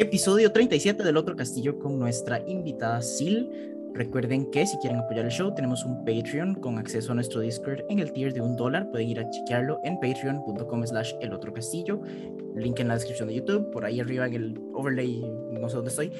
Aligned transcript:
Episodio 0.00 0.50
37 0.50 1.02
del 1.02 1.18
Otro 1.18 1.36
Castillo 1.36 1.78
con 1.78 1.98
nuestra 1.98 2.40
invitada 2.46 3.02
Sil. 3.04 3.52
Recuerden 3.92 4.50
que 4.50 4.64
si 4.66 4.78
quieren 4.78 4.98
apoyar 4.98 5.26
el 5.26 5.30
show 5.30 5.54
tenemos 5.54 5.84
un 5.84 6.06
Patreon 6.06 6.54
con 6.54 6.78
acceso 6.78 7.12
a 7.12 7.14
nuestro 7.16 7.42
Discord 7.42 7.82
en 7.90 7.98
el 7.98 8.10
tier 8.10 8.32
de 8.32 8.40
un 8.40 8.56
dólar. 8.56 8.90
Pueden 8.90 9.10
ir 9.10 9.20
a 9.20 9.28
chequearlo 9.28 9.78
en 9.84 10.00
patreon.com 10.00 10.86
slash 10.86 11.12
el 11.20 11.34
otro 11.34 11.52
castillo. 11.52 12.00
Link 12.56 12.80
en 12.80 12.88
la 12.88 12.94
descripción 12.94 13.28
de 13.28 13.34
YouTube, 13.34 13.70
por 13.72 13.84
ahí 13.84 14.00
arriba 14.00 14.26
en 14.26 14.34
el 14.34 14.60
overlay, 14.72 15.20
no 15.52 15.68
sé 15.68 15.76
dónde 15.76 15.90
estoy. 15.90 16.10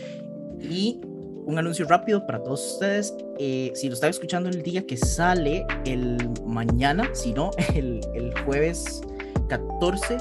Y 0.61 1.01
un 1.47 1.59
anuncio 1.59 1.87
rápido 1.87 2.27
para 2.27 2.43
todos 2.43 2.75
ustedes. 2.75 3.15
Eh, 3.39 3.73
si 3.75 3.89
lo 3.89 3.95
están 3.95 4.11
escuchando 4.11 4.51
el 4.51 4.61
día 4.61 4.87
que 4.87 4.99
sale, 4.99 5.65
el 5.87 6.19
mañana, 6.45 7.09
si 7.15 7.33
no, 7.33 7.51
el, 7.75 8.03
el 8.13 8.39
jueves 8.41 9.01
14 9.49 10.19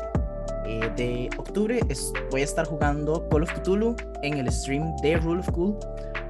eh, 0.69 0.93
de 0.95 1.29
octubre, 1.35 1.79
es, 1.89 2.13
voy 2.29 2.41
a 2.41 2.43
estar 2.43 2.63
jugando 2.67 3.27
Call 3.29 3.41
of 3.41 3.51
Cthulhu 3.53 3.95
en 4.21 4.37
el 4.37 4.51
stream 4.51 4.95
de 5.01 5.17
Rule 5.17 5.39
of 5.39 5.49
Cool, 5.49 5.75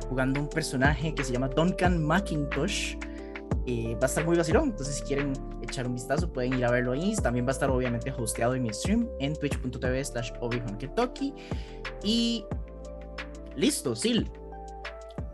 jugando 0.08 0.40
un 0.40 0.48
personaje 0.48 1.14
que 1.14 1.26
se 1.26 1.34
llama 1.34 1.50
Duncan 1.50 2.02
McIntosh. 2.02 2.96
Eh, 3.66 3.96
va 3.96 4.04
a 4.04 4.06
estar 4.06 4.26
muy 4.26 4.38
vacilón, 4.38 4.70
entonces 4.70 4.96
si 4.96 5.04
quieren 5.04 5.34
echar 5.62 5.86
un 5.86 5.96
vistazo 5.96 6.32
pueden 6.32 6.54
ir 6.54 6.64
a 6.64 6.72
verlo 6.72 6.94
ahí. 6.94 7.18
También 7.18 7.46
va 7.46 7.50
a 7.50 7.52
estar 7.52 7.70
obviamente 7.70 8.12
hosteado 8.12 8.56
en 8.56 8.64
mi 8.64 8.74
stream 8.74 9.10
en 9.20 9.34
twitch.tv 9.34 10.06
slash 10.06 10.32
Y 12.04 12.46
listo, 13.58 13.94
Sil, 14.00 14.24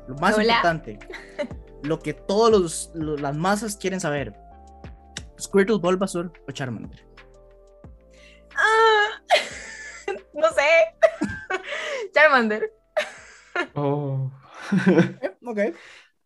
lo 0.07 0.15
más 0.15 0.35
importante, 0.39 0.97
lo 1.83 1.99
que 1.99 2.13
todas 2.13 2.89
las 2.95 3.37
masas 3.37 3.77
quieren 3.77 3.99
saber. 3.99 4.33
Squirtle, 5.39 5.77
Bulbasaur 5.77 6.33
o 6.47 6.51
Charmander. 6.51 7.14
Ah, 8.57 9.21
no 10.33 10.49
sé. 10.49 11.59
Charmander. 12.13 12.71
Oh. 13.75 14.31
Ok. 15.47 15.59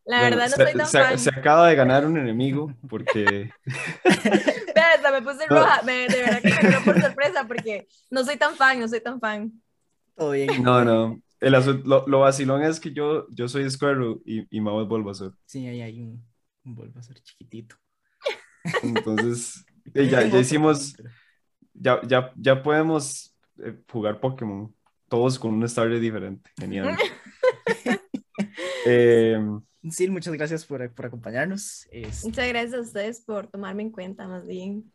La 0.06 0.22
verdad 0.22 0.50
no 0.50 0.56
soy 0.56 0.74
tan 0.74 0.88
se, 0.88 1.00
fan. 1.00 1.20
Se 1.20 1.30
acaba 1.30 1.68
de 1.68 1.76
ganar 1.76 2.06
un 2.06 2.18
enemigo 2.18 2.74
porque... 2.88 3.52
Me 5.12 5.22
puse 5.22 5.46
roja. 5.48 5.82
Me, 5.84 6.08
de 6.08 6.22
verdad 6.22 6.42
que 6.42 6.50
me 6.50 6.72
ganó 6.72 6.86
por 6.86 7.02
sorpresa 7.02 7.48
porque 7.48 7.88
no 8.10 8.24
soy 8.24 8.38
tan 8.38 8.56
fan, 8.56 8.80
no 8.80 8.88
soy 8.88 9.02
tan 9.02 9.20
fan. 9.20 9.52
Todo 10.16 10.32
bien. 10.32 10.64
No, 10.64 10.84
no. 10.86 11.22
El 11.40 11.54
lo, 11.86 12.06
lo, 12.08 12.20
vacilón 12.20 12.64
es 12.64 12.80
que 12.80 12.92
yo, 12.92 13.28
yo 13.30 13.48
soy 13.48 13.70
Squirtle 13.70 14.18
y, 14.26 14.46
y 14.56 14.62
Mau 14.62 14.82
es 14.82 14.88
Bulbasaur. 14.88 15.36
Sí, 15.46 15.66
ahí 15.68 15.82
hay 15.82 16.02
un, 16.02 16.26
un 16.66 16.76
Bulbasaur 16.76 17.20
chiquitito. 17.22 17.76
Entonces, 18.84 19.66
eh, 19.94 20.08
ya, 20.08 20.26
ya 20.26 20.40
hicimos, 20.40 20.96
ya, 21.74 22.02
ya, 22.08 22.32
ya 22.36 22.62
podemos 22.62 23.36
eh, 23.64 23.76
jugar 23.92 24.20
Pokémon, 24.20 24.74
todos 25.08 25.40
con 25.40 25.54
un 25.54 25.68
starter 25.68 26.00
diferente. 26.00 26.50
Genial. 26.58 26.98
eh, 28.86 29.40
Sí, 29.90 30.10
muchas 30.10 30.34
gracias 30.34 30.66
por, 30.66 30.94
por 30.94 31.06
acompañarnos. 31.06 31.88
Es... 31.92 32.26
Muchas 32.26 32.48
gracias 32.50 32.74
a 32.74 32.82
ustedes 32.82 33.22
por 33.22 33.48
tomarme 33.48 33.84
en 33.84 33.92
cuenta, 33.92 34.28
más 34.28 34.46
bien. 34.46 34.92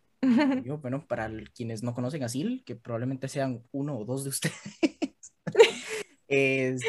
Yo, 0.64 0.78
bueno, 0.78 1.06
para 1.06 1.30
quienes 1.54 1.82
no 1.82 1.94
conocen 1.94 2.22
a 2.22 2.28
Sil, 2.32 2.64
que 2.64 2.76
probablemente 2.76 3.28
sean 3.28 3.62
uno 3.72 3.98
o 3.98 4.04
dos 4.04 4.24
de 4.24 4.30
ustedes, 4.30 4.54
es, 6.28 6.82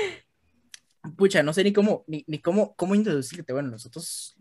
pucha, 1.17 1.43
no 1.43 1.51
sé 1.51 1.63
ni 1.63 1.73
cómo, 1.73 2.05
ni, 2.07 2.23
ni, 2.27 2.39
cómo, 2.39 2.75
cómo 2.75 2.95
introducirte. 2.95 3.51
Bueno, 3.51 3.69
nosotros, 3.69 4.37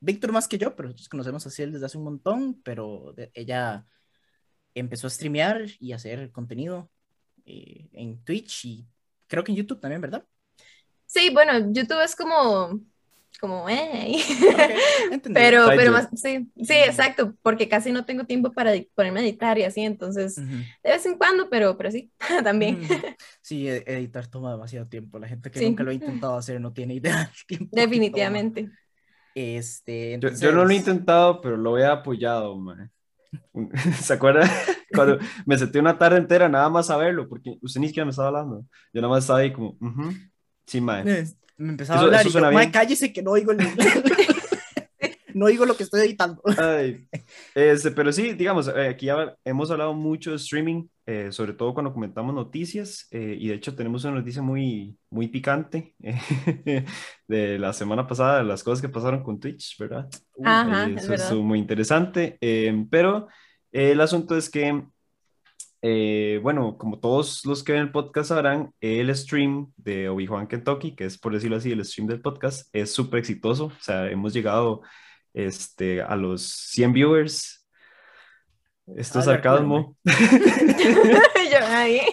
Víctor 0.00 0.32
más 0.32 0.48
que 0.48 0.58
yo, 0.58 0.74
pero 0.74 0.88
nosotros 0.88 1.08
conocemos 1.08 1.46
a 1.46 1.50
Sil 1.54 1.70
desde 1.72 1.86
hace 1.86 1.98
un 1.98 2.04
montón, 2.04 2.60
pero 2.62 3.12
de, 3.16 3.30
ella 3.34 3.86
empezó 4.74 5.06
a 5.06 5.10
streamear 5.10 5.66
y 5.78 5.92
a 5.92 5.96
hacer 5.96 6.30
contenido 6.30 6.90
eh, 7.44 7.88
en 7.92 8.22
Twitch 8.24 8.64
y 8.64 8.86
creo 9.26 9.44
que 9.44 9.52
en 9.52 9.56
YouTube 9.56 9.80
también, 9.80 10.00
¿verdad? 10.00 10.24
Sí, 11.06 11.30
bueno, 11.32 11.72
YouTube 11.72 12.02
es 12.02 12.16
como, 12.16 12.80
como, 13.40 13.68
eh. 13.68 14.16
Okay, 15.08 15.20
pero, 15.34 15.66
pero 15.76 15.92
más, 15.92 16.08
sí, 16.14 16.50
sí, 16.56 16.74
exacto, 16.74 17.34
porque 17.42 17.68
casi 17.68 17.92
no 17.92 18.04
tengo 18.04 18.24
tiempo 18.24 18.52
para 18.52 18.72
ponerme 18.94 19.20
a 19.20 19.22
editar 19.24 19.58
y 19.58 19.64
así, 19.64 19.82
entonces, 19.82 20.38
uh 20.38 20.42
-huh. 20.42 20.64
de 20.82 20.90
vez 20.90 21.04
en 21.06 21.18
cuando, 21.18 21.50
pero, 21.50 21.76
pero 21.76 21.90
sí, 21.90 22.10
también. 22.44 22.76
Uh 22.76 22.84
-huh. 22.84 23.16
Sí, 23.40 23.68
editar 23.68 24.26
toma 24.26 24.52
demasiado 24.52 24.86
tiempo. 24.86 25.18
La 25.18 25.28
gente 25.28 25.50
que 25.50 25.58
sí. 25.58 25.66
nunca 25.66 25.82
lo 25.82 25.90
ha 25.90 25.94
intentado 25.94 26.36
hacer 26.36 26.60
no 26.60 26.72
tiene 26.72 26.94
idea. 26.94 27.30
Definitivamente. 27.70 28.70
Este, 29.34 30.14
entonces... 30.14 30.40
yo, 30.40 30.50
yo, 30.50 30.56
no 30.56 30.64
lo 30.64 30.70
he 30.70 30.76
intentado, 30.76 31.40
pero 31.40 31.56
lo 31.56 31.78
he 31.78 31.84
apoyado, 31.84 32.56
man. 32.56 32.90
¿Se 34.00 34.12
acuerda? 34.12 34.48
Cuando 34.94 35.18
me 35.46 35.58
senté 35.58 35.78
una 35.78 35.98
tarde 35.98 36.18
entera 36.18 36.48
nada 36.48 36.68
más 36.68 36.90
a 36.90 36.96
verlo, 36.96 37.28
porque 37.28 37.56
usted 37.62 37.80
ni 37.80 37.88
siquiera 37.88 38.04
me 38.04 38.10
estaba 38.10 38.28
hablando. 38.28 38.64
Yo 38.92 39.00
nada 39.00 39.08
más 39.08 39.24
estaba 39.24 39.40
ahí 39.40 39.52
como, 39.52 39.70
uh 39.70 39.78
-huh. 39.80 40.30
sí, 40.66 40.80
mae. 40.80 41.04
Me 41.56 41.70
empezaba 41.70 41.98
eso, 41.98 42.04
a 42.04 42.06
hablar 42.06 42.26
y 42.26 42.30
yo, 42.30 42.40
mae, 42.52 42.70
cállese 42.70 43.12
que 43.12 43.22
no 43.22 43.32
oigo 43.32 43.52
el... 43.52 43.58
no 45.34 45.46
oigo 45.46 45.64
lo 45.64 45.76
que 45.76 45.84
estoy 45.84 46.00
editando. 46.02 46.42
Ay, 46.58 47.06
este, 47.54 47.90
pero 47.90 48.12
sí, 48.12 48.32
digamos, 48.32 48.68
eh, 48.68 48.88
aquí 48.88 49.06
ya 49.06 49.36
hemos 49.44 49.70
hablado 49.70 49.94
mucho 49.94 50.30
de 50.30 50.36
streaming, 50.36 50.88
eh, 51.06 51.32
sobre 51.32 51.52
todo 51.54 51.74
cuando 51.74 51.92
comentamos 51.92 52.34
noticias, 52.34 53.08
eh, 53.10 53.36
y 53.38 53.48
de 53.48 53.54
hecho 53.54 53.74
tenemos 53.74 54.04
una 54.04 54.14
noticia 54.14 54.42
muy, 54.42 54.96
muy 55.10 55.28
picante 55.28 55.94
eh, 56.02 56.84
de 57.28 57.58
la 57.58 57.72
semana 57.72 58.06
pasada, 58.06 58.42
las 58.42 58.62
cosas 58.62 58.80
que 58.80 58.88
pasaron 58.88 59.22
con 59.22 59.40
Twitch, 59.40 59.76
¿verdad? 59.78 60.08
Ajá, 60.44 60.84
eso 60.84 60.94
es, 60.94 61.02
es 61.02 61.08
verdad. 61.08 61.34
muy 61.36 61.58
interesante, 61.58 62.38
pero 62.90 63.28
el 63.72 64.00
asunto 64.00 64.36
es 64.36 64.50
que, 64.50 64.84
eh, 65.80 66.38
bueno, 66.42 66.76
como 66.76 67.00
todos 67.00 67.44
los 67.46 67.64
que 67.64 67.72
ven 67.72 67.82
el 67.82 67.90
podcast 67.90 68.28
sabrán, 68.28 68.72
el 68.80 69.14
stream 69.16 69.72
de 69.76 70.08
Obi-Wan 70.08 70.46
Kentucky, 70.46 70.94
que 70.94 71.06
es 71.06 71.18
por 71.18 71.32
decirlo 71.32 71.56
así, 71.56 71.72
el 71.72 71.84
stream 71.84 72.06
del 72.06 72.20
podcast, 72.20 72.68
es 72.72 72.92
súper 72.92 73.20
exitoso, 73.20 73.66
o 73.66 73.80
sea, 73.80 74.10
hemos 74.10 74.34
llegado 74.34 74.82
este, 75.32 76.02
a 76.02 76.16
los 76.16 76.42
100 76.42 76.92
viewers. 76.92 77.61
Esto 78.96 79.18
es 79.20 79.24
sarcasmo. 79.24 79.96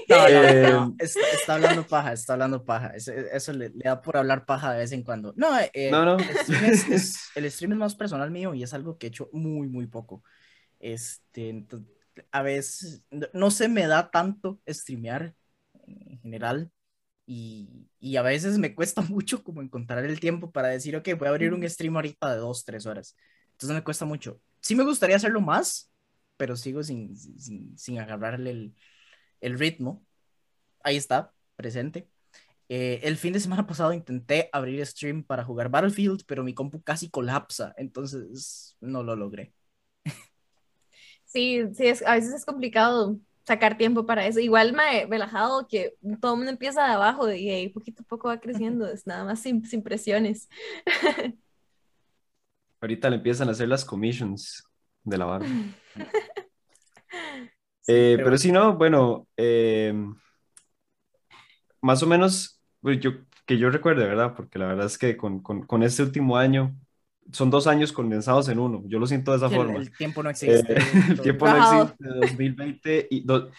no, 0.10 0.30
no, 0.30 0.70
no. 0.70 0.96
Está, 1.00 1.20
está, 1.34 1.54
hablando 1.56 1.86
paja, 1.88 2.14
está 2.14 2.34
hablando 2.34 2.64
paja. 2.64 2.90
Eso, 2.96 3.12
eso 3.12 3.54
le, 3.54 3.70
le, 3.70 3.84
da 3.84 4.02
por 4.02 4.18
hablar 4.18 4.46
paja 4.46 4.74
de 4.74 4.80
vez 4.80 4.92
en 4.92 5.04
cuando. 5.04 5.34
No, 5.36 5.50
eh, 5.74 5.90
no, 5.92 6.06
no. 6.06 6.18
El, 6.18 6.38
stream 6.38 6.66
es, 6.66 6.88
es, 6.90 7.20
el, 7.36 7.52
stream 7.52 7.74
es, 7.74 7.78
más 7.78 7.96
personal 7.96 8.32
mío 8.32 8.54
y 8.54 8.64
es 8.64 8.74
algo 8.74 8.98
que 8.98 9.08
he 9.08 9.10
hecho 9.10 9.30
muy, 9.34 9.68
muy 9.68 9.88
poco. 9.88 10.24
Este, 10.80 11.66
a 12.32 12.42
veces 12.42 13.04
no 13.34 13.52
se 13.52 13.68
me 13.68 13.88
da 13.88 14.12
tanto 14.12 14.60
streamear 14.68 15.34
en 15.88 16.20
general. 16.20 16.72
Y, 17.26 17.88
y, 18.00 18.16
a 18.16 18.24
veces 18.24 18.58
me 18.58 18.74
cuesta 18.74 19.02
mucho 19.10 19.44
como 19.44 19.62
encontrar 19.62 20.04
el 20.06 20.20
tiempo 20.20 20.52
para 20.52 20.70
decir, 20.70 20.96
ok, 20.96 21.10
voy 21.18 21.28
a 21.28 21.32
abrir 21.32 21.54
un 21.54 21.68
stream 21.70 21.96
ahorita 21.96 22.34
de 22.34 22.38
dos, 22.38 22.66
tres 22.66 22.86
horas. 22.86 23.16
Entonces 23.52 23.76
me 23.76 23.84
cuesta 23.84 24.06
mucho. 24.06 24.42
Sí 24.62 24.76
me 24.76 24.84
gustaría 24.84 25.16
hacerlo 25.16 25.42
más, 25.42 25.89
pero 26.40 26.56
sigo 26.56 26.82
sin, 26.84 27.18
sin, 27.18 27.78
sin 27.78 28.00
agarrarle 28.00 28.52
el, 28.52 28.76
el, 29.42 29.60
ritmo. 29.60 30.06
Ahí 30.82 30.96
está, 30.96 31.34
presente. 31.58 32.08
Eh, 32.70 33.02
el 33.04 33.18
fin 33.18 33.34
de 33.34 33.42
semana 33.42 33.68
pasado 33.68 33.92
intenté 33.92 34.50
abrir 34.54 34.86
stream 34.86 35.22
para 35.22 35.44
jugar 35.44 35.68
Battlefield, 35.68 36.24
pero 36.26 36.46
mi 36.46 36.54
compu 36.54 36.82
casi 36.82 37.10
colapsa, 37.10 37.74
entonces 37.76 38.78
no 38.80 39.04
lo 39.04 39.18
logré. 39.18 39.54
Sí, 41.26 41.62
sí, 41.74 41.88
es, 41.88 42.08
a 42.08 42.14
veces 42.14 42.34
es 42.34 42.46
complicado 42.46 43.20
sacar 43.46 43.78
tiempo 43.78 44.06
para 44.06 44.26
eso. 44.26 44.40
Igual 44.40 44.72
me 44.72 45.08
relajado 45.08 45.68
que 45.68 45.98
todo 46.22 46.36
el 46.36 46.38
mundo 46.38 46.52
empieza 46.52 46.86
de 46.86 46.94
abajo 46.94 47.30
y 47.30 47.50
ahí 47.50 47.68
poquito 47.68 48.04
a 48.04 48.06
poco 48.06 48.30
va 48.30 48.40
creciendo, 48.40 48.88
es 48.88 49.06
nada 49.06 49.26
más 49.26 49.42
sin, 49.42 49.66
sin 49.66 49.84
presiones. 49.84 50.48
Ahorita 52.80 53.10
le 53.10 53.18
empiezan 53.18 53.50
a 53.50 53.52
hacer 53.52 53.68
las 53.68 53.84
commissions 53.84 54.64
de 55.04 55.18
la 55.18 55.26
barra. 55.26 55.46
eh, 57.88 58.18
pero... 58.18 58.38
si 58.38 58.52
no, 58.52 58.76
bueno, 58.76 59.28
eh, 59.38 59.94
más 61.82 62.04
o 62.04 62.08
menos, 62.08 62.62
pues 62.82 63.00
yo, 63.00 63.12
que 63.46 63.58
yo 63.58 63.70
recuerde, 63.70 64.06
¿verdad? 64.06 64.36
Porque 64.36 64.60
la 64.60 64.68
verdad 64.68 64.86
es 64.86 64.98
que 64.98 65.18
con, 65.18 65.42
con, 65.42 65.66
con 65.66 65.84
este 65.84 66.04
último 66.04 66.38
año, 66.38 66.76
son 67.32 67.50
dos 67.50 67.68
años 67.68 67.92
condensados 67.92 68.48
en 68.50 68.60
uno. 68.60 68.84
Yo 68.86 69.00
lo 69.00 69.08
siento 69.08 69.32
de 69.32 69.38
esa 69.38 69.48
el, 69.48 69.56
forma. 69.56 69.80
El 69.80 69.96
tiempo 69.96 70.24
no 70.24 70.30
existe. 70.30 70.74
Eh, 70.74 70.78
el 71.10 71.22
tiempo 71.22 71.48
no 71.48 71.82
existe. 71.82 72.08
2020 72.08 73.08
y, 73.10 73.22
do, 73.22 73.50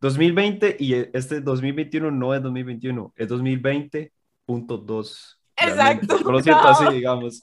2020 0.00 0.76
y 0.78 0.94
este 0.94 1.40
2021 1.40 2.10
no 2.10 2.34
es 2.34 2.42
2021, 2.42 3.14
es 3.16 3.28
2020.2. 3.28 5.36
Exacto. 5.56 6.18
Yo 6.20 6.32
lo 6.32 6.40
siento 6.40 6.62
no. 6.62 6.68
así, 6.68 6.94
digamos. 6.94 7.40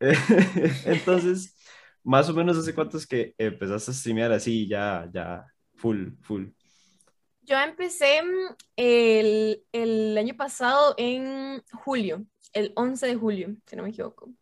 Entonces, 0.84 1.55
más 2.06 2.28
o 2.28 2.34
menos 2.34 2.56
hace 2.56 2.72
cuánto 2.72 2.98
es 2.98 3.06
que 3.06 3.34
empezaste 3.36 3.90
a 3.90 3.94
streamear 3.94 4.30
así, 4.30 4.68
ya, 4.68 5.10
ya, 5.12 5.44
full, 5.74 6.10
full. 6.22 6.46
Yo 7.42 7.58
empecé 7.58 8.20
el, 8.76 9.64
el 9.72 10.16
año 10.16 10.36
pasado 10.36 10.94
en 10.98 11.62
julio, 11.72 12.24
el 12.52 12.72
11 12.76 13.06
de 13.06 13.16
julio, 13.16 13.56
si 13.66 13.74
no 13.74 13.82
me 13.82 13.88
equivoco. 13.88 14.32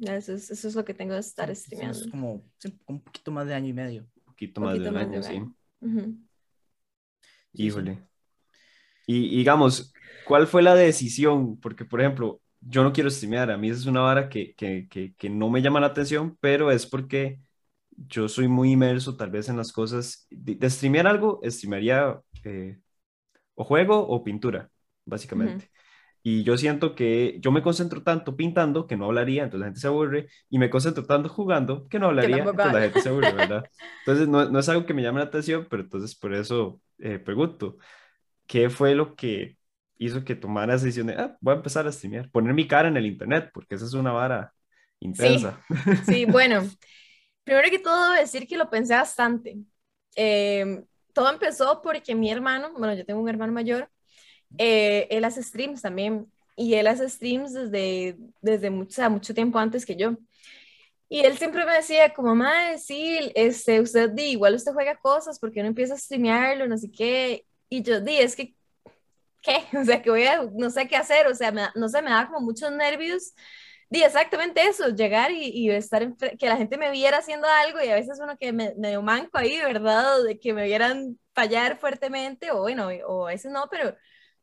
Eso 0.00 0.34
es, 0.34 0.50
eso 0.50 0.66
es 0.68 0.74
lo 0.74 0.84
que 0.84 0.94
tengo 0.94 1.14
de 1.14 1.20
estar 1.20 1.54
streameando. 1.54 1.98
Es 1.98 2.10
como 2.10 2.44
un 2.86 3.00
poquito 3.00 3.30
más 3.30 3.46
de 3.46 3.54
año 3.54 3.68
y 3.68 3.72
medio. 3.72 4.02
Un 4.16 4.24
poquito 4.24 4.60
más, 4.60 4.74
de, 4.74 4.88
un 4.88 4.94
más 4.94 5.02
año, 5.04 5.20
de 5.20 5.22
sí. 5.22 5.38
Uh 5.80 5.88
-huh. 5.88 6.26
Híjole. 7.52 7.98
Y, 9.06 9.36
digamos, 9.36 9.92
¿cuál 10.26 10.48
fue 10.48 10.62
la 10.62 10.74
decisión? 10.74 11.58
Porque, 11.60 11.84
por 11.84 12.00
ejemplo, 12.00 12.40
yo 12.60 12.84
no 12.84 12.92
quiero 12.92 13.10
streamear, 13.10 13.50
a 13.50 13.56
mí 13.56 13.70
es 13.70 13.86
una 13.86 14.00
vara 14.00 14.28
que, 14.28 14.54
que, 14.54 14.86
que, 14.88 15.14
que, 15.14 15.30
no 15.30 15.48
me 15.48 15.62
llama 15.62 15.80
la 15.80 15.88
atención, 15.88 16.36
pero 16.40 16.70
es 16.70 16.86
porque 16.86 17.40
yo 17.90 18.28
soy 18.28 18.48
muy 18.48 18.72
inmerso 18.72 19.16
tal 19.16 19.30
vez 19.30 19.48
en 19.48 19.56
las 19.56 19.72
cosas. 19.72 20.26
De, 20.30 20.54
de 20.54 20.70
streamear 20.70 21.06
algo, 21.06 21.40
streamearía 21.44 22.20
eh, 22.44 22.78
o 23.54 23.64
juego 23.64 23.98
o 23.98 24.22
pintura, 24.24 24.70
básicamente. 25.04 25.70
Y 26.22 26.42
yo 26.44 26.58
siento 26.58 26.94
que 26.94 27.38
yo 27.40 27.50
me 27.50 27.62
concentro 27.62 28.02
tanto 28.02 28.36
pintando 28.36 28.86
que 28.86 28.96
no 28.96 29.06
hablaría, 29.06 29.44
entonces 29.44 29.60
la 29.60 29.66
gente 29.66 29.80
se 29.80 29.86
aburre, 29.86 30.28
y 30.50 30.58
me 30.58 30.68
concentro 30.68 31.06
tanto 31.06 31.30
jugando 31.30 31.88
que 31.88 31.98
no 31.98 32.06
hablaría, 32.08 32.38
entonces 32.38 32.72
la 32.72 32.80
gente 32.80 33.00
se 33.00 33.08
aburre, 33.08 33.32
¿verdad? 33.32 33.64
Entonces 34.00 34.28
no, 34.28 34.50
no, 34.50 34.58
es 34.58 34.68
algo 34.68 34.84
que 34.84 34.92
me 34.92 35.02
llame 35.02 35.20
la 35.20 35.26
atención, 35.26 35.66
pero 35.70 35.82
entonces 35.82 36.14
por 36.14 36.34
eso 36.34 36.80
eh, 36.98 37.18
pregunto, 37.18 37.78
¿qué 38.46 38.68
fue 38.68 38.94
lo 38.94 39.14
que 39.14 39.56
hizo 40.00 40.24
que 40.24 40.34
tomara 40.34 40.68
la 40.68 40.72
decisión 40.74 41.06
de, 41.06 41.14
ah, 41.14 41.36
voy 41.40 41.52
a 41.52 41.56
empezar 41.58 41.86
a 41.86 41.92
streamear, 41.92 42.30
poner 42.30 42.54
mi 42.54 42.66
cara 42.66 42.88
en 42.88 42.96
el 42.96 43.04
internet, 43.04 43.50
porque 43.52 43.74
esa 43.74 43.84
es 43.84 43.92
una 43.92 44.12
vara 44.12 44.52
intensa. 44.98 45.62
Sí, 45.68 45.96
sí 46.06 46.24
bueno, 46.24 46.66
primero 47.44 47.68
que 47.70 47.78
todo 47.78 48.12
decir 48.12 48.48
que 48.48 48.56
lo 48.56 48.70
pensé 48.70 48.94
bastante. 48.94 49.58
Eh, 50.16 50.82
todo 51.12 51.30
empezó 51.30 51.82
porque 51.82 52.14
mi 52.14 52.30
hermano, 52.30 52.72
bueno, 52.72 52.94
yo 52.94 53.04
tengo 53.04 53.20
un 53.20 53.28
hermano 53.28 53.52
mayor, 53.52 53.90
eh, 54.56 55.06
él 55.10 55.24
hace 55.24 55.42
streams 55.42 55.82
también 55.82 56.26
y 56.56 56.74
él 56.74 56.86
hace 56.86 57.08
streams 57.08 57.52
desde, 57.52 58.16
desde 58.40 58.70
mucho, 58.70 59.10
mucho 59.10 59.34
tiempo 59.34 59.58
antes 59.58 59.84
que 59.84 59.96
yo. 59.96 60.16
Y 61.10 61.20
él 61.20 61.36
siempre 61.36 61.66
me 61.66 61.74
decía, 61.74 62.14
como, 62.14 62.34
madre, 62.34 62.78
sí, 62.78 63.32
este, 63.34 63.80
usted, 63.80 64.10
di, 64.10 64.30
igual 64.30 64.54
usted 64.54 64.72
juega 64.72 64.96
cosas, 64.96 65.38
porque 65.40 65.60
no 65.60 65.68
empieza 65.68 65.94
a 65.94 65.98
streamearlo, 65.98 66.68
no 66.68 66.78
sé 66.78 66.90
qué. 66.90 67.44
Y 67.68 67.82
yo, 67.82 68.00
di, 68.00 68.16
es 68.16 68.36
que, 68.36 68.54
¿qué? 69.42 69.64
O 69.80 69.84
sea, 69.84 70.02
que 70.02 70.10
voy 70.10 70.24
a, 70.24 70.42
no 70.54 70.70
sé 70.70 70.88
qué 70.88 70.96
hacer, 70.96 71.26
o 71.26 71.34
sea, 71.34 71.52
no 71.74 71.88
sé, 71.88 72.02
me 72.02 72.10
da 72.10 72.26
como 72.26 72.40
muchos 72.40 72.70
nervios. 72.72 73.34
Di, 73.88 74.04
exactamente 74.04 74.62
eso, 74.62 74.88
llegar 74.90 75.32
y, 75.32 75.48
y 75.48 75.70
estar, 75.70 76.14
que 76.38 76.46
la 76.48 76.56
gente 76.56 76.78
me 76.78 76.92
viera 76.92 77.18
haciendo 77.18 77.48
algo 77.48 77.80
y 77.82 77.88
a 77.88 77.96
veces 77.96 78.20
uno 78.22 78.36
que 78.38 78.52
me, 78.52 78.72
medio 78.76 79.02
manco 79.02 79.36
ahí, 79.38 79.58
¿verdad? 79.58 80.22
De 80.22 80.38
que 80.38 80.52
me 80.54 80.64
vieran 80.64 81.18
fallar 81.34 81.76
fuertemente, 81.78 82.52
o 82.52 82.60
bueno, 82.60 82.88
o 83.08 83.26
a 83.26 83.30
veces 83.32 83.50
no, 83.50 83.66
pero 83.68 83.96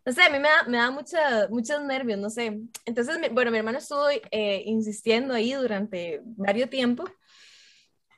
no 0.06 0.14
sé, 0.14 0.24
a 0.24 0.30
mí 0.30 0.40
me 0.40 0.48
da, 0.48 0.64
me 0.64 0.78
da 0.78 0.90
mucha, 0.92 1.48
muchos 1.50 1.82
nervios, 1.84 2.18
no 2.20 2.30
sé. 2.30 2.60
Entonces, 2.86 3.18
bueno, 3.32 3.52
mi 3.52 3.58
hermano 3.58 3.78
estuvo 3.78 4.10
eh, 4.10 4.64
insistiendo 4.66 5.34
ahí 5.34 5.54
durante 5.54 6.22
varios 6.24 6.70
tiempo, 6.70 7.06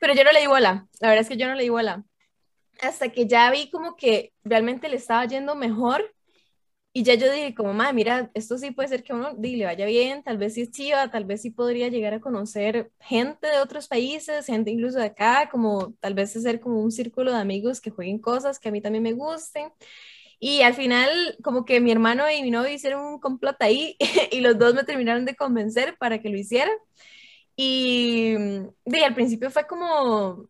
pero 0.00 0.14
yo 0.14 0.24
no 0.24 0.32
le 0.32 0.40
di 0.40 0.46
bola, 0.46 0.86
la 1.00 1.08
verdad 1.08 1.22
es 1.22 1.28
que 1.28 1.36
yo 1.36 1.48
no 1.48 1.54
le 1.54 1.64
di 1.64 1.68
bola. 1.68 2.04
Hasta 2.80 3.10
que 3.10 3.26
ya 3.26 3.50
vi 3.50 3.70
como 3.70 3.96
que 3.96 4.32
realmente 4.44 4.88
le 4.88 4.96
estaba 4.96 5.24
yendo 5.26 5.54
mejor 5.54 6.14
y 6.92 7.04
ya 7.04 7.14
yo 7.14 7.32
dije 7.32 7.54
como, 7.54 7.72
madre, 7.72 7.92
mira, 7.94 8.30
esto 8.34 8.58
sí 8.58 8.72
puede 8.72 8.88
ser 8.88 9.04
que 9.04 9.12
uno 9.12 9.30
le 9.40 9.64
vaya 9.64 9.86
bien, 9.86 10.24
tal 10.24 10.38
vez 10.38 10.54
sí 10.54 10.62
es 10.62 10.70
chiva, 10.72 11.08
tal 11.10 11.24
vez 11.24 11.42
sí 11.42 11.50
podría 11.50 11.88
llegar 11.88 12.14
a 12.14 12.20
conocer 12.20 12.90
gente 12.98 13.46
de 13.46 13.60
otros 13.60 13.86
países, 13.86 14.46
gente 14.46 14.70
incluso 14.72 14.98
de 14.98 15.04
acá, 15.06 15.48
como 15.52 15.94
tal 16.00 16.14
vez 16.14 16.34
hacer 16.36 16.58
como 16.60 16.82
un 16.82 16.90
círculo 16.90 17.32
de 17.32 17.38
amigos 17.38 17.80
que 17.80 17.90
jueguen 17.90 18.18
cosas 18.18 18.58
que 18.58 18.68
a 18.70 18.72
mí 18.72 18.80
también 18.80 19.04
me 19.04 19.12
gusten. 19.12 19.72
Y 20.40 20.62
al 20.62 20.74
final, 20.74 21.36
como 21.42 21.64
que 21.64 21.80
mi 21.80 21.92
hermano 21.92 22.30
y 22.30 22.42
mi 22.42 22.50
novio 22.50 22.72
hicieron 22.72 23.04
un 23.04 23.20
complot 23.20 23.56
ahí 23.60 23.96
y 24.32 24.40
los 24.40 24.58
dos 24.58 24.74
me 24.74 24.84
terminaron 24.84 25.24
de 25.26 25.36
convencer 25.36 25.96
para 25.98 26.20
que 26.20 26.30
lo 26.30 26.38
hiciera. 26.38 26.70
Y, 27.56 28.34
de, 28.84 29.04
al 29.04 29.14
principio 29.14 29.50
fue 29.50 29.66
como, 29.66 30.48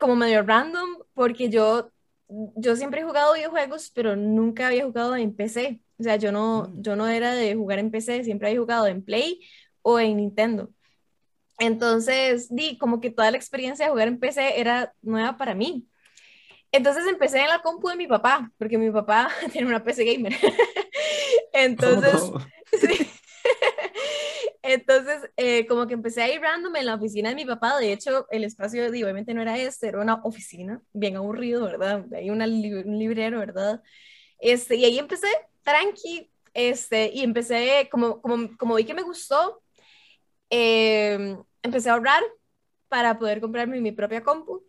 como 0.00 0.16
medio 0.16 0.42
random, 0.42 0.98
porque 1.14 1.50
yo, 1.50 1.90
yo 2.28 2.76
siempre 2.76 3.00
he 3.00 3.04
jugado 3.04 3.34
videojuegos, 3.34 3.90
pero 3.94 4.16
nunca 4.16 4.68
había 4.68 4.84
jugado 4.84 5.16
en 5.16 5.34
PC. 5.34 5.80
O 5.98 6.02
sea, 6.02 6.16
yo 6.16 6.32
no, 6.32 6.68
mm. 6.68 6.82
yo 6.82 6.96
no 6.96 7.08
era 7.08 7.34
de 7.34 7.54
jugar 7.54 7.78
en 7.78 7.90
PC, 7.90 8.24
siempre 8.24 8.48
había 8.48 8.60
jugado 8.60 8.86
en 8.86 9.02
Play 9.04 9.40
o 9.82 9.98
en 10.00 10.16
Nintendo. 10.16 10.70
Entonces, 11.58 12.54
di, 12.54 12.76
como 12.78 13.00
que 13.00 13.10
toda 13.10 13.30
la 13.30 13.36
experiencia 13.36 13.86
de 13.86 13.92
jugar 13.92 14.08
en 14.08 14.18
PC 14.18 14.60
era 14.60 14.92
nueva 15.02 15.36
para 15.36 15.54
mí. 15.54 15.86
Entonces 16.72 17.06
empecé 17.06 17.40
en 17.40 17.48
la 17.48 17.62
compu 17.62 17.88
de 17.88 17.96
mi 17.96 18.06
papá, 18.06 18.52
porque 18.58 18.76
mi 18.76 18.90
papá 18.90 19.30
tiene 19.52 19.68
una 19.68 19.82
PC 19.82 20.04
gamer. 20.04 20.34
Entonces, 21.52 22.14
oh. 22.22 22.38
sí. 22.80 23.05
Entonces, 24.68 25.30
eh, 25.36 25.64
como 25.66 25.86
que 25.86 25.94
empecé 25.94 26.22
a 26.22 26.32
ir 26.32 26.40
random 26.40 26.74
en 26.74 26.86
la 26.86 26.96
oficina 26.96 27.28
de 27.28 27.36
mi 27.36 27.44
papá. 27.44 27.78
De 27.78 27.92
hecho, 27.92 28.26
el 28.30 28.42
espacio 28.44 28.84
obviamente 28.86 29.32
no 29.32 29.42
era 29.42 29.56
este, 29.58 29.88
era 29.88 30.00
una 30.00 30.16
oficina, 30.24 30.82
bien 30.92 31.16
aburrido, 31.16 31.64
¿verdad? 31.64 32.04
Hay 32.12 32.30
una 32.30 32.46
un 32.46 32.98
librero, 32.98 33.38
¿verdad? 33.38 33.80
Este, 34.38 34.74
y 34.76 34.84
ahí 34.84 34.98
empecé 34.98 35.28
tranqui, 35.62 36.30
este, 36.52 37.10
y 37.14 37.22
empecé, 37.22 37.88
como, 37.92 38.20
como, 38.20 38.56
como 38.58 38.74
vi 38.74 38.84
que 38.84 38.94
me 38.94 39.02
gustó, 39.02 39.62
eh, 40.50 41.36
empecé 41.62 41.90
a 41.90 41.94
ahorrar 41.94 42.22
para 42.88 43.18
poder 43.18 43.40
comprarme 43.40 43.80
mi 43.80 43.92
propia 43.92 44.22
compu. 44.22 44.64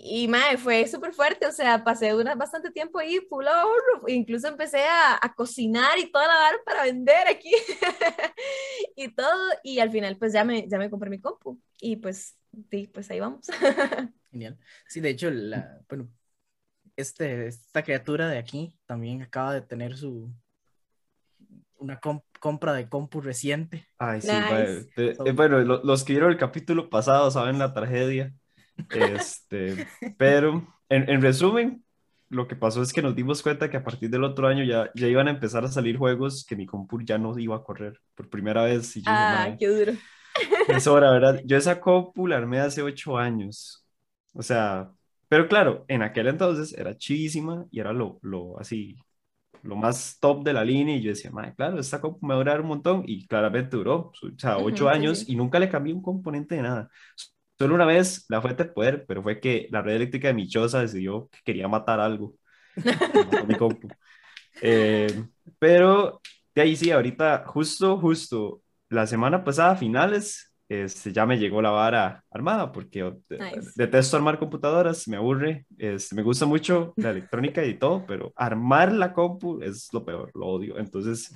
Y 0.00 0.28
mae, 0.28 0.56
fue 0.56 0.86
súper 0.86 1.12
fuerte, 1.12 1.44
o 1.44 1.50
sea, 1.50 1.82
pasé 1.82 2.14
una, 2.14 2.36
bastante 2.36 2.70
tiempo 2.70 3.00
ahí, 3.00 3.18
full 3.28 3.44
ahorro, 3.48 4.04
incluso 4.06 4.46
empecé 4.46 4.84
a, 4.84 5.18
a 5.20 5.34
cocinar 5.34 5.98
y 5.98 6.12
toda 6.12 6.28
la 6.28 6.34
barra 6.34 6.58
para 6.64 6.84
vender 6.84 7.26
aquí 7.26 7.50
y 8.96 9.08
todo, 9.08 9.36
y 9.64 9.80
al 9.80 9.90
final 9.90 10.16
pues 10.16 10.32
ya 10.32 10.44
me, 10.44 10.68
ya 10.68 10.78
me 10.78 10.88
compré 10.88 11.10
mi 11.10 11.20
compu 11.20 11.60
y 11.80 11.96
pues, 11.96 12.38
sí, 12.70 12.88
pues 12.94 13.10
ahí 13.10 13.18
vamos. 13.18 13.46
Genial. 14.30 14.56
Sí, 14.86 15.00
de 15.00 15.10
hecho, 15.10 15.32
la, 15.32 15.80
bueno, 15.88 16.08
este, 16.94 17.48
esta 17.48 17.82
criatura 17.82 18.28
de 18.28 18.38
aquí 18.38 18.78
también 18.86 19.22
acaba 19.22 19.52
de 19.52 19.62
tener 19.62 19.96
su, 19.96 20.32
una 21.76 21.98
compra 22.38 22.72
de 22.72 22.88
compu 22.88 23.20
reciente. 23.20 23.88
Ay, 23.98 24.20
sí, 24.20 24.30
bueno, 25.34 25.58
los 25.58 26.04
que 26.04 26.12
vieron 26.12 26.30
el 26.30 26.38
capítulo 26.38 26.88
pasado 26.88 27.32
saben 27.32 27.58
la 27.58 27.74
tragedia 27.74 28.32
este, 28.90 29.86
pero 30.16 30.66
en, 30.88 31.08
en, 31.08 31.22
resumen, 31.22 31.84
lo 32.28 32.46
que 32.46 32.56
pasó 32.56 32.82
es 32.82 32.92
que 32.92 33.02
nos 33.02 33.14
dimos 33.14 33.42
cuenta 33.42 33.70
que 33.70 33.76
a 33.76 33.84
partir 33.84 34.10
del 34.10 34.24
otro 34.24 34.48
año 34.48 34.64
ya, 34.64 34.90
ya 34.94 35.06
iban 35.06 35.28
a 35.28 35.32
empezar 35.32 35.64
a 35.64 35.68
salir 35.68 35.96
juegos 35.96 36.44
que 36.46 36.56
mi 36.56 36.66
compu 36.66 37.00
ya 37.02 37.18
no 37.18 37.38
iba 37.38 37.56
a 37.56 37.62
correr 37.62 38.00
por 38.14 38.28
primera 38.28 38.64
vez. 38.64 38.96
Y 38.96 39.02
ah, 39.06 39.56
qué 39.58 39.68
duro. 39.68 39.92
Es 40.68 40.86
hora, 40.86 41.10
¿verdad? 41.10 41.40
Yo 41.44 41.56
esa 41.56 41.80
compu 41.80 42.26
la 42.26 42.36
armé 42.36 42.60
hace 42.60 42.82
ocho 42.82 43.16
años. 43.16 43.84
O 44.34 44.42
sea, 44.42 44.90
pero 45.28 45.48
claro, 45.48 45.84
en 45.88 46.02
aquel 46.02 46.28
entonces 46.28 46.72
era 46.76 46.96
chidísima 46.96 47.66
y 47.70 47.80
era 47.80 47.92
lo, 47.92 48.18
lo 48.22 48.58
así, 48.58 48.96
lo 49.62 49.76
más 49.76 50.18
top 50.20 50.44
de 50.44 50.52
la 50.52 50.64
línea 50.64 50.96
y 50.96 51.02
yo 51.02 51.10
decía, 51.10 51.30
madre, 51.30 51.54
claro, 51.54 51.78
esta 51.80 52.00
compu 52.00 52.26
me 52.26 52.34
va 52.34 52.40
a 52.40 52.44
durar 52.44 52.60
un 52.60 52.68
montón 52.68 53.04
y 53.06 53.26
claramente 53.26 53.76
duró, 53.76 54.12
o 54.22 54.38
sea, 54.38 54.58
ocho 54.58 54.88
años 54.88 55.28
y 55.28 55.36
nunca 55.36 55.58
le 55.58 55.68
cambié 55.68 55.94
un 55.94 56.02
componente 56.02 56.54
de 56.56 56.62
nada. 56.62 56.90
Solo 57.58 57.74
una 57.74 57.86
vez 57.86 58.24
la 58.28 58.40
fuente 58.40 58.64
de 58.64 58.70
poder, 58.70 59.04
pero 59.06 59.22
fue 59.22 59.40
que 59.40 59.68
la 59.70 59.82
red 59.82 59.96
eléctrica 59.96 60.28
de 60.28 60.34
mi 60.34 60.48
choza 60.48 60.80
decidió 60.80 61.28
que 61.32 61.40
quería 61.44 61.66
matar 61.68 62.00
algo. 62.00 62.34
mi 63.46 63.54
compu. 63.54 63.88
Eh, 64.60 65.24
pero 65.60 66.20
de 66.52 66.62
ahí 66.62 66.74
sí, 66.74 66.90
ahorita, 66.90 67.44
justo, 67.46 67.96
justo, 67.98 68.60
la 68.88 69.06
semana 69.06 69.44
pasada, 69.44 69.76
finales, 69.76 70.52
este, 70.68 71.12
ya 71.12 71.24
me 71.24 71.38
llegó 71.38 71.62
la 71.62 71.70
vara 71.70 72.24
armada, 72.30 72.72
porque 72.72 73.14
detesto 73.76 74.16
armar 74.16 74.40
computadoras, 74.40 75.06
me 75.06 75.16
aburre, 75.16 75.64
este, 75.78 76.16
me 76.16 76.22
gusta 76.22 76.44
mucho 76.44 76.92
la 76.96 77.10
electrónica 77.10 77.64
y 77.64 77.78
todo, 77.78 78.04
pero 78.04 78.32
armar 78.34 78.92
la 78.92 79.12
compu 79.12 79.62
es 79.62 79.88
lo 79.92 80.04
peor, 80.04 80.32
lo 80.34 80.46
odio. 80.46 80.76
Entonces, 80.78 81.34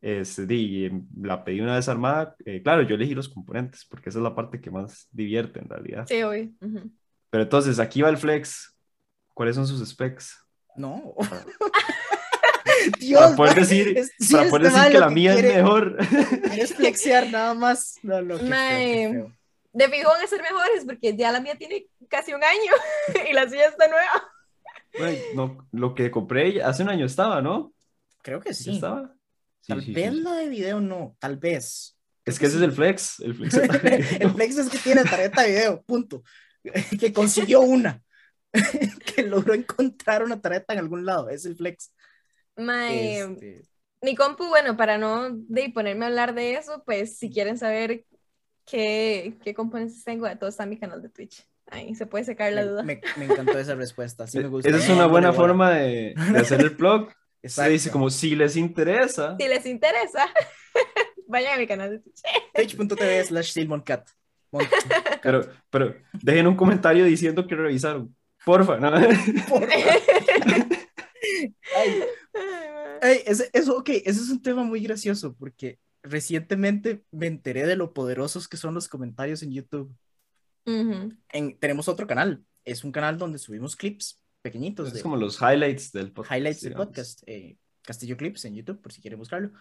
este, 0.00 0.86
em, 0.86 1.06
la 1.20 1.44
pedí 1.44 1.60
una 1.60 1.76
vez 1.76 1.88
armada. 1.88 2.36
Eh, 2.44 2.62
claro, 2.62 2.82
yo 2.82 2.94
elegí 2.94 3.14
los 3.14 3.28
componentes 3.28 3.84
porque 3.84 4.10
esa 4.10 4.18
es 4.18 4.22
la 4.22 4.34
parte 4.34 4.60
que 4.60 4.70
más 4.70 5.08
divierte 5.10 5.60
en 5.60 5.68
realidad. 5.68 6.06
Sí, 6.08 6.22
hoy. 6.22 6.54
Pero 7.30 7.42
entonces, 7.42 7.78
aquí 7.78 8.02
va 8.02 8.08
el 8.08 8.16
flex. 8.16 8.74
¿Cuáles 9.34 9.56
son 9.56 9.66
sus 9.66 9.86
specs? 9.88 10.36
No. 10.76 11.14
Dios, 12.98 13.20
para 13.20 13.36
poder 13.36 13.54
decir, 13.56 14.08
para 14.30 14.48
poder 14.48 14.72
decir 14.72 14.92
que 14.92 14.98
la 14.98 15.10
mía 15.10 15.34
es 15.34 15.42
mejor. 15.42 15.96
Quieres 16.44 16.74
flexear 16.74 17.30
nada 17.30 17.54
más. 17.54 17.96
No, 18.02 18.20
lo 18.20 18.38
que 18.38 19.28
de 19.72 19.88
fijo 19.88 20.08
van 20.08 20.22
a 20.22 20.26
ser 20.26 20.42
mejores 20.42 20.84
porque 20.84 21.14
ya 21.16 21.30
la 21.30 21.40
mía 21.40 21.54
tiene 21.56 21.86
casi 22.08 22.32
un 22.32 22.42
año 22.42 22.72
y 23.30 23.32
la 23.32 23.48
suya 23.48 23.66
está 23.66 23.86
nueva. 23.88 25.22
no, 25.34 25.68
lo 25.72 25.94
que 25.94 26.10
compré 26.10 26.62
hace 26.62 26.82
un 26.82 26.88
año 26.88 27.06
estaba, 27.06 27.42
¿no? 27.42 27.72
Creo 28.22 28.40
que 28.40 28.54
sí. 28.54 28.74
¿Estaba? 28.74 29.14
Tal 29.66 29.80
vez 29.80 30.14
la 30.14 30.32
de 30.34 30.48
video 30.48 30.80
no, 30.80 31.16
tal 31.18 31.36
vez. 31.36 31.98
Es 32.24 32.38
que 32.38 32.46
ese 32.46 32.56
es 32.56 32.62
el 32.62 32.72
flex. 32.72 33.20
El 33.20 33.34
flex, 33.34 33.54
el 34.20 34.30
flex 34.30 34.58
es 34.58 34.68
que 34.68 34.78
tiene 34.78 35.02
tarjeta 35.04 35.42
de 35.42 35.48
video, 35.48 35.82
punto. 35.82 36.22
que 37.00 37.12
consiguió 37.12 37.60
una. 37.60 38.02
que 39.14 39.22
logró 39.22 39.54
encontrar 39.54 40.22
una 40.22 40.40
tarjeta 40.40 40.74
en 40.74 40.80
algún 40.80 41.06
lado. 41.06 41.28
Es 41.30 41.44
el 41.46 41.56
flex. 41.56 41.92
Este. 42.56 43.62
Mi 44.02 44.14
compu, 44.14 44.46
bueno, 44.46 44.76
para 44.76 44.98
no 44.98 45.30
de 45.30 45.70
ponerme 45.70 46.04
a 46.04 46.08
hablar 46.08 46.34
de 46.34 46.54
eso, 46.54 46.82
pues 46.84 47.18
si 47.18 47.30
quieren 47.30 47.58
saber 47.58 48.04
qué, 48.64 49.36
qué 49.42 49.54
componentes 49.54 50.04
tengo, 50.04 50.28
de 50.28 50.36
todo 50.36 50.50
está 50.50 50.64
en 50.64 50.70
mi 50.70 50.78
canal 50.78 51.02
de 51.02 51.08
Twitch. 51.08 51.46
Ahí 51.70 51.94
se 51.94 52.06
puede 52.06 52.24
sacar 52.24 52.52
la 52.52 52.64
duda. 52.64 52.82
Me, 52.82 53.00
me 53.16 53.24
encantó 53.24 53.58
esa 53.58 53.74
respuesta. 53.74 54.26
Sí 54.26 54.38
me 54.38 54.48
gusta. 54.48 54.68
Esa 54.68 54.78
es 54.78 54.88
una 54.88 55.06
buena 55.06 55.32
forma 55.32 55.70
de, 55.70 56.14
de 56.14 56.38
hacer 56.38 56.60
el 56.60 56.70
blog 56.70 57.10
Se 57.48 57.68
dice 57.68 57.90
como 57.90 58.10
si 58.10 58.36
les 58.36 58.56
interesa. 58.56 59.36
Si 59.38 59.48
les 59.48 59.66
interesa, 59.66 60.26
vayan 61.26 61.54
a 61.54 61.58
mi 61.58 61.66
canal 61.66 61.90
de 61.90 61.98
Twitch. 62.00 62.22
Twitch.tv 62.54 63.24
slash 63.24 63.52
silmoncat. 63.52 64.08
Pero, 65.22 65.42
pero 65.70 65.94
dejen 66.12 66.46
un 66.46 66.56
comentario 66.56 67.04
diciendo 67.04 67.46
que 67.46 67.54
revisaron. 67.54 68.14
Porfa, 68.44 68.78
¿no? 68.78 68.90
Porfa. 69.48 69.74
Ay, 73.00 73.20
ese, 73.26 73.50
eso, 73.52 73.76
ok, 73.76 73.90
ese 73.90 74.20
es 74.20 74.30
un 74.30 74.42
tema 74.42 74.64
muy 74.64 74.80
gracioso 74.80 75.34
porque 75.36 75.78
recientemente 76.02 77.04
me 77.10 77.26
enteré 77.26 77.66
de 77.66 77.76
lo 77.76 77.92
poderosos 77.92 78.48
que 78.48 78.56
son 78.56 78.74
los 78.74 78.88
comentarios 78.88 79.42
en 79.42 79.52
YouTube. 79.52 79.94
en, 80.64 81.58
tenemos 81.58 81.88
otro 81.88 82.06
canal, 82.06 82.44
es 82.64 82.84
un 82.84 82.92
canal 82.92 83.18
donde 83.18 83.38
subimos 83.38 83.76
clips 83.76 84.20
pequeñitos. 84.48 84.94
Es 84.94 85.02
como 85.02 85.16
los 85.16 85.40
highlights 85.40 85.92
del 85.92 86.12
podcast. 86.12 86.36
Highlights 86.36 86.60
del 86.62 86.74
podcast, 86.74 87.22
eh, 87.26 87.56
Castillo 87.82 88.16
Clips 88.16 88.44
en 88.44 88.54
YouTube, 88.54 88.80
por 88.80 88.92
si 88.92 89.00
quieren 89.00 89.18
buscarlo. 89.18 89.52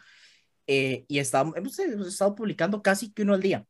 Eh, 0.66 1.06
y 1.08 1.20
estamos, 1.20 1.56
hemos, 1.56 1.78
estado 1.80 2.36
publicando 2.36 2.82
casi 2.82 3.12
que 3.12 3.24
uno 3.24 3.34
al 3.34 3.42
día. 3.42 3.66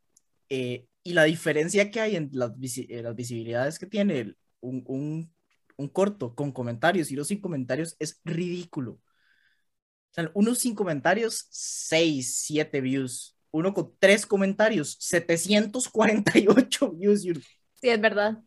Eh, 0.50 0.86
y 1.04 1.14
la 1.14 1.24
diferencia 1.24 1.90
que 1.90 2.00
hay 2.00 2.16
en 2.16 2.30
las, 2.34 2.52
las 2.52 3.16
visibilidades 3.16 3.80
que 3.80 3.86
tiene 3.86 4.36
un, 4.60 4.84
un, 4.88 5.34
un, 5.78 5.88
corto 5.90 6.36
con 6.36 6.52
comentarios 6.52 7.12
y 7.12 7.16
dos 7.16 7.28
sin 7.28 7.42
comentarios 7.42 7.96
es 8.00 8.20
ridículo. 8.24 8.94
O 8.94 10.14
sea, 10.14 10.32
uno 10.34 10.56
sin 10.56 10.76
comentarios, 10.76 11.48
6, 11.50 12.36
7 12.46 12.82
views. 12.82 13.36
Uno 13.52 13.74
con 13.74 13.94
tres 14.00 14.26
comentarios, 14.26 14.98
748 15.00 16.92
views. 16.92 17.22
Sí, 17.22 17.90
es 17.90 18.02
verdad. 18.02 18.44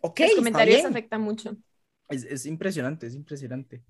Ok, 0.00 0.20
Los 0.20 0.34
comentarios 0.36 0.84
afectan 0.84 1.20
mucho. 1.20 1.56
Es, 2.08 2.24
es, 2.24 2.46
impresionante, 2.46 3.06
es 3.06 3.14
impresionante. 3.14 3.82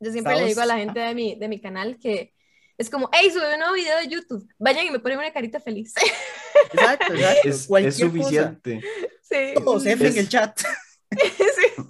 Yo 0.00 0.12
siempre 0.12 0.36
le 0.36 0.46
digo 0.46 0.60
a 0.60 0.66
la 0.66 0.78
gente 0.78 1.00
de 1.00 1.14
mi, 1.14 1.34
de 1.34 1.48
mi 1.48 1.60
canal 1.60 1.98
que 1.98 2.32
es 2.78 2.88
como, 2.88 3.10
hey, 3.12 3.28
sube 3.32 3.52
un 3.52 3.58
nuevo 3.58 3.74
video 3.74 3.98
de 3.98 4.08
YouTube, 4.08 4.48
vayan 4.58 4.86
y 4.86 4.90
me 4.90 5.00
ponen 5.00 5.18
una 5.18 5.32
carita 5.32 5.58
feliz. 5.58 5.92
Exacto, 6.72 7.14
exacto. 7.14 7.48
Es, 7.48 7.70
es 7.70 7.96
suficiente. 7.96 8.80
Sí. 9.22 9.54
Todos 9.54 9.86
en 9.86 10.02
el 10.02 10.28
chat. 10.28 10.58
sí. 11.10 11.82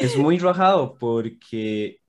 Es 0.00 0.16
muy 0.16 0.38
rajado 0.38 0.96
porque 0.98 2.00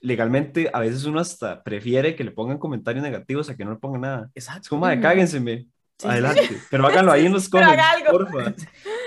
legalmente 0.00 0.70
a 0.72 0.80
veces 0.80 1.04
uno 1.04 1.20
hasta 1.20 1.62
prefiere 1.62 2.14
que 2.14 2.24
le 2.24 2.32
pongan 2.32 2.58
comentarios 2.58 3.02
negativos 3.02 3.48
a 3.48 3.56
que 3.56 3.64
no 3.64 3.70
le 3.72 3.78
pongan 3.78 4.00
nada. 4.02 4.30
Exacto. 4.34 4.62
Es 4.62 4.68
como, 4.68 4.86
de 4.86 5.00
cáguenseme. 5.00 5.66
Adelante. 6.02 6.60
Pero 6.70 6.86
háganlo 6.86 7.12
ahí 7.12 7.26
en 7.26 7.32
los 7.32 7.48
comentarios, 7.48 8.10
porfa. 8.10 8.54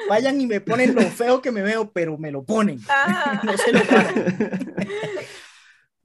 Vayan 0.10 0.42
y 0.42 0.48
me 0.48 0.60
ponen 0.60 0.96
lo 0.96 1.02
feo 1.04 1.42
que 1.42 1.52
me 1.52 1.62
veo, 1.62 1.92
pero 1.92 2.18
me 2.18 2.32
lo 2.32 2.44
ponen. 2.44 2.80
no 3.44 3.58
se 3.58 3.72
lo 3.72 3.84
pagan. 3.84 4.38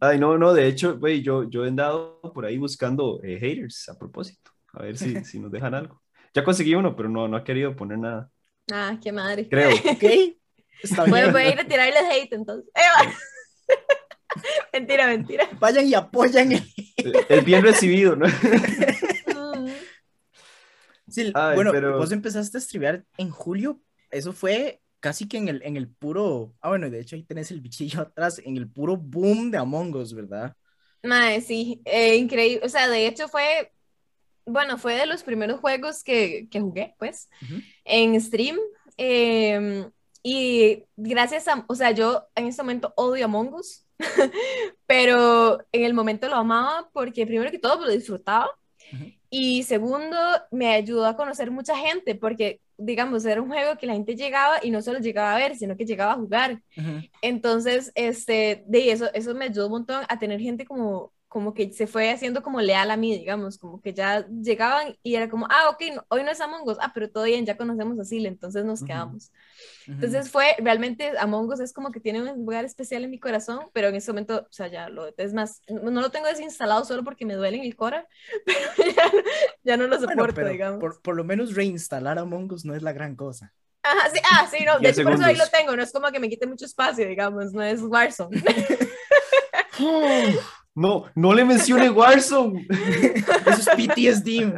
Ay, 0.00 0.18
no, 0.18 0.37
no, 0.37 0.52
de 0.52 0.66
hecho, 0.66 0.99
güey, 0.99 1.23
yo, 1.23 1.49
yo 1.49 1.64
he 1.64 1.68
andado 1.68 2.20
por 2.34 2.44
ahí 2.44 2.58
buscando 2.58 3.20
eh, 3.23 3.38
haters 3.40 3.88
a 3.88 3.99
propósito, 3.99 4.50
a 4.75 4.82
ver 4.82 4.99
si, 4.99 5.25
si 5.25 5.38
nos 5.38 5.50
dejan 5.50 5.75
algo. 5.75 6.02
Ya 6.34 6.44
conseguí 6.44 6.75
uno, 6.75 6.94
pero 6.94 7.08
no, 7.08 7.26
no 7.26 7.37
ha 7.37 7.44
querido 7.44 7.75
poner 7.75 7.99
nada. 7.99 8.30
Ah, 8.70 8.99
qué 9.02 9.12
madre. 9.12 9.49
Creo. 9.49 9.70
Ok. 9.90 10.04
Está 10.82 11.04
bien. 11.04 11.32
voy 11.32 11.42
a 11.42 11.52
ir 11.52 11.61
a 11.61 11.64
tirarles 11.64 12.02
hate 12.11 12.32
entonces. 12.34 12.70
mentira, 14.73 15.06
mentira. 15.06 15.49
Vayan 15.58 15.87
y 15.87 15.94
apoyan. 15.94 16.52
Es 16.52 17.44
bien 17.44 17.62
recibido, 17.62 18.16
¿no? 18.16 18.26
Sí, 21.06 21.32
bueno, 21.32 21.73
vos 21.96 22.11
empezaste 22.11 22.56
a 22.56 22.61
estribar 22.61 23.04
en 23.18 23.30
julio. 23.30 23.80
Eso 24.14 24.33
fue 24.33 24.80
casi 25.00 25.28
que 25.28 25.37
en 25.37 25.49
el, 25.49 25.62
en 25.64 25.76
el 25.76 25.88
puro. 25.88 26.54
Ah, 26.61 26.68
bueno, 26.68 26.88
de 26.88 27.00
hecho 27.00 27.16
ahí 27.16 27.25
tenés 27.25 27.50
el 27.50 27.61
bichillo 27.61 28.00
atrás, 28.02 28.40
en 28.42 28.56
el 28.56 28.71
puro 28.71 28.97
boom 28.97 29.50
de 29.50 29.59
Among 29.59 29.94
Us, 29.97 30.14
¿verdad? 30.14 30.56
Madre, 31.02 31.40
sí, 31.42 31.83
eh, 31.85 32.16
increíble. 32.16 32.64
O 32.64 32.68
sea, 32.68 32.88
de 32.88 33.06
hecho 33.06 33.28
fue. 33.28 33.71
Bueno, 34.47 34.78
fue 34.78 34.94
de 34.94 35.06
los 35.06 35.23
primeros 35.23 35.61
juegos 35.61 36.04
que, 36.04 36.49
que 36.50 36.61
jugué, 36.61 36.94
pues, 36.99 37.28
en 37.85 38.21
stream. 38.21 38.59
Em, 38.97 39.90
y 40.23 40.85
gracias 40.97 41.49
a. 41.49 41.64
O 41.66 41.75
sea, 41.75 41.90
yo 41.90 42.26
en 42.35 42.47
este 42.47 42.62
momento 42.62 42.92
odio 42.97 43.25
Among 43.25 43.54
Us, 43.54 43.87
pero 44.87 45.61
en 45.73 45.85
el 45.85 45.94
momento 45.94 46.28
lo 46.28 46.37
amaba 46.37 46.88
porque, 46.92 47.26
primero 47.26 47.50
que 47.50 47.59
todo, 47.59 47.85
lo 47.85 47.90
disfrutaba. 47.90 48.50
Y 49.37 49.64
segundo, 49.64 50.17
me 50.53 50.73
ayudó 50.75 51.07
a 51.07 51.17
conocer 51.17 51.50
mucha 51.50 51.76
gente, 51.76 52.14
porque, 52.14 52.61
digamos, 52.79 53.25
era 53.25 53.43
un 53.43 53.49
juego 53.49 53.76
que 53.76 53.87
la 53.88 53.95
gente 53.95 54.14
llegaba 54.14 54.61
y 54.62 54.71
no 54.71 54.81
solo 54.81 55.00
llegaba 55.00 55.35
a 55.35 55.38
ver, 55.38 55.57
sino 55.57 55.76
que 55.76 55.87
llegaba 55.87 56.12
a 56.12 56.17
jugar. 56.17 56.62
Entonces, 57.21 57.91
este, 57.97 58.62
de 58.69 58.93
eso, 58.93 59.12
eso 59.12 59.35
me 59.35 59.47
ayudó 59.47 59.67
un 59.67 59.73
montón 59.73 60.05
a 60.09 60.21
tener 60.21 60.38
gente 60.38 60.64
como, 60.64 61.12
como 61.35 61.53
que 61.53 61.73
se 61.73 61.88
fue 61.88 62.12
haciendo 62.12 62.45
como 62.45 62.61
leal 62.61 62.93
a 62.93 62.97
mí, 62.97 63.19
digamos, 63.19 63.59
como 63.59 63.81
que 63.81 63.93
ya 63.93 64.25
llegaban 64.29 64.97
y 65.03 65.17
era 65.17 65.29
como, 65.29 65.49
ah, 65.50 65.69
ok, 65.69 66.05
hoy 66.07 66.23
no 66.23 66.31
es 66.31 66.41
Among 66.41 66.62
Us, 66.69 66.79
ah, 66.81 66.93
pero 66.95 67.11
todo 67.11 67.25
bien, 67.25 67.45
ya 67.45 67.57
conocemos 67.57 67.99
a 67.99 68.05
Sil, 68.07 68.23
entonces 68.26 68.64
nos 68.64 68.85
quedamos. 68.85 69.33
Entonces 69.88 70.31
fue, 70.31 70.55
realmente 70.59 71.19
Among 71.19 71.53
Us 71.53 71.59
es 71.59 71.73
como 71.73 71.91
que 71.91 71.99
tiene 71.99 72.23
un 72.23 72.38
lugar 72.38 72.64
especial 72.64 73.03
en 73.03 73.11
mi 73.11 73.19
corazón, 73.19 73.69
pero 73.73 73.88
en 73.88 73.97
ese 73.97 74.12
momento, 74.12 74.47
o 74.49 74.53
sea, 74.53 74.69
ya 74.69 74.88
lo, 74.88 75.12
es 75.17 75.35
más, 75.35 75.61
no, 75.67 76.00
lo 76.00 76.12
tengo 76.12 76.29
desinstalado 76.29 76.85
solo 76.85 77.03
porque 77.03 77.26
me 77.26 77.35
duele 77.35 77.57
en 77.57 77.64
el 77.64 77.75
cora, 77.75 78.07
pero 78.47 78.61
ya, 79.64 79.76
no 79.76 79.88
lo 79.88 79.99
soporto, 79.99 80.47
digamos. 80.47 80.79
Por, 80.79 81.03
por, 81.03 81.17
lo 81.17 81.25
menos 81.25 81.57
reinstalar 81.57 82.17
Among 82.21 82.53
Us 82.53 82.64
no 82.64 82.76
es 82.76 82.83
la 82.85 82.93
gran 82.93 83.17
cosa. 83.17 83.53
Ajá, 83.83 84.09
sí, 84.14 84.21
ah, 84.31 84.49
sí, 84.49 84.64
no, 84.64 84.79
de 84.79 84.88
hecho 84.88 85.03
por 85.03 85.14
eso 85.14 85.25
ahí 85.25 85.37
lo 85.37 85.49
tengo, 85.49 85.75
no 85.75 85.83
es 85.83 85.91
como 85.91 86.12
que 86.12 86.21
me 86.21 86.29
quite 86.29 86.47
mucho 86.47 86.64
espacio, 86.64 87.09
digamos, 87.09 87.53
no 87.53 87.61
es 87.61 87.83
Warzone. 87.83 88.41
No, 90.75 91.04
no 91.14 91.33
le 91.33 91.45
mencione 91.45 91.88
Warzone. 91.88 92.66
Eso 93.47 93.61
es 93.61 93.69
PTSD. 93.69 94.52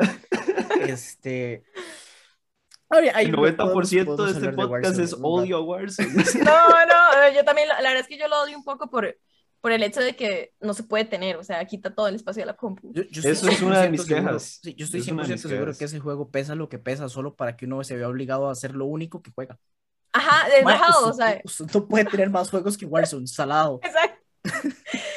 Este. 0.88 1.64
el 2.90 3.32
90% 3.32 4.24
de 4.24 4.32
este 4.32 4.52
podcast 4.52 4.98
es 4.98 5.14
odio 5.20 5.58
a 5.58 5.60
Warzone. 5.60 6.08
No, 6.44 6.68
no, 6.86 7.34
yo 7.34 7.44
también, 7.44 7.68
la, 7.68 7.76
verdad 7.76 7.98
es 7.98 8.06
que 8.06 8.18
yo 8.18 8.28
lo 8.28 8.42
odio 8.42 8.56
un 8.56 8.64
poco 8.64 8.88
por, 8.88 9.18
por 9.60 9.72
el 9.72 9.82
hecho 9.82 10.00
de 10.00 10.16
que 10.16 10.54
no 10.60 10.72
se 10.72 10.84
puede 10.84 11.04
tener, 11.04 11.36
o 11.36 11.44
sea, 11.44 11.62
quita 11.66 11.94
todo 11.94 12.08
el 12.08 12.14
espacio 12.14 12.42
de 12.42 12.46
la 12.46 12.56
compu. 12.56 12.92
Eso 12.94 13.48
es 13.48 13.60
una 13.60 13.82
de 13.82 13.90
mis 13.90 14.06
quejas. 14.06 14.60
Sí, 14.62 14.74
yo 14.74 14.86
estoy 14.86 15.02
100% 15.02 15.36
seguro 15.36 15.76
que 15.76 15.84
ese 15.84 16.00
juego 16.00 16.30
pesa 16.30 16.54
lo 16.54 16.70
que 16.70 16.78
pesa 16.78 17.10
solo 17.10 17.36
para 17.36 17.56
que 17.56 17.66
uno 17.66 17.84
se 17.84 17.96
vea 17.96 18.08
obligado 18.08 18.48
a 18.48 18.52
hacer 18.52 18.74
lo 18.74 18.86
único 18.86 19.22
que 19.22 19.32
juega. 19.32 19.58
Ajá, 20.14 20.48
es 20.48 20.64
bajado, 20.64 21.08
o 21.08 21.12
sea. 21.12 21.42
Usted 21.44 21.66
no 21.74 21.86
puede 21.86 22.06
tener 22.06 22.30
más 22.30 22.48
juegos 22.48 22.78
que 22.78 22.86
Warzone, 22.86 23.26
salado. 23.26 23.80
Exacto 23.82 24.16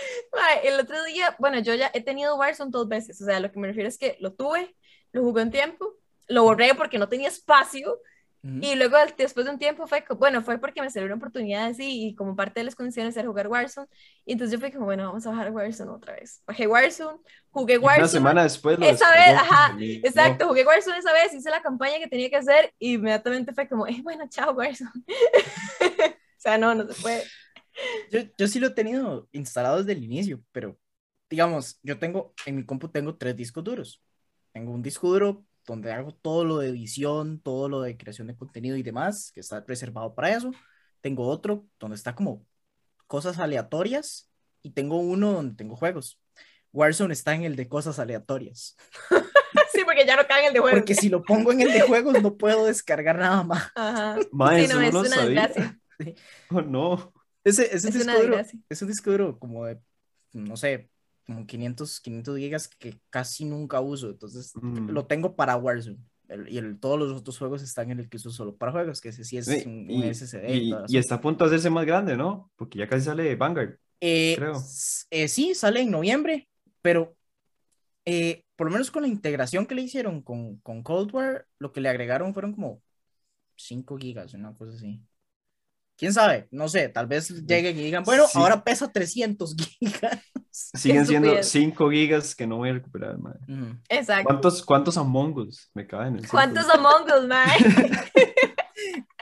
el 0.63 0.79
otro 0.79 1.03
día, 1.05 1.35
bueno, 1.39 1.59
yo 1.59 1.73
ya 1.75 1.91
he 1.93 2.01
tenido 2.01 2.35
Warzone 2.35 2.71
dos 2.71 2.87
veces, 2.87 3.21
o 3.21 3.25
sea, 3.25 3.39
lo 3.39 3.51
que 3.51 3.59
me 3.59 3.67
refiero 3.67 3.87
es 3.87 3.97
que 3.97 4.17
lo 4.19 4.33
tuve, 4.33 4.75
lo 5.11 5.21
jugué 5.21 5.43
un 5.43 5.51
tiempo, 5.51 5.95
lo 6.27 6.43
borré 6.43 6.73
porque 6.75 6.99
no 6.99 7.09
tenía 7.09 7.27
espacio, 7.27 7.99
y 8.41 8.75
luego 8.75 8.95
después 9.17 9.45
de 9.45 9.51
un 9.51 9.59
tiempo 9.59 9.85
fue, 9.85 10.01
bueno, 10.17 10.41
fue 10.41 10.57
porque 10.59 10.81
me 10.81 10.89
salió 10.89 11.07
una 11.07 11.15
oportunidad 11.15 11.65
así, 11.65 12.07
y 12.07 12.15
como 12.15 12.37
parte 12.37 12.61
de 12.61 12.63
las 12.63 12.75
condiciones 12.75 13.17
era 13.17 13.27
jugar 13.27 13.49
Warzone, 13.49 13.87
y 14.25 14.31
entonces 14.31 14.53
yo 14.53 14.61
fui 14.61 14.71
como, 14.71 14.85
bueno, 14.85 15.07
vamos 15.07 15.27
a 15.27 15.31
bajar 15.31 15.51
Warzone 15.51 15.91
otra 15.91 16.13
vez. 16.13 16.41
Bajé 16.47 16.65
Warzone, 16.65 17.19
jugué 17.49 17.77
Warzone. 17.77 18.03
Una 18.03 18.07
semana 18.07 18.43
después. 18.43 18.79
esa 18.81 19.11
vez, 19.11 19.35
ajá, 19.35 19.75
exacto, 19.79 20.47
jugué 20.47 20.65
Warzone 20.65 20.99
esa 20.99 21.11
vez, 21.11 21.33
hice 21.33 21.49
la 21.49 21.61
campaña 21.61 21.99
que 21.99 22.07
tenía 22.07 22.29
que 22.29 22.37
hacer, 22.37 22.73
y 22.79 22.93
inmediatamente 22.93 23.51
fue 23.51 23.67
como, 23.67 23.85
eh, 23.87 23.99
bueno, 24.03 24.23
chao 24.29 24.53
Warzone. 24.53 24.91
o 25.81 26.37
sea, 26.37 26.57
no, 26.57 26.73
no 26.73 26.87
se 26.87 27.01
puede. 27.01 27.23
Yo, 28.11 28.21
yo 28.37 28.47
sí 28.47 28.59
lo 28.59 28.67
he 28.67 28.71
tenido 28.71 29.27
instalado 29.31 29.77
desde 29.79 29.93
el 29.93 30.03
inicio, 30.03 30.41
pero 30.51 30.77
digamos, 31.29 31.79
yo 31.83 31.99
tengo, 31.99 32.33
en 32.45 32.55
mi 32.55 32.65
compu 32.65 32.89
tengo 32.89 33.15
tres 33.15 33.35
discos 33.35 33.63
duros. 33.63 34.01
Tengo 34.51 34.71
un 34.71 34.81
disco 34.81 35.07
duro 35.09 35.45
donde 35.65 35.91
hago 35.91 36.13
todo 36.13 36.43
lo 36.43 36.57
de 36.57 36.69
edición, 36.69 37.39
todo 37.41 37.69
lo 37.69 37.81
de 37.81 37.95
creación 37.95 38.27
de 38.27 38.35
contenido 38.35 38.75
y 38.75 38.83
demás, 38.83 39.31
que 39.31 39.41
está 39.41 39.63
reservado 39.67 40.15
para 40.15 40.31
eso. 40.31 40.51
Tengo 41.01 41.27
otro 41.27 41.65
donde 41.79 41.95
está 41.95 42.15
como 42.15 42.45
cosas 43.07 43.39
aleatorias 43.39 44.29
y 44.61 44.71
tengo 44.71 44.97
uno 44.97 45.31
donde 45.31 45.55
tengo 45.55 45.75
juegos. 45.75 46.19
Warzone 46.73 47.13
está 47.13 47.33
en 47.35 47.43
el 47.43 47.55
de 47.55 47.67
cosas 47.67 47.99
aleatorias. 47.99 48.75
sí, 49.71 49.81
porque 49.85 50.05
ya 50.05 50.15
no 50.15 50.27
cae 50.27 50.41
en 50.41 50.47
el 50.47 50.53
de 50.53 50.59
juegos. 50.59 50.79
Porque 50.79 50.95
si 50.95 51.09
lo 51.09 51.23
pongo 51.23 51.51
en 51.51 51.61
el 51.61 51.71
de 51.71 51.81
juegos 51.81 52.21
no 52.21 52.35
puedo 52.35 52.65
descargar 52.65 53.17
nada 53.17 53.43
más. 53.43 53.71
Ajá. 53.75 54.19
sí, 54.19 54.27
no, 54.31 54.81
es 54.81 54.93
una 54.93 55.25
desgracia. 55.25 55.79
Oh, 56.49 56.61
no. 56.61 57.13
Ese, 57.43 57.65
ese 57.75 57.89
es, 57.89 57.93
disco 57.93 58.21
duro, 58.21 58.37
es 58.69 58.81
un 58.81 58.87
disco 58.87 59.11
duro 59.11 59.39
como 59.39 59.65
de, 59.65 59.79
no 60.33 60.57
sé, 60.57 60.89
como 61.25 61.45
500, 61.45 62.01
500 62.01 62.37
gigas 62.37 62.67
que 62.67 62.99
casi 63.09 63.45
nunca 63.45 63.79
uso. 63.81 64.09
Entonces 64.09 64.51
mm. 64.55 64.89
lo 64.89 65.05
tengo 65.05 65.35
para 65.35 65.55
Warzone. 65.55 65.99
y 66.47 66.57
el, 66.57 66.79
todos 66.79 66.99
los 66.99 67.11
otros 67.13 67.37
juegos 67.37 67.61
están 67.61 67.91
en 67.91 67.99
el 67.99 68.09
que 68.09 68.17
uso 68.17 68.31
solo 68.31 68.57
para 68.57 68.71
juegos, 68.71 68.99
que 68.99 69.09
ese 69.09 69.23
sí 69.23 69.37
es 69.37 69.47
un, 69.65 69.87
SSD. 70.13 70.49
Y, 70.87 70.97
está 70.97 71.15
a 71.15 71.21
punto 71.21 71.45
de 71.45 71.49
hacerse 71.49 71.69
más 71.69 71.85
grande, 71.85 72.17
¿no? 72.17 72.51
Porque 72.55 72.79
ya 72.79 72.87
casi 72.87 73.05
sale 73.05 73.35
Vanguard. 73.35 73.77
Eh, 74.01 74.35
creo. 74.37 74.53
Eh, 75.11 75.27
sí, 75.27 75.53
sale 75.53 75.81
en 75.81 75.91
noviembre, 75.91 76.49
pero 76.81 77.15
eh, 78.05 78.43
por 78.55 78.67
lo 78.67 78.73
menos 78.73 78.91
con 78.91 79.03
la 79.03 79.07
integración 79.07 79.65
que 79.65 79.75
le 79.75 79.83
hicieron 79.83 80.21
con, 80.21 80.57
con 80.57 80.83
Cold 80.83 81.13
War, 81.13 81.47
lo 81.59 81.71
que 81.71 81.81
le 81.81 81.89
agregaron 81.89 82.33
fueron 82.33 82.53
como 82.53 82.81
5 83.55 83.97
gigas, 83.97 84.33
una 84.33 84.53
cosa 84.53 84.75
así. 84.75 85.01
Quién 85.99 86.13
sabe, 86.13 86.47
no 86.49 86.69
sé, 86.69 86.87
tal 86.87 87.07
vez 87.07 87.29
lleguen 87.45 87.77
y 87.77 87.83
digan, 87.83 88.03
bueno, 88.05 88.23
ahora 88.33 88.63
pesa 88.63 88.89
300 88.89 89.53
gigas. 89.55 90.19
Siguen 90.51 91.05
siendo 91.05 91.43
5 91.43 91.91
gigas 91.91 92.33
que 92.33 92.47
no 92.47 92.57
voy 92.57 92.69
a 92.69 92.73
recuperar, 92.73 93.17
madre. 93.19 93.39
Exacto. 93.89 94.23
¿Cuántos, 94.25 94.65
¿Cuántos 94.65 94.97
Among 94.97 95.37
Us 95.37 95.69
me 95.73 95.85
caen? 95.85 96.21
¿Cuántos 96.31 96.69
Among 96.69 97.03
Us, 97.03 97.27
madre? 97.27 97.53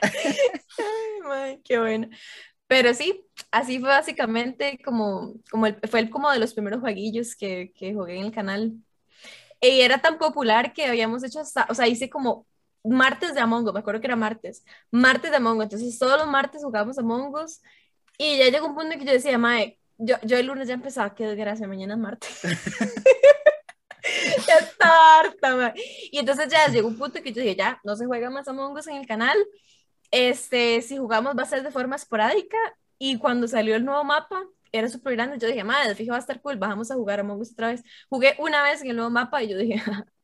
Ay, 1.30 1.60
qué 1.64 1.78
bueno. 1.78 2.08
Pero 2.68 2.94
sí, 2.94 3.24
así 3.50 3.80
fue 3.80 3.88
básicamente 3.88 4.78
como, 4.84 5.34
como 5.50 5.66
el, 5.66 5.76
fue 5.88 6.00
el, 6.00 6.10
como 6.10 6.30
de 6.30 6.38
los 6.38 6.54
primeros 6.54 6.80
jueguillos 6.80 7.34
que, 7.34 7.72
que 7.74 7.92
jugué 7.92 8.18
en 8.18 8.26
el 8.26 8.32
canal. 8.32 8.72
Y 9.60 9.80
era 9.80 9.98
tan 9.98 10.18
popular 10.18 10.72
que 10.72 10.86
habíamos 10.86 11.24
hecho 11.24 11.40
hasta, 11.40 11.66
o 11.68 11.74
sea, 11.74 11.88
hice 11.88 12.08
como 12.08 12.46
martes 12.88 13.34
de 13.34 13.40
Among 13.40 13.66
Us, 13.66 13.72
me 13.74 13.80
acuerdo 13.80 14.00
que 14.00 14.06
era 14.06 14.16
martes, 14.16 14.64
martes 14.90 15.30
de 15.30 15.36
Among 15.36 15.58
Us, 15.58 15.64
entonces 15.64 15.98
todos 15.98 16.18
los 16.18 16.28
martes 16.28 16.62
jugábamos 16.62 16.98
Among 16.98 17.34
Us 17.34 17.60
y 18.18 18.38
ya 18.38 18.48
llegó 18.50 18.66
un 18.66 18.74
punto 18.74 18.92
en 18.92 18.98
que 18.98 19.06
yo 19.06 19.12
decía, 19.12 19.38
mae, 19.38 19.78
yo, 19.98 20.16
yo 20.22 20.36
el 20.38 20.46
lunes 20.46 20.68
ya 20.68 20.74
empezaba, 20.74 21.14
qué 21.14 21.26
desgracia, 21.26 21.66
mañana 21.68 21.94
es 21.94 22.00
martes. 22.00 22.40
ya 24.46 24.54
está 24.56 25.20
harta, 25.20 25.56
mae. 25.56 25.74
Y 26.10 26.18
entonces 26.18 26.48
ya 26.48 26.66
llegó 26.68 26.88
un 26.88 26.98
punto 26.98 27.18
en 27.18 27.24
que 27.24 27.32
yo 27.32 27.42
dije, 27.42 27.56
ya, 27.56 27.80
no 27.84 27.96
se 27.96 28.06
juega 28.06 28.30
más 28.30 28.48
Among 28.48 28.76
Us 28.76 28.86
en 28.86 28.96
el 28.96 29.06
canal, 29.06 29.36
este, 30.10 30.82
si 30.82 30.96
jugamos 30.96 31.36
va 31.36 31.42
a 31.42 31.46
ser 31.46 31.62
de 31.62 31.70
forma 31.70 31.96
esporádica 31.96 32.56
y 32.98 33.18
cuando 33.18 33.46
salió 33.48 33.76
el 33.76 33.84
nuevo 33.84 34.04
mapa, 34.04 34.42
era 34.72 34.88
súper 34.88 35.14
grande, 35.14 35.38
yo 35.38 35.48
dije, 35.48 35.64
madre, 35.64 35.94
fijo 35.94 36.12
va 36.12 36.16
a 36.16 36.20
estar 36.20 36.40
cool, 36.40 36.56
bajamos 36.56 36.90
a 36.90 36.94
jugar 36.94 37.20
Among 37.20 37.40
Us 37.40 37.52
otra 37.52 37.68
vez. 37.68 37.82
Jugué 38.08 38.36
una 38.38 38.62
vez 38.62 38.82
en 38.82 38.90
el 38.90 38.96
nuevo 38.96 39.10
mapa 39.10 39.42
y 39.42 39.48
yo 39.48 39.58
dije, 39.58 39.82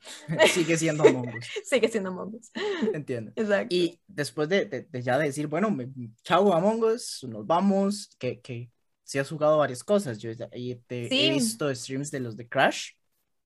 Sigue 0.52 0.76
siendo 0.76 1.04
Among 1.04 1.36
Us. 1.36 1.46
Sigue 1.64 1.88
siendo 1.88 2.10
Among 2.10 2.34
Us. 2.34 2.50
Entiendo. 2.92 3.32
Exacto. 3.34 3.74
Y 3.74 4.00
después 4.06 4.48
de, 4.48 4.64
de, 4.64 5.02
ya 5.02 5.18
decir, 5.18 5.46
bueno, 5.46 5.70
me, 5.70 5.88
chao 6.22 6.52
Among 6.52 6.82
Us, 6.84 7.24
nos 7.28 7.46
vamos, 7.46 8.10
que, 8.18 8.40
que 8.40 8.70
sí 9.08 9.18
has 9.18 9.28
jugado 9.28 9.58
varias 9.58 9.82
cosas. 9.82 10.18
Yo 10.18 10.36
te, 10.36 10.48
he 10.90 11.32
visto 11.32 11.74
streams 11.74 12.10
de 12.10 12.20
los 12.20 12.36
de 12.36 12.46
Crash, 12.46 12.90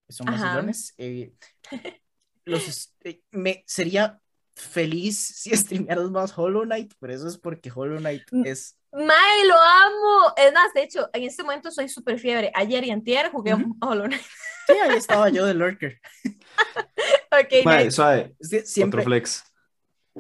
que 0.07 0.13
son 0.13 0.27
más 0.27 0.95
eh, 0.99 1.33
los, 2.45 2.95
eh, 3.05 3.23
me 3.31 3.63
sería 3.67 4.21
feliz 4.55 5.19
si 5.19 5.57
streamearas 5.57 6.11
más 6.11 6.37
Hollow 6.37 6.65
Knight, 6.65 6.93
pero 6.99 7.15
eso 7.15 7.29
es 7.29 7.39
porque 7.39 7.71
Hollow 7.75 7.99
Knight 7.99 8.25
mm, 8.31 8.47
es... 8.47 8.77
¡Mae, 8.93 9.47
lo 9.47 9.55
amo! 9.55 10.35
Es 10.37 10.53
más, 10.53 10.73
de 10.75 10.83
hecho, 10.83 11.09
en 11.13 11.25
este 11.25 11.43
momento 11.43 11.71
soy 11.71 11.89
súper 11.89 12.19
fiebre. 12.19 12.53
Ayer 12.55 12.85
y 12.85 12.91
antier 12.91 13.31
jugué 13.31 13.55
Hollow 13.81 14.07
Knight. 14.07 14.23
Sí, 14.67 14.75
ahí 14.75 14.97
estaba 14.97 15.29
yo 15.31 15.47
de 15.47 15.55
Lurker. 15.55 16.01
ok, 16.25 17.65
Mae, 17.65 17.91
suave. 17.91 18.35
siempre... 18.41 19.01
Otro 19.01 19.11
flex. 19.11 19.45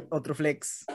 Otro 0.09 0.35
flex. 0.35 0.87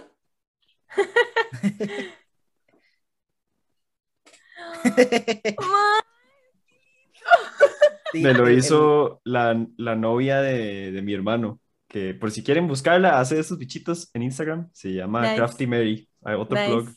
Me 8.13 8.33
lo 8.33 8.49
hizo 8.49 9.21
la, 9.23 9.65
la 9.77 9.95
novia 9.95 10.41
de, 10.41 10.91
de 10.91 11.01
mi 11.01 11.13
hermano 11.13 11.59
que 11.87 12.13
por 12.13 12.31
si 12.31 12.43
quieren 12.43 12.67
buscarla, 12.67 13.19
hace 13.19 13.39
esos 13.39 13.57
bichitos 13.57 14.09
en 14.13 14.23
Instagram, 14.23 14.69
se 14.73 14.93
llama 14.93 15.35
Crafty 15.35 15.67
Mary, 15.67 16.09
hay 16.23 16.35
otro 16.35 16.57
blog, 16.67 16.89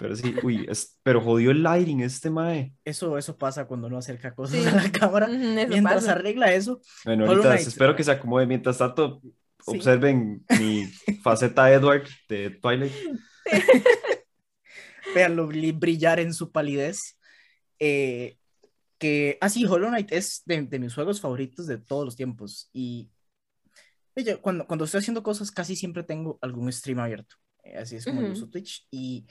pero 0.00 0.16
sí, 0.16 0.34
uy, 0.42 0.66
pero 1.02 1.20
jodió 1.20 1.50
el 1.50 1.62
lighting 1.62 2.00
este 2.00 2.30
mae. 2.30 2.72
Eso, 2.86 3.18
eso 3.18 3.36
pasa 3.36 3.66
cuando 3.66 3.90
no 3.90 3.98
acerca 3.98 4.34
cosas 4.34 4.66
a 4.72 4.74
la 4.74 4.90
cámara, 4.90 5.28
mientras 5.28 6.08
arregla 6.08 6.54
eso. 6.54 6.80
Bueno, 7.04 7.26
ahorita 7.26 7.56
espero 7.56 7.94
que 7.94 8.02
se 8.02 8.10
acomode, 8.10 8.46
mientras 8.46 8.78
tanto, 8.78 9.20
observen 9.66 10.42
mi 10.58 10.86
faceta 11.22 11.70
Edward 11.70 12.08
de 12.30 12.48
Twilight. 12.48 12.92
Veanlo 15.14 15.46
brillar 15.46 16.18
en 16.18 16.32
su 16.32 16.50
palidez. 16.50 17.18
Eh, 17.78 18.38
que, 18.96 19.36
ah, 19.42 19.50
sí, 19.50 19.66
Hollow 19.66 19.88
Knight 19.88 20.12
es 20.12 20.42
de, 20.46 20.62
de 20.62 20.78
mis 20.78 20.94
juegos 20.94 21.20
favoritos 21.20 21.66
de 21.66 21.76
todos 21.76 22.06
los 22.06 22.16
tiempos 22.16 22.70
y 22.72 23.10
cuando, 24.40 24.66
cuando 24.66 24.84
estoy 24.84 25.00
haciendo 25.00 25.22
cosas 25.22 25.50
casi 25.50 25.76
siempre 25.76 26.02
tengo 26.02 26.38
algún 26.40 26.72
stream 26.72 27.00
abierto. 27.00 27.36
Eh, 27.62 27.76
así 27.76 27.96
es 27.96 28.04
como 28.04 28.26
uso 28.28 28.48
Twitch. 28.48 28.86
Y 28.90 29.26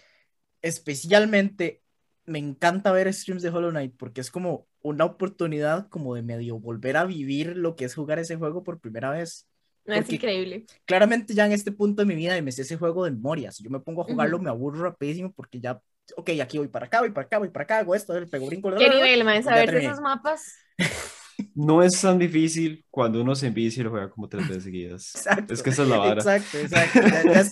especialmente 0.62 1.82
me 2.26 2.40
encanta 2.40 2.92
ver 2.92 3.12
streams 3.14 3.42
de 3.42 3.50
Hollow 3.50 3.72
Knight 3.72 3.96
porque 3.98 4.22
es 4.22 4.30
como 4.30 4.68
una 4.82 5.06
oportunidad 5.06 5.90
como 5.90 6.16
de 6.16 6.22
medio 6.22 6.60
volver 6.60 6.98
a 6.98 7.06
vivir 7.06 7.58
lo 7.58 7.76
que 7.76 7.86
es 7.86 7.96
jugar 7.96 8.20
ese 8.20 8.36
juego 8.36 8.64
por 8.64 8.80
primera 8.80 9.10
vez. 9.10 9.48
es 9.86 10.10
increíble. 10.12 10.66
Claramente 10.86 11.34
ya 11.34 11.46
en 11.46 11.52
este 11.52 11.72
punto 11.72 12.02
de 12.02 12.06
mi 12.06 12.16
vida 12.16 12.40
me 12.42 12.52
sé 12.52 12.62
ese 12.62 12.78
juego 12.78 13.06
de 13.06 13.12
memoria. 13.12 13.52
Si 13.52 13.64
yo 13.64 13.70
me 13.70 13.80
pongo 13.80 14.02
a 14.02 14.06
jugarlo 14.06 14.40
me 14.40 14.50
aburro 14.50 14.84
rapidísimo 14.84 15.32
porque 15.34 15.60
ya, 15.60 15.82
ok, 16.16 16.30
aquí 16.42 16.60
voy 16.60 16.68
para 16.68 16.86
acá, 16.86 17.00
voy 17.00 17.10
para 17.10 17.26
acá, 17.26 17.40
voy 17.40 17.50
para 17.50 17.64
acá, 17.64 17.78
hago 17.80 17.96
esto, 17.96 18.16
el 18.16 18.30
pego 18.30 18.46
brinco. 18.46 18.76
¿Qué 18.76 18.90
nivel, 18.90 19.24
man? 19.24 19.44
Saber 19.44 19.74
esos 19.76 20.00
mapas. 20.00 20.56
no 21.56 21.84
es 21.84 22.00
tan 22.02 22.18
difícil 22.18 22.86
cuando 22.90 23.22
uno 23.22 23.36
se 23.36 23.48
envicia 23.48 23.82
y 23.82 23.84
lo 23.84 23.92
juega 23.92 24.10
como 24.10 24.28
tres 24.28 24.48
veces 24.48 24.64
seguidas. 24.64 25.16
Exacto, 25.16 25.54
es 25.54 25.64
que 25.64 25.70
esa 25.70 25.84
es 25.84 25.88
la 25.90 25.98
vara. 25.98 26.14
Exacto, 26.14 26.58
exacto. 26.58 27.00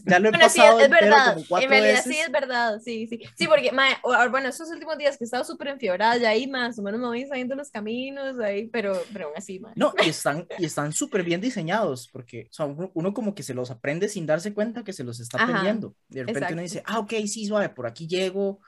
Ya, 0.06 0.20
lo 0.20 0.30
he 0.30 0.32
pasado 0.32 0.78
sí, 0.78 0.84
es 0.84 0.90
verdad. 0.90 1.34
Como 1.34 1.46
cuatro 1.48 1.66
en 1.66 1.70
realidad 1.70 2.04
veces. 2.06 2.14
sí 2.14 2.20
es 2.20 2.32
verdad, 2.32 2.80
sí, 2.84 3.08
sí. 3.08 3.22
Sí, 3.36 3.48
porque, 3.48 3.72
bueno, 4.32 4.50
esos 4.50 4.70
últimos 4.70 4.98
días 4.98 5.18
que 5.18 5.24
he 5.24 5.26
estado 5.26 5.44
súper 5.44 5.70
enfiebrada, 5.70 6.18
ya 6.18 6.30
ahí 6.30 6.48
más 6.48 6.78
o 6.80 6.82
menos 6.82 7.00
me 7.00 7.08
voy 7.08 7.26
saliendo 7.26 7.56
los 7.56 7.70
caminos, 7.70 8.40
ahí, 8.40 8.68
pero, 8.68 8.94
pero 9.14 9.28
aún 9.28 9.36
así, 9.38 9.60
mae. 9.60 9.74
No, 9.76 9.94
y 10.04 10.10
están 10.10 10.48
y 10.58 10.66
están 10.66 10.94
súper 10.94 11.24
bien 11.24 11.42
diseñados, 11.42 12.10
porque 12.12 12.48
o 12.50 12.54
sea, 12.54 12.66
uno, 12.66 13.14
como 13.14 13.36
que 13.36 13.44
se 13.44 13.54
los 13.54 13.72
aprende 13.72 14.10
sin 14.10 14.26
darse 14.26 14.54
cuenta 14.54 14.84
que 14.84 14.94
se 14.94 15.04
los 15.04 15.20
está 15.20 15.46
perdiendo. 15.46 15.96
De 16.08 16.24
repente 16.24 16.54
uno 16.54 16.62
dice, 16.62 16.84
ah, 16.86 17.00
ok, 17.00 17.14
sí, 17.26 17.46
suave, 17.46 17.70
por 17.70 17.88
aquí 17.88 18.08
llego, 18.08 18.60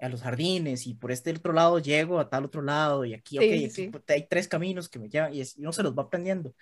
a 0.00 0.08
los 0.08 0.22
jardines 0.22 0.86
y 0.86 0.94
por 0.94 1.10
este 1.10 1.30
otro 1.30 1.52
lado 1.52 1.78
llego 1.78 2.18
a 2.20 2.28
tal 2.28 2.44
otro 2.44 2.62
lado 2.62 3.04
y 3.04 3.14
aquí, 3.14 3.38
ok, 3.38 4.02
hay 4.08 4.26
tres 4.28 4.48
caminos 4.48 4.88
que 4.88 4.98
me 4.98 5.08
llevan 5.08 5.34
y, 5.34 5.42
uno 5.58 5.72
se 5.72 5.82
los 5.82 5.96
va 5.96 6.04
aprendiendo. 6.04 6.54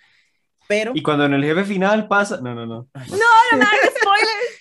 Pero... 0.67 0.91
Y 0.95 1.01
cuando 1.01 1.25
en 1.25 1.33
el 1.33 1.43
jefe 1.43 1.63
final 1.63 2.07
pasa... 2.07 2.41
No, 2.41 2.53
no, 2.53 2.65
no. 2.65 2.89
no, 2.93 3.17
no, 3.51 3.57
no, 3.57 3.65
spoilers. 3.65 4.59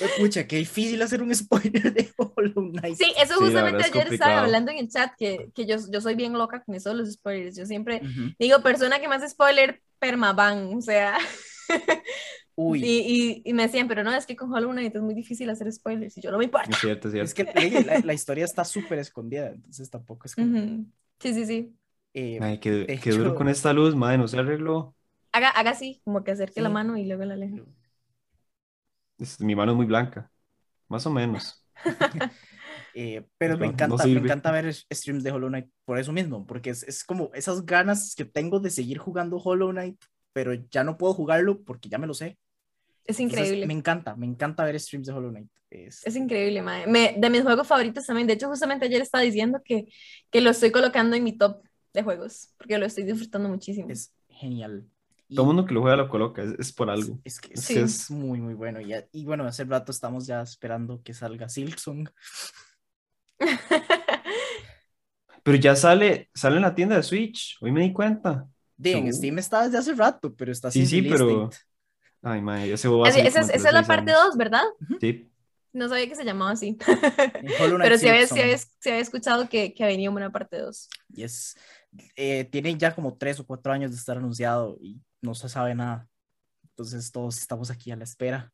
Escucha, 0.00 0.46
qué 0.46 0.56
difícil 0.56 1.00
hacer 1.02 1.22
un 1.22 1.34
spoiler 1.34 1.92
de 1.92 2.12
Hollow 2.16 2.70
Knight. 2.72 2.96
Sí, 2.96 3.12
eso 3.20 3.34
justamente 3.36 3.84
ayer 3.84 4.12
estaba 4.12 4.42
hablando 4.42 4.70
en 4.70 4.78
el 4.78 4.88
chat, 4.88 5.12
que, 5.16 5.50
que 5.54 5.66
yo, 5.66 5.76
yo 5.90 6.00
soy 6.00 6.14
bien 6.14 6.32
loca 6.34 6.62
con 6.62 6.74
eso 6.74 6.90
de 6.90 6.96
los 6.96 7.12
spoilers. 7.12 7.56
Yo 7.56 7.66
siempre 7.66 8.00
digo, 8.38 8.62
persona 8.62 9.00
que 9.00 9.08
más 9.08 9.28
spoiler, 9.28 9.82
permaban, 9.98 10.74
o 10.76 10.82
sea... 10.82 11.18
Y, 12.60 13.42
y, 13.44 13.52
me 13.52 13.62
decían, 13.62 13.86
pero 13.86 14.02
no, 14.02 14.12
es 14.12 14.26
que 14.26 14.34
con 14.34 14.52
Hollow 14.52 14.72
Knight 14.72 14.94
es 14.94 15.00
muy 15.00 15.14
difícil 15.14 15.48
hacer 15.48 15.72
spoilers 15.72 16.18
y 16.18 16.20
yo 16.20 16.32
no 16.32 16.38
me 16.38 16.44
importa. 16.44 16.70
Es 16.70 16.78
cierto, 16.78 17.06
es 17.06 17.12
cierto. 17.12 17.28
Es 17.28 17.34
que 17.34 17.84
la, 17.84 18.00
la 18.00 18.14
historia 18.14 18.44
está 18.44 18.64
súper 18.64 18.98
escondida, 18.98 19.50
entonces 19.50 19.88
tampoco 19.88 20.26
es 20.26 20.34
como... 20.34 20.84
Sí, 21.20 21.34
sí, 21.34 21.46
sí. 21.46 21.76
Eh, 22.14 22.38
Ay, 22.42 22.58
qué, 22.58 22.98
qué 23.00 23.10
duro 23.12 23.36
con 23.36 23.48
esta 23.48 23.72
luz, 23.72 23.94
madre, 23.94 24.18
no 24.18 24.26
se 24.26 24.38
arregló. 24.38 24.96
Haga, 25.30 25.50
haga 25.50 25.70
así, 25.70 26.00
como 26.04 26.24
que 26.24 26.32
acerque 26.32 26.60
la 26.60 26.68
mano 26.68 26.96
y 26.96 27.06
luego 27.06 27.24
la 27.24 27.34
aleja. 27.34 27.58
mi 29.38 29.54
mano 29.54 29.72
es 29.72 29.76
muy 29.76 29.86
blanca, 29.86 30.28
más 30.88 31.06
o 31.06 31.10
menos. 31.10 31.64
eh, 32.94 33.24
pero 33.38 33.56
me 33.56 33.66
encanta, 33.66 34.04
me 34.04 34.18
encanta 34.18 34.50
ver 34.50 34.74
streams 34.74 35.22
de 35.22 35.30
Hollow 35.30 35.48
Knight 35.48 35.70
por 35.84 35.96
eso 35.96 36.12
mismo, 36.12 36.44
porque 36.44 36.70
es, 36.70 36.82
es 36.82 37.04
como 37.04 37.30
esas 37.34 37.64
ganas 37.64 38.16
que 38.16 38.24
tengo 38.24 38.58
de 38.58 38.70
seguir 38.70 38.98
jugando 38.98 39.36
Hollow 39.36 39.70
Knight, 39.70 40.02
pero 40.32 40.54
ya 40.54 40.82
no 40.82 40.98
puedo 40.98 41.14
jugarlo 41.14 41.62
porque 41.62 41.88
ya 41.88 41.98
me 41.98 42.08
lo 42.08 42.14
sé. 42.14 42.36
Es 43.08 43.18
increíble. 43.20 43.66
me 43.66 43.72
encanta, 43.72 44.14
me 44.16 44.26
encanta 44.26 44.64
ver 44.64 44.78
streams 44.78 45.06
de 45.06 45.14
Hollow 45.14 45.30
Knight. 45.30 45.48
Es, 45.70 46.06
es 46.06 46.14
increíble, 46.14 46.62
Me, 46.62 47.16
de 47.18 47.30
mis 47.30 47.42
juegos 47.42 47.66
favoritos 47.66 48.06
también. 48.06 48.26
De 48.26 48.34
hecho, 48.34 48.48
justamente 48.48 48.84
ayer 48.84 49.00
estaba 49.00 49.24
diciendo 49.24 49.62
que, 49.64 49.88
que 50.30 50.42
lo 50.42 50.50
estoy 50.50 50.70
colocando 50.70 51.16
en 51.16 51.24
mi 51.24 51.36
top 51.36 51.62
de 51.94 52.02
juegos, 52.02 52.50
porque 52.58 52.76
lo 52.76 52.84
estoy 52.84 53.04
disfrutando 53.04 53.48
muchísimo. 53.48 53.88
Es 53.88 54.12
genial. 54.28 54.86
Todo 55.34 55.42
el 55.42 55.46
mundo 55.48 55.66
que 55.66 55.74
lo 55.74 55.80
juega 55.80 55.96
lo 55.96 56.08
coloca, 56.08 56.42
es, 56.58 56.72
por 56.72 56.90
algo. 56.90 57.18
Es, 57.24 57.40
que 57.40 57.54
es, 57.54 58.10
muy, 58.10 58.40
muy 58.40 58.54
bueno. 58.54 58.80
Y, 58.80 58.94
y, 59.12 59.24
bueno, 59.24 59.44
hace 59.44 59.64
rato 59.64 59.90
estamos 59.90 60.26
ya 60.26 60.42
esperando 60.42 61.02
que 61.02 61.12
salga 61.12 61.48
Silksong. 61.48 62.08
pero 65.42 65.58
ya 65.58 65.76
sale, 65.76 66.30
sale 66.34 66.56
en 66.56 66.62
la 66.62 66.74
tienda 66.74 66.96
de 66.96 67.02
Switch, 67.02 67.56
hoy 67.60 67.72
me 67.72 67.82
di 67.82 67.92
cuenta. 67.92 68.46
De, 68.76 68.92
en 68.92 69.12
Steam 69.12 69.38
está 69.38 69.64
desde 69.64 69.78
hace 69.78 69.94
rato, 69.94 70.34
pero 70.34 70.52
está 70.52 70.70
Sí, 70.70 70.86
sí, 70.86 71.02
pero... 71.02 71.50
Ay, 72.22 72.40
madre, 72.40 72.72
ese 72.72 72.88
va 72.88 73.08
Esa 73.08 73.20
es, 73.20 73.36
esa 73.36 73.68
es 73.68 73.72
la 73.72 73.82
parte 73.84 74.12
2, 74.12 74.36
¿verdad? 74.36 74.64
Sí. 75.00 75.30
No 75.72 75.88
sabía 75.88 76.08
que 76.08 76.16
se 76.16 76.24
llamaba 76.24 76.52
así. 76.52 76.76
Pero 77.82 77.98
sí 77.98 78.08
había, 78.08 78.26
sí, 78.26 78.40
había, 78.40 78.58
sí 78.58 78.88
había, 78.88 79.00
escuchado 79.00 79.48
que, 79.48 79.74
que 79.74 79.84
venía 79.84 80.10
una 80.10 80.32
parte 80.32 80.58
2. 80.58 80.88
Y 81.14 81.22
es. 81.22 81.56
Eh, 82.16 82.44
tiene 82.44 82.76
ya 82.76 82.94
como 82.94 83.16
3 83.16 83.40
o 83.40 83.46
4 83.46 83.72
años 83.72 83.90
de 83.90 83.96
estar 83.96 84.16
anunciado 84.16 84.76
y 84.80 85.00
no 85.22 85.34
se 85.34 85.48
sabe 85.48 85.74
nada. 85.74 86.08
Entonces 86.70 87.10
todos 87.12 87.38
estamos 87.38 87.70
aquí 87.70 87.90
a 87.90 87.96
la 87.96 88.04
espera. 88.04 88.52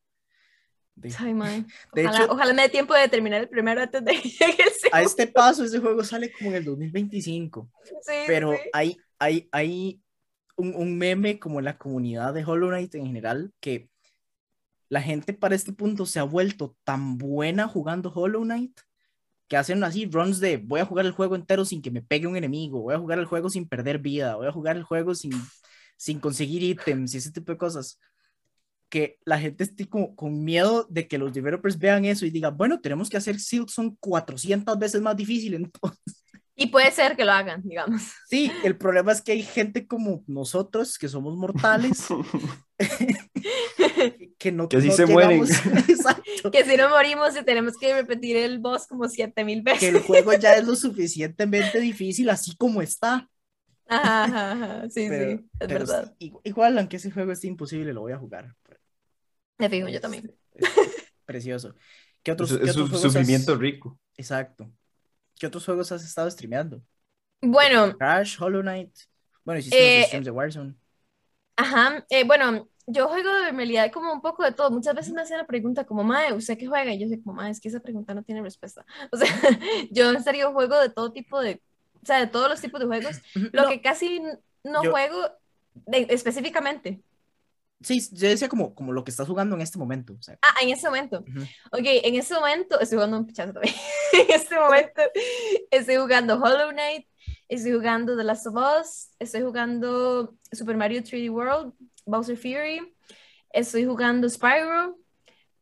Ay, 1.19 1.33
madre. 1.33 1.65
Ojalá, 1.91 2.27
ojalá, 2.29 2.53
me 2.53 2.61
dé 2.63 2.69
tiempo 2.69 2.93
de 2.93 3.09
terminar 3.09 3.41
el 3.41 3.49
primero 3.49 3.81
antes 3.81 4.03
de 4.03 4.13
que 4.21 4.29
llegue 4.29 4.63
el 4.63 4.71
A 4.91 5.01
este 5.01 5.27
paso, 5.27 5.63
ese 5.63 5.79
juego 5.79 6.03
sale 6.03 6.31
como 6.31 6.51
en 6.51 6.57
el 6.57 6.65
2025. 6.65 7.69
Sí, 7.83 8.13
pero 8.27 8.53
sí. 8.53 8.59
Hay, 8.73 8.97
hay, 9.19 9.49
hay 9.51 10.01
un, 10.55 10.75
un, 10.75 10.97
meme 10.97 11.39
como 11.39 11.59
en 11.59 11.65
la 11.65 11.77
comunidad 11.77 12.33
de 12.33 12.43
Hollow 12.43 12.69
Knight 12.69 12.95
en 12.95 13.05
general 13.07 13.53
que 13.59 13.89
la 14.89 15.01
gente 15.01 15.33
para 15.33 15.55
este 15.55 15.73
punto 15.73 16.05
se 16.05 16.19
ha 16.19 16.23
vuelto 16.23 16.77
tan 16.83 17.17
buena 17.17 17.67
jugando 17.67 18.11
Hollow 18.13 18.43
Knight 18.43 18.79
que 19.47 19.57
hacen 19.57 19.83
así 19.83 20.05
runs 20.05 20.39
de 20.39 20.57
voy 20.57 20.79
a 20.79 20.85
jugar 20.85 21.05
el 21.05 21.11
juego 21.11 21.35
entero 21.35 21.65
sin 21.65 21.81
que 21.81 21.91
me 21.91 22.01
pegue 22.01 22.27
un 22.27 22.37
enemigo, 22.37 22.81
voy 22.81 22.95
a 22.95 22.99
jugar 22.99 23.19
el 23.19 23.25
juego 23.25 23.49
sin 23.49 23.67
perder 23.67 23.99
vida, 23.99 24.35
voy 24.35 24.47
a 24.47 24.51
jugar 24.51 24.75
el 24.75 24.83
juego 24.83 25.13
sin, 25.13 25.33
sin 25.97 26.19
conseguir 26.19 26.63
ítems 26.63 27.13
y 27.13 27.17
ese 27.17 27.31
tipo 27.31 27.51
de 27.51 27.57
cosas. 27.57 27.99
Que 28.89 29.19
la 29.25 29.39
gente 29.39 29.63
esté 29.63 29.87
como, 29.87 30.15
con 30.15 30.43
miedo 30.43 30.87
de 30.89 31.07
que 31.07 31.17
los 31.17 31.33
developers 31.33 31.77
vean 31.77 32.05
eso 32.05 32.25
y 32.25 32.29
digan, 32.29 32.55
bueno, 32.55 32.79
tenemos 32.79 33.09
que 33.09 33.17
hacer 33.17 33.39
Silksong 33.39 33.97
400 33.99 34.77
veces 34.79 35.01
más 35.01 35.15
difícil 35.15 35.53
entonces. 35.55 36.14
Y 36.57 36.67
puede 36.67 36.89
ser 36.91 37.17
que 37.17 37.25
lo 37.25 37.33
hagan, 37.33 37.61
digamos. 37.63 38.01
Sí, 38.29 38.49
el 38.63 38.77
problema 38.77 39.11
es 39.11 39.21
que 39.21 39.33
hay 39.33 39.43
gente 39.43 39.87
como 39.87 40.23
nosotros, 40.25 40.97
que 40.97 41.09
somos 41.09 41.35
mortales, 41.35 42.07
que 44.37 44.51
no 44.53 44.69
Que 44.69 44.81
si 44.81 44.91
se 44.91 45.05
mueren. 45.05 45.43
Que 46.51 46.63
si 46.63 46.77
no 46.77 46.89
morimos 46.89 47.35
y 47.35 47.43
tenemos 47.43 47.75
que 47.77 47.93
repetir 47.93 48.37
el 48.37 48.59
boss 48.59 48.87
como 48.87 49.09
siete 49.09 49.43
mil 49.43 49.63
veces. 49.63 49.79
Que 49.79 49.89
el 49.89 49.99
juego 49.99 50.33
ya 50.33 50.55
es 50.55 50.65
lo 50.65 50.75
suficientemente 50.75 51.79
difícil 51.79 52.29
así 52.29 52.55
como 52.55 52.81
está. 52.81 53.29
Ajá, 53.87 54.51
ajá, 54.51 54.89
sí, 54.89 55.07
sí, 55.09 55.47
es 55.59 55.67
verdad. 55.67 56.15
Igual, 56.19 56.77
aunque 56.77 56.97
ese 56.97 57.11
juego 57.11 57.31
esté 57.31 57.47
imposible, 57.47 57.93
lo 57.93 58.01
voy 58.01 58.13
a 58.13 58.17
jugar. 58.17 58.55
Me 59.57 59.69
fijo, 59.69 59.89
yo 59.89 59.99
también. 59.99 60.33
precioso. 61.25 61.75
¿Qué 62.23 62.31
otros, 62.31 62.51
es, 62.51 62.59
¿qué 62.59 62.69
otros 62.71 62.91
un 62.91 62.99
sufrimiento 62.99 63.55
rico. 63.55 63.99
Exacto. 64.17 64.71
¿Qué 65.39 65.47
otros 65.47 65.65
juegos 65.65 65.91
has 65.91 66.03
estado 66.03 66.29
streameando? 66.29 66.81
Bueno. 67.41 67.97
Crash, 67.97 68.41
Hollow 68.41 68.61
Knight. 68.61 68.91
Bueno, 69.43 69.59
hiciste 69.59 69.99
los 69.99 70.07
streams 70.07 70.25
de 70.25 70.31
Warzone. 70.31 70.75
Ajá. 71.57 72.05
Eh, 72.09 72.23
bueno, 72.23 72.67
yo 72.87 73.07
juego 73.07 73.29
en 73.49 73.55
realidad 73.55 73.91
como 73.91 74.11
un 74.13 74.21
poco 74.21 74.43
de 74.43 74.51
todo. 74.51 74.71
Muchas 74.71 74.95
veces 74.95 75.13
me 75.13 75.21
hacen 75.21 75.37
la 75.37 75.45
pregunta 75.45 75.85
como, 75.85 76.03
Mae, 76.03 76.33
¿usted 76.33 76.57
qué 76.57 76.67
juega? 76.67 76.93
Y 76.93 76.99
yo 76.99 77.07
sé 77.07 77.21
como, 77.21 77.35
Mae, 77.35 77.51
es 77.51 77.59
que 77.59 77.69
esa 77.69 77.79
pregunta 77.79 78.13
no 78.13 78.23
tiene 78.23 78.41
respuesta. 78.41 78.85
O 79.11 79.17
sea, 79.17 79.27
yo 79.91 80.11
en 80.11 80.23
serio 80.23 80.53
juego 80.53 80.79
de 80.79 80.89
todo 80.89 81.11
tipo 81.11 81.41
de, 81.41 81.61
o 82.01 82.05
sea, 82.05 82.19
de 82.19 82.27
todos 82.27 82.49
los 82.49 82.61
tipos 82.61 82.79
de 82.79 82.85
juegos. 82.85 83.21
Lo 83.51 83.67
que 83.67 83.81
casi 83.81 84.21
no 84.63 84.81
juego 84.83 85.17
específicamente. 85.91 87.01
Sí, 87.81 88.01
yo 88.13 88.29
decía 88.29 88.47
como, 88.47 88.73
como 88.73 88.93
lo 88.93 89.03
que 89.03 89.11
estás 89.11 89.27
jugando 89.27 89.55
en 89.55 89.61
este 89.61 89.77
momento. 89.77 90.17
Ah, 90.41 90.55
en 90.61 90.69
este 90.69 90.87
momento. 90.87 91.19
Ok, 91.71 91.83
en 91.83 92.15
este 92.15 92.33
momento 92.33 92.79
estoy 92.79 92.95
jugando 92.95 93.17
un 93.17 93.27
pichazo 93.27 93.53
también. 93.53 93.75
en 94.27 94.31
este 94.31 94.55
momento 94.55 95.01
estoy 95.71 95.95
jugando 95.95 96.35
Hollow 96.35 96.71
Knight, 96.71 97.07
estoy 97.49 97.73
jugando 97.73 98.15
The 98.15 98.23
Last 98.23 98.47
of 98.47 98.55
Us, 98.55 99.09
estoy 99.19 99.41
jugando 99.41 100.35
Super 100.51 100.77
Mario 100.77 101.01
3D 101.01 101.29
World, 101.29 101.73
Bowser 102.05 102.37
Fury, 102.37 102.95
estoy 103.51 103.85
jugando 103.85 104.29
Spyro, 104.29 104.97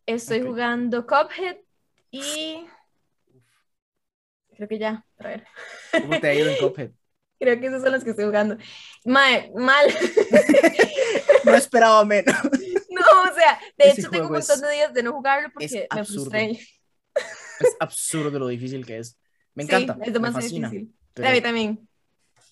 estoy 0.05 0.41
jugando 0.41 1.05
Cuphead 1.05 1.57
y... 2.11 2.65
Creo 4.55 4.67
que 4.67 4.77
ya, 4.77 5.03
a 5.17 5.27
ver. 5.27 5.47
¿Cómo 5.91 6.19
te 6.19 6.27
ha 6.27 6.33
ido 6.35 6.49
en 6.49 6.57
Cuphead? 6.57 6.91
Creo 7.39 7.59
que 7.59 7.65
esos 7.67 7.81
son 7.81 7.91
los 7.91 8.03
que 8.03 8.11
estoy 8.11 8.25
jugando. 8.25 8.57
Mal, 9.03 9.51
mal. 9.55 9.87
no 11.43 11.55
esperaba 11.55 12.05
menos. 12.05 12.35
No, 12.89 13.31
o 13.31 13.35
sea, 13.35 13.59
de 13.77 13.89
hecho 13.89 14.09
tengo 14.09 14.27
un 14.27 14.33
montón 14.33 14.61
de 14.61 14.71
días 14.71 14.93
de 14.93 15.03
no 15.03 15.11
jugarlo 15.11 15.49
porque 15.51 15.87
me 15.93 16.05
frustré. 16.05 16.59
Es 17.59 17.75
absurdo 17.79 18.37
lo 18.39 18.47
difícil 18.47 18.85
que 18.85 18.97
es. 18.99 19.17
Me 19.53 19.63
encanta. 19.63 19.97
es 20.01 20.13
demasiado 20.13 20.47
difícil. 20.47 20.93
A 21.23 21.31
mí 21.31 21.41
también. 21.41 21.87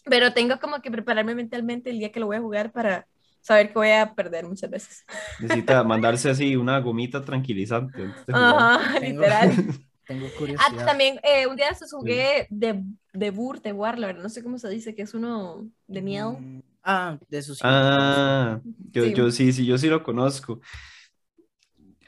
Pero 0.06 0.34
tengo 0.34 0.60
como 0.60 0.82
que 0.82 0.92
prepararme 0.92 1.36
mentalmente 1.36 1.90
el 1.90 2.00
día 2.00 2.12
que 2.12 2.20
lo 2.20 2.26
voy 2.28 2.38
a 2.38 2.42
jugar 2.42 2.72
para 2.72 3.08
saber 3.42 3.68
que 3.68 3.74
voy 3.74 3.90
a 3.90 4.14
perder 4.14 4.48
muchas 4.48 4.70
veces. 4.70 5.06
Necesita 5.40 5.84
mandarse 5.84 6.30
así 6.30 6.56
una 6.56 6.80
gomita 6.80 7.24
tranquilizante. 7.24 8.12
Ajá, 8.32 9.00
literal. 9.02 9.52
Tengo 10.08 10.28
curiosidad. 10.38 10.80
Ah, 10.80 10.86
también 10.86 11.20
eh, 11.24 11.48
un 11.48 11.56
día 11.56 11.70
estos 11.70 11.92
jugué 11.92 12.48
de, 12.50 12.84
de 13.14 13.32
Bur, 13.32 13.62
de 13.62 13.72
Warlord, 13.72 14.18
no 14.18 14.30
sé 14.30 14.44
cómo 14.44 14.58
se 14.58 14.70
dice, 14.70 14.96
que 14.96 15.04
es 15.04 15.14
uno 15.14 15.70
de 15.88 16.02
miel. 16.02 16.38
Mm, 16.40 16.62
ah, 16.84 17.18
de 17.30 17.42
sí. 17.42 17.54
Ah, 17.62 18.60
yo 18.92 19.04
sí. 19.06 19.14
yo 19.14 19.32
sí, 19.32 19.54
sí, 19.54 19.66
yo 19.66 19.78
sí 19.78 19.88
lo 19.88 20.04
conozco. 20.04 20.60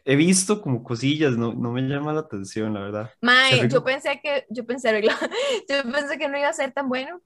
He 0.06 0.16
visto 0.16 0.62
como 0.62 0.84
cosillas, 0.84 1.38
no, 1.38 1.54
no 1.54 1.72
me 1.72 1.82
llama 1.82 2.14
la 2.14 2.22
atención, 2.22 2.74
la 2.74 2.82
verdad. 2.82 3.12
Mae, 3.22 3.70
yo 3.70 3.84
pensé 3.84 4.20
que, 4.22 4.46
yo 4.50 4.66
pensé, 4.66 5.02
yo 5.70 5.84
pensé 5.92 6.18
que 6.18 6.28
no 6.28 6.38
iba 6.38 6.50
a 6.50 6.54
ser 6.54 6.72
tan 6.74 6.90
bueno, 6.90 7.22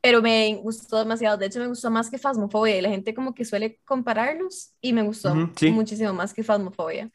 pero 0.00 0.22
me 0.22 0.56
gustó 0.62 0.98
demasiado. 0.98 1.36
De 1.36 1.46
hecho, 1.46 1.60
me 1.60 1.68
gustó 1.68 1.90
más 1.90 2.10
que 2.10 2.18
Phasmophobia. 2.18 2.78
Y 2.78 2.82
la 2.82 2.90
gente 2.90 3.14
como 3.14 3.34
que 3.34 3.44
suele 3.44 3.80
compararlos 3.84 4.74
y 4.80 4.92
me 4.92 5.02
gustó 5.02 5.46
muchísimo 5.66 6.12
más 6.12 6.34
que 6.34 6.44
Phasmophobia. 6.44 7.10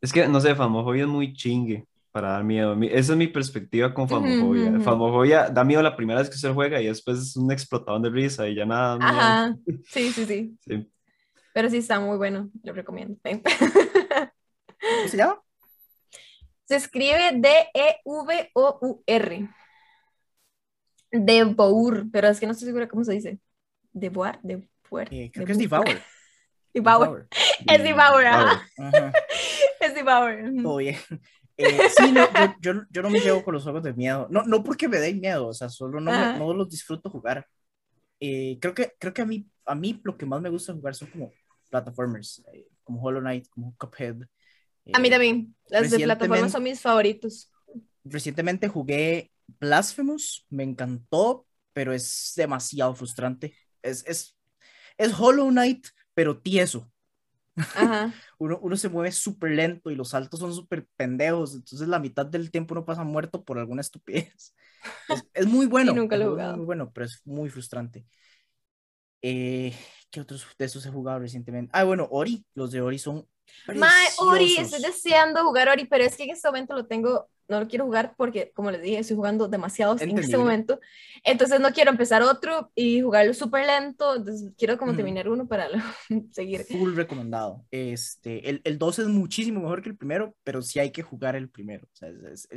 Es 0.00 0.12
que, 0.12 0.28
no 0.28 0.40
sé, 0.40 0.54
Famofobia 0.54 1.04
es 1.04 1.08
muy 1.08 1.32
chingue 1.34 1.86
para 2.12 2.32
dar 2.32 2.44
miedo. 2.44 2.76
Esa 2.82 3.12
es 3.12 3.18
mi 3.18 3.26
perspectiva 3.26 3.92
con 3.94 4.08
Famofobia. 4.08 4.78
Famofobia 4.80 5.48
da 5.48 5.64
miedo 5.64 5.82
la 5.82 5.96
primera 5.96 6.20
vez 6.20 6.28
que 6.30 6.36
se 6.36 6.52
juega 6.52 6.80
y 6.80 6.86
después 6.86 7.18
es 7.18 7.36
un 7.36 7.50
explotadón 7.50 8.02
de 8.02 8.10
risa 8.10 8.46
y 8.46 8.54
ya 8.54 8.66
nada. 8.66 8.98
Ajá, 9.00 9.56
sí, 9.88 10.12
sí, 10.12 10.26
sí, 10.26 10.58
sí. 10.60 10.90
Pero 11.54 11.70
sí 11.70 11.78
está 11.78 11.98
muy 12.00 12.18
bueno, 12.18 12.50
lo 12.64 12.72
recomiendo. 12.72 13.16
¿Cómo 13.22 15.08
se 15.08 15.16
llama? 15.16 15.40
Se 16.64 16.74
escribe 16.74 17.30
D-E-V-O-U-R. 17.32 18.28
Devour, 21.12 22.10
pero 22.12 22.26
es 22.26 22.40
que 22.40 22.46
no 22.46 22.52
estoy 22.52 22.66
segura 22.66 22.88
cómo 22.88 23.04
se 23.04 23.12
dice. 23.12 23.38
Devour, 23.92 24.40
Devour. 24.42 25.06
Eh, 25.12 25.30
creo 25.32 25.46
que 25.46 25.52
es 25.52 25.58
Devour. 25.70 25.86
Devour. 26.74 27.28
Es 27.68 27.82
Devour, 27.84 28.26
ajá. 28.26 28.66
Es 29.80 29.94
Devour. 29.94 30.60
Todo 30.60 30.78
bien. 30.78 30.96
Eh, 31.56 31.88
sí, 31.96 32.10
no, 32.10 32.26
yo, 32.60 32.82
yo, 32.90 33.02
no 33.02 33.10
me 33.10 33.20
llevo 33.20 33.44
con 33.44 33.54
los 33.54 33.62
juegos 33.62 33.84
de 33.84 33.92
miedo. 33.92 34.26
No, 34.28 34.42
no 34.42 34.64
porque 34.64 34.88
me 34.88 34.98
den 34.98 35.20
miedo, 35.20 35.46
o 35.46 35.54
sea, 35.54 35.68
solo 35.68 36.00
no, 36.00 36.36
no 36.36 36.52
los 36.52 36.68
disfruto 36.68 37.10
jugar. 37.10 37.46
Eh, 38.18 38.58
creo, 38.60 38.74
que, 38.74 38.92
creo 38.98 39.12
que 39.14 39.22
a 39.22 39.26
mí, 39.26 39.46
a 39.66 39.74
mí 39.74 40.00
lo 40.04 40.16
que 40.16 40.26
más 40.26 40.40
me 40.40 40.50
gusta 40.50 40.72
jugar 40.72 40.94
son 40.94 41.08
como 41.08 41.32
plataformers, 41.70 42.42
eh, 42.52 42.68
como 42.82 43.02
Hollow 43.02 43.20
Knight, 43.20 43.48
como 43.48 43.74
Cuphead. 43.76 44.22
a 44.92 44.98
mí 44.98 45.10
también. 45.10 45.54
Las 45.68 45.90
de 45.90 45.98
plataformas 46.00 46.52
son 46.52 46.62
mis 46.62 46.80
favoritos. 46.80 47.50
Recientemente 48.04 48.68
jugué 48.68 49.32
Blasphemous, 49.60 50.46
me 50.50 50.62
encantó, 50.62 51.46
pero 51.72 51.92
es 51.92 52.32
demasiado 52.36 52.94
frustrante. 52.94 53.56
Es, 53.82 54.04
es, 54.06 54.36
es 54.98 55.18
Hollow 55.18 55.48
Knight, 55.48 55.88
pero 56.14 56.40
tieso. 56.40 56.90
uno, 58.38 58.58
uno, 58.60 58.76
se 58.76 58.88
mueve 58.88 59.12
súper 59.12 59.52
lento 59.52 59.90
y 59.90 59.94
los 59.94 60.10
saltos 60.10 60.40
son 60.40 60.52
súper 60.52 60.88
pendejos, 60.96 61.54
entonces 61.54 61.86
la 61.86 62.00
mitad 62.00 62.26
del 62.26 62.50
tiempo 62.50 62.74
uno 62.74 62.84
pasa 62.84 63.04
muerto 63.04 63.44
por 63.44 63.58
alguna 63.58 63.80
estupidez. 63.80 64.54
Es, 65.32 65.46
muy 65.46 65.66
bueno. 65.66 65.94
nunca 65.94 66.16
lo 66.16 66.38
he 66.38 66.56
Muy 66.56 66.64
bueno, 66.64 66.92
pero 66.92 67.06
es 67.06 67.20
muy 67.24 67.48
frustrante. 67.48 68.06
Eh, 69.26 69.74
¿Qué 70.10 70.20
otros 70.20 70.46
de 70.58 70.66
esos 70.66 70.84
he 70.84 70.90
jugado 70.90 71.18
recientemente? 71.18 71.70
Ah, 71.72 71.84
bueno, 71.84 72.06
Ori. 72.10 72.44
Los 72.54 72.70
de 72.72 72.82
Ori 72.82 72.98
son. 72.98 73.26
My 73.68 73.80
Ori, 74.18 74.56
estoy 74.58 74.82
deseando 74.82 75.42
jugar 75.44 75.70
Ori, 75.70 75.86
pero 75.86 76.04
es 76.04 76.14
que 76.16 76.24
en 76.24 76.30
este 76.30 76.46
momento 76.46 76.74
lo 76.74 76.86
tengo 76.86 77.28
no 77.48 77.60
lo 77.60 77.68
quiero 77.68 77.84
jugar 77.84 78.14
porque, 78.16 78.52
como 78.54 78.70
les 78.70 78.80
dije, 78.80 78.98
estoy 78.98 79.16
jugando 79.16 79.48
demasiado 79.48 79.96
en 80.00 80.18
este 80.18 80.36
momento. 80.36 80.80
Entonces 81.22 81.60
no 81.60 81.72
quiero 81.72 81.90
empezar 81.90 82.22
otro 82.22 82.70
y 82.74 83.02
jugarlo 83.02 83.34
súper 83.34 83.66
lento. 83.66 84.16
Entonces 84.16 84.52
quiero 84.56 84.78
como 84.78 84.94
terminar 84.94 85.28
uno 85.28 85.46
para 85.46 85.68
seguir. 86.32 86.64
Full 86.64 86.94
recomendado. 86.94 87.64
Este, 87.70 88.48
el, 88.48 88.60
el 88.64 88.78
2 88.78 89.00
es 89.00 89.08
muchísimo 89.08 89.60
mejor 89.60 89.82
que 89.82 89.90
el 89.90 89.96
primero, 89.96 90.34
pero 90.42 90.62
sí 90.62 90.78
hay 90.78 90.90
que 90.90 91.02
jugar 91.02 91.36
el 91.36 91.50
primero. 91.50 91.86
O 91.86 91.96
sea, 91.96 92.08
es, 92.30 92.48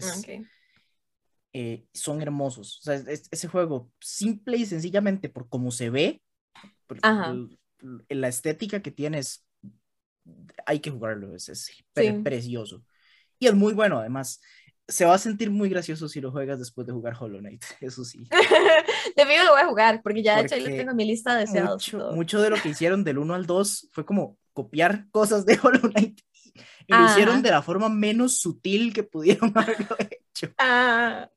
eh, 1.54 1.86
son 1.94 2.22
hermosos. 2.22 2.80
O 2.80 2.84
sea, 2.84 2.96
ese 2.96 3.48
juego, 3.48 3.90
simple 4.00 4.58
y 4.58 4.66
sencillamente 4.66 5.28
por 5.28 5.50
cómo 5.50 5.72
se 5.72 5.90
ve, 5.90 6.22
por, 6.88 7.00
la 8.10 8.28
estética 8.28 8.82
que 8.82 8.92
tienes, 8.92 9.46
hay 10.66 10.80
que 10.80 10.90
jugarlo. 10.90 11.36
Es, 11.36 11.72
precioso. 12.24 12.84
Y 13.40 13.48
es 13.48 13.54
muy 13.54 13.74
bueno, 13.74 14.00
además 14.00 14.42
se 14.88 15.06
va 15.06 15.14
a 15.14 15.18
sentir 15.18 15.52
muy 15.52 15.70
gracioso 15.70 16.08
si 16.08 16.22
lo 16.22 16.32
juegas 16.32 16.60
después 16.60 16.88
de 16.88 16.94
jugar 16.94 17.16
Hollow 17.20 17.40
Knight, 17.40 17.64
eso 17.82 18.06
sí. 18.06 18.28
de 19.16 19.26
mí 19.26 19.34
lo 19.44 19.52
voy 19.52 19.62
a 19.62 19.68
jugar, 19.68 20.02
porque 20.02 20.24
ya 20.24 20.38
de 20.38 20.44
hecho 20.46 20.56
lo 20.56 20.66
tengo 20.66 20.92
en 20.92 20.98
mi 20.98 21.06
lista 21.06 21.34
de 21.34 21.42
deseados. 21.42 21.94
Mucho, 22.14 22.42
de 22.42 22.50
lo 22.50 22.56
que 22.58 22.70
hicieron 22.70 23.04
del 23.04 23.18
1 23.18 23.34
al 23.34 23.46
2 23.46 23.90
fue 23.92 24.06
como 24.06 24.38
copiar 24.54 25.10
cosas 25.12 25.46
de 25.46 25.60
Hollow 25.62 25.92
Knight. 25.92 26.22
Y 26.88 26.94
lo 26.94 27.06
hicieron 27.06 27.42
de 27.42 27.52
la 27.52 27.62
forma 27.62 27.90
menos 27.90 28.40
sutil 28.40 28.94
que 28.94 29.04
pudieron 29.04 29.52
haberlo 29.56 29.96
hecho. 30.00 30.54
Ah. 30.58 31.30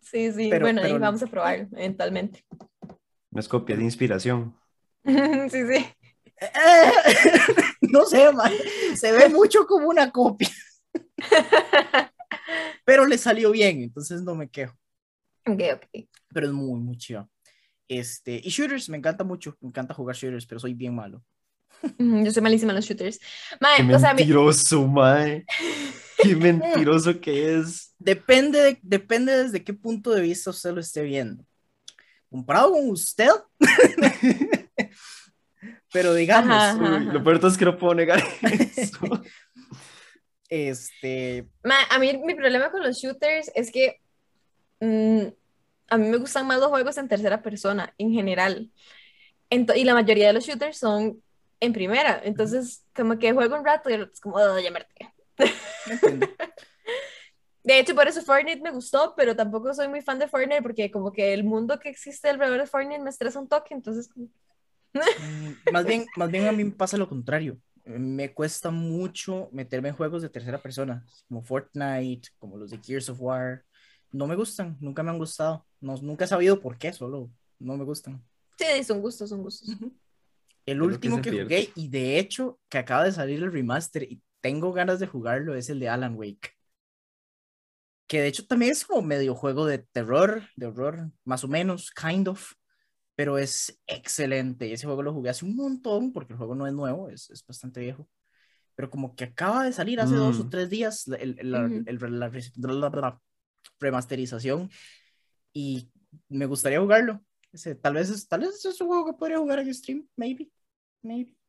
Sí, 0.00 0.30
sí, 0.30 0.50
bueno, 0.60 0.82
ahí 0.82 0.96
vamos 0.98 1.22
a 1.22 1.26
probar 1.26 1.66
eventualmente. 1.72 2.44
No 3.36 3.40
es 3.40 3.48
copia 3.48 3.76
de 3.76 3.84
inspiración. 3.84 4.56
sí, 5.04 5.62
sí. 5.68 5.86
no 7.82 8.06
sé, 8.06 8.32
man. 8.32 8.50
se 8.94 9.12
ve 9.12 9.28
mucho 9.28 9.66
como 9.66 9.88
una 9.88 10.10
copia 10.10 10.50
pero 12.86 13.04
le 13.04 13.18
salió 13.18 13.50
bien, 13.50 13.82
entonces 13.82 14.22
no 14.22 14.34
me 14.34 14.48
quejo. 14.48 14.74
Ok, 15.46 15.60
ok. 15.74 16.08
Pero 16.32 16.46
es 16.46 16.52
muy, 16.54 16.80
muy 16.80 16.96
chido. 16.96 17.28
Este, 17.86 18.40
y 18.42 18.48
shooters, 18.48 18.88
me 18.88 18.96
encanta 18.96 19.22
mucho, 19.22 19.54
me 19.60 19.68
encanta 19.68 19.92
jugar 19.92 20.16
shooters, 20.16 20.46
pero 20.46 20.58
soy 20.58 20.72
bien 20.72 20.94
malo. 20.94 21.22
Yo 21.98 22.32
soy 22.32 22.42
malísima 22.42 22.72
en 22.72 22.76
los 22.76 22.86
shooters. 22.86 23.20
Qué 23.76 23.82
mentiroso, 23.82 24.86
mae. 24.86 25.44
Qué 26.22 26.34
mentiroso 26.34 27.20
que 27.20 27.58
es. 27.58 27.94
Depende, 27.98 28.78
depende 28.80 29.44
desde 29.44 29.62
qué 29.62 29.74
punto 29.74 30.10
de 30.12 30.22
vista 30.22 30.48
usted 30.48 30.72
lo 30.72 30.80
esté 30.80 31.02
viendo. 31.02 31.44
Comparado 32.30 32.72
con 32.72 32.90
usted. 32.90 33.30
Pero 35.92 36.14
digamos. 36.14 36.76
lo 37.12 37.22
peor 37.22 37.40
es 37.44 37.56
que 37.56 37.64
no 37.64 37.78
puedo 37.78 37.94
negar 37.94 38.22
eso. 38.76 39.22
Este. 40.48 41.46
a 41.90 41.98
mí 41.98 42.16
mi 42.18 42.34
problema 42.34 42.70
con 42.70 42.82
los 42.82 42.98
shooters 42.98 43.50
es 43.54 43.72
que 43.72 44.00
mm, 44.80 45.22
a 45.88 45.96
mí 45.96 46.08
me 46.08 46.18
gustan 46.18 46.46
más 46.46 46.60
los 46.60 46.68
juegos 46.68 46.96
en 46.98 47.08
tercera 47.08 47.42
persona, 47.42 47.92
en 47.98 48.12
general. 48.12 48.70
y 49.50 49.84
la 49.84 49.94
mayoría 49.94 50.28
de 50.28 50.32
los 50.34 50.44
shooters 50.44 50.78
son 50.78 51.22
en 51.60 51.72
primera. 51.72 52.20
Entonces, 52.24 52.84
como 52.94 53.18
que 53.18 53.32
juego 53.32 53.56
un 53.56 53.64
rato 53.64 53.90
y 53.90 53.94
es 53.94 54.20
como, 54.20 54.36
oh, 54.36 54.58
ya 54.58 54.70
me 54.70 54.84
De 57.66 57.80
hecho, 57.80 57.96
por 57.96 58.06
eso 58.06 58.22
Fortnite 58.22 58.62
me 58.62 58.70
gustó, 58.70 59.12
pero 59.16 59.34
tampoco 59.34 59.74
soy 59.74 59.88
muy 59.88 60.00
fan 60.00 60.20
de 60.20 60.28
Fortnite 60.28 60.62
porque 60.62 60.88
como 60.88 61.12
que 61.12 61.34
el 61.34 61.42
mundo 61.42 61.80
que 61.80 61.88
existe 61.88 62.28
alrededor 62.28 62.60
de 62.60 62.66
Fortnite 62.68 63.02
me 63.02 63.10
estresa 63.10 63.40
un 63.40 63.48
toque, 63.48 63.74
entonces... 63.74 64.08
Mm, 64.94 65.72
más, 65.72 65.84
bien, 65.84 66.06
más 66.16 66.30
bien 66.30 66.46
a 66.46 66.52
mí 66.52 66.62
me 66.62 66.70
pasa 66.70 66.96
lo 66.96 67.08
contrario. 67.08 67.58
Me 67.84 68.32
cuesta 68.32 68.70
mucho 68.70 69.48
meterme 69.50 69.88
en 69.88 69.96
juegos 69.96 70.22
de 70.22 70.28
tercera 70.28 70.62
persona, 70.62 71.04
como 71.26 71.42
Fortnite, 71.42 72.28
como 72.38 72.56
los 72.56 72.70
de 72.70 72.78
Gears 72.78 73.08
of 73.08 73.20
War. 73.20 73.64
No 74.12 74.28
me 74.28 74.36
gustan, 74.36 74.76
nunca 74.80 75.02
me 75.02 75.10
han 75.10 75.18
gustado. 75.18 75.66
No, 75.80 75.96
nunca 75.96 76.24
he 76.24 76.28
sabido 76.28 76.60
por 76.60 76.78
qué, 76.78 76.92
solo 76.92 77.32
no 77.58 77.76
me 77.76 77.84
gustan. 77.84 78.22
Sí, 78.56 78.84
son 78.84 79.00
gustos, 79.00 79.28
son 79.28 79.42
gustos. 79.42 79.76
El 80.64 80.82
último 80.82 81.20
que, 81.20 81.30
jugué, 81.30 81.72
y 81.74 81.88
de 81.88 82.20
hecho 82.20 82.60
que 82.68 82.78
acaba 82.78 83.02
de 83.02 83.12
salir 83.12 83.42
el 83.42 83.52
remaster 83.52 84.04
y 84.04 84.22
tengo 84.40 84.72
ganas 84.72 85.00
de 85.00 85.08
jugarlo, 85.08 85.56
es 85.56 85.68
el 85.68 85.80
de 85.80 85.88
Alan 85.88 86.14
Wake. 86.14 86.55
Que 88.06 88.20
de 88.20 88.28
hecho 88.28 88.46
también 88.46 88.72
es 88.72 88.84
como 88.84 89.02
medio 89.02 89.34
juego 89.34 89.66
de 89.66 89.78
terror, 89.78 90.42
de 90.56 90.66
horror, 90.66 91.10
más 91.24 91.42
o 91.44 91.48
menos, 91.48 91.90
kind 91.90 92.28
of, 92.28 92.52
pero 93.16 93.38
es 93.38 93.80
excelente. 93.86 94.72
Ese 94.72 94.86
juego 94.86 95.02
lo 95.02 95.12
jugué 95.12 95.30
hace 95.30 95.44
un 95.44 95.56
montón, 95.56 96.12
porque 96.12 96.34
el 96.34 96.38
juego 96.38 96.54
no 96.54 96.66
es 96.66 96.72
nuevo, 96.72 97.08
es, 97.08 97.30
es 97.30 97.44
bastante 97.44 97.80
viejo. 97.80 98.08
Pero 98.74 98.90
como 98.90 99.16
que 99.16 99.24
acaba 99.24 99.64
de 99.64 99.72
salir 99.72 100.00
hace 100.00 100.14
dos 100.14 100.38
o 100.38 100.44
mm. 100.44 100.50
tres 100.50 100.70
días 100.70 101.08
el, 101.08 101.38
el, 101.38 101.50
la 101.50 103.20
remasterización 103.80 104.70
y 105.52 105.90
me 106.28 106.46
gustaría 106.46 106.80
jugarlo. 106.80 107.24
Ese, 107.52 107.74
tal, 107.74 107.94
vez 107.94 108.28
tal 108.28 108.40
vez 108.40 108.64
es 108.64 108.80
un 108.80 108.88
juego 108.88 109.06
que 109.06 109.12
podría 109.14 109.38
jugar 109.38 109.60
en 109.60 109.74
stream, 109.74 110.06
maybe. 110.14 110.50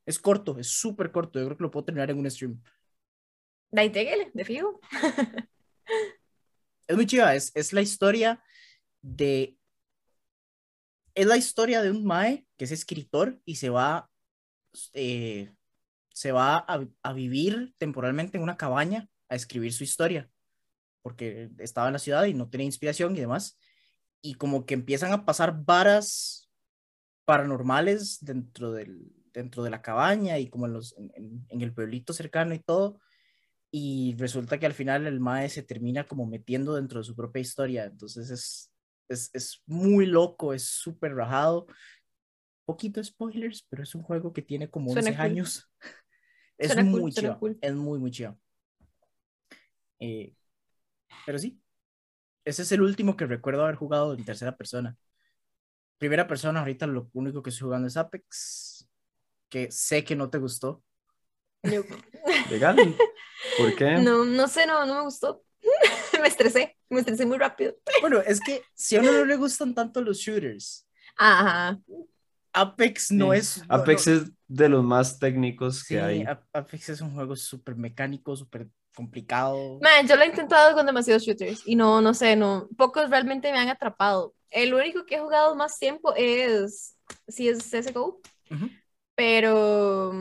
Es 0.05 0.19
corto, 0.19 0.57
es 0.57 0.67
súper 0.67 1.11
corto. 1.11 1.37
Yo 1.37 1.45
creo 1.45 1.57
que 1.57 1.63
lo 1.63 1.71
puedo 1.71 1.85
terminar 1.85 2.09
en 2.09 2.19
un 2.19 2.31
stream. 2.31 2.61
Daitegele, 3.71 4.31
de 4.33 4.45
fijo. 4.45 4.79
es 6.87 6.95
muy 6.95 7.05
chiva, 7.05 7.35
es, 7.35 7.51
es 7.55 7.73
la 7.73 7.81
historia 7.81 8.43
de. 9.01 9.57
Es 11.13 11.25
la 11.25 11.37
historia 11.37 11.81
de 11.81 11.91
un 11.91 12.05
Mae 12.05 12.45
que 12.57 12.65
es 12.65 12.71
escritor 12.71 13.39
y 13.45 13.55
se 13.55 13.69
va. 13.69 14.09
Eh, 14.93 15.51
se 16.13 16.31
va 16.31 16.57
a, 16.57 17.13
vivir 17.13 17.75
temporalmente 17.77 18.37
en 18.37 18.43
una 18.43 18.57
cabaña 18.57 19.07
a 19.29 19.35
escribir 19.35 19.71
su 19.71 19.83
historia. 19.83 20.29
Porque 21.03 21.51
estaba 21.59 21.87
en 21.87 21.93
la 21.93 21.99
ciudad 21.99 22.25
y 22.25 22.33
no 22.33 22.49
tenía 22.49 22.65
inspiración 22.65 23.15
y 23.15 23.19
demás. 23.19 23.59
Y 24.21 24.33
como 24.33 24.65
que 24.65 24.73
empiezan 24.73 25.11
a 25.11 25.25
pasar 25.25 25.63
varas 25.63 26.49
paranormales 27.25 28.17
dentro 28.21 28.71
del, 28.71 29.13
dentro 29.31 29.63
de 29.63 29.69
la 29.69 29.83
cabaña 29.83 30.39
y 30.39 30.49
como 30.49 30.65
en, 30.65 30.73
los, 30.73 30.95
en, 30.97 31.61
el 31.61 31.73
pueblito 31.73 32.13
cercano 32.13 32.55
y 32.55 32.59
todo. 32.59 32.99
Y 33.71 34.15
resulta 34.17 34.59
que 34.59 34.65
al 34.65 34.73
final 34.73 35.07
el 35.07 35.19
Mae 35.19 35.49
se 35.49 35.63
termina 35.63 36.05
como 36.05 36.25
metiendo 36.25 36.75
dentro 36.75 36.99
de 36.99 37.05
su 37.05 37.15
propia 37.15 37.41
historia. 37.41 37.85
Entonces 37.85 38.29
es, 38.29 38.71
es, 39.09 39.29
es 39.33 39.63
muy 39.65 40.05
loco, 40.05 40.53
es 40.53 40.63
súper 40.63 41.15
rajado. 41.15 41.67
Poquito 42.65 43.03
spoilers, 43.03 43.65
pero 43.69 43.83
es 43.83 43.93
un 43.95 44.03
juego 44.03 44.33
que 44.33 44.41
tiene 44.41 44.69
como 44.69 44.91
11 44.91 45.15
años. 45.15 45.69
Es 46.59 46.75
muy 46.83 47.11
chido. 47.11 47.39
Es 47.61 47.75
muy, 47.75 47.99
muy 47.99 48.09
chido. 48.09 48.35
Eh, 49.99 50.33
pero 51.23 51.37
sí, 51.37 51.61
ese 52.43 52.63
es 52.63 52.71
el 52.71 52.81
último 52.81 53.15
que 53.15 53.27
recuerdo 53.27 53.63
haber 53.63 53.75
jugado 53.75 54.13
en 54.13 54.25
tercera 54.25 54.57
persona. 54.57 54.97
Primera 55.99 56.27
persona, 56.27 56.59
ahorita 56.59 56.87
lo 56.87 57.09
único 57.13 57.43
que 57.43 57.49
estoy 57.51 57.65
jugando 57.65 57.87
es 57.87 57.97
Apex 57.97 58.89
que 59.49 59.71
sé 59.71 60.03
que 60.03 60.15
no 60.15 60.29
te 60.29 60.37
gustó. 60.37 60.83
Legal. 62.49 62.95
¿Por 63.57 63.75
qué? 63.75 63.97
No, 63.97 64.25
no 64.25 64.47
sé, 64.47 64.65
no, 64.65 64.85
no 64.85 64.95
me 64.95 65.01
gustó. 65.01 65.43
me 66.21 66.27
estresé, 66.27 66.77
me 66.89 66.99
estresé 66.99 67.25
muy 67.25 67.37
rápido. 67.37 67.75
bueno, 68.01 68.19
es 68.19 68.39
que 68.39 68.61
si 68.73 68.95
a 68.95 69.01
uno 69.01 69.11
no 69.11 69.25
le 69.25 69.35
gustan 69.35 69.73
tanto 69.73 70.01
los 70.01 70.17
shooters, 70.17 70.87
Ajá. 71.17 71.79
Apex 72.53 73.11
no 73.11 73.33
es. 73.33 73.63
Apex 73.67 74.07
es 74.07 74.31
de 74.47 74.69
los 74.69 74.83
más 74.83 75.19
técnicos 75.19 75.83
que 75.83 75.99
hay. 75.99 76.25
Apex 76.53 76.89
es 76.89 77.01
un 77.01 77.13
juego 77.13 77.35
súper 77.35 77.75
mecánico, 77.75 78.35
súper 78.35 78.67
complicado. 78.95 79.79
Man, 79.81 80.07
yo 80.07 80.15
lo 80.15 80.23
he 80.23 80.27
intentado 80.27 80.75
con 80.75 80.85
demasiados 80.85 81.23
shooters 81.23 81.63
y 81.65 81.75
no, 81.75 82.01
no 82.01 82.13
sé, 82.13 82.35
no, 82.35 82.67
pocos 82.77 83.09
realmente 83.09 83.51
me 83.51 83.59
han 83.59 83.69
atrapado. 83.69 84.33
El 84.49 84.73
único 84.73 85.05
que 85.05 85.15
he 85.15 85.19
jugado 85.19 85.55
más 85.55 85.77
tiempo 85.77 86.13
es, 86.15 86.95
sí, 87.27 87.47
es 87.47 87.59
CSGO. 87.59 88.21
Uh 88.49 88.69
pero 89.17 90.13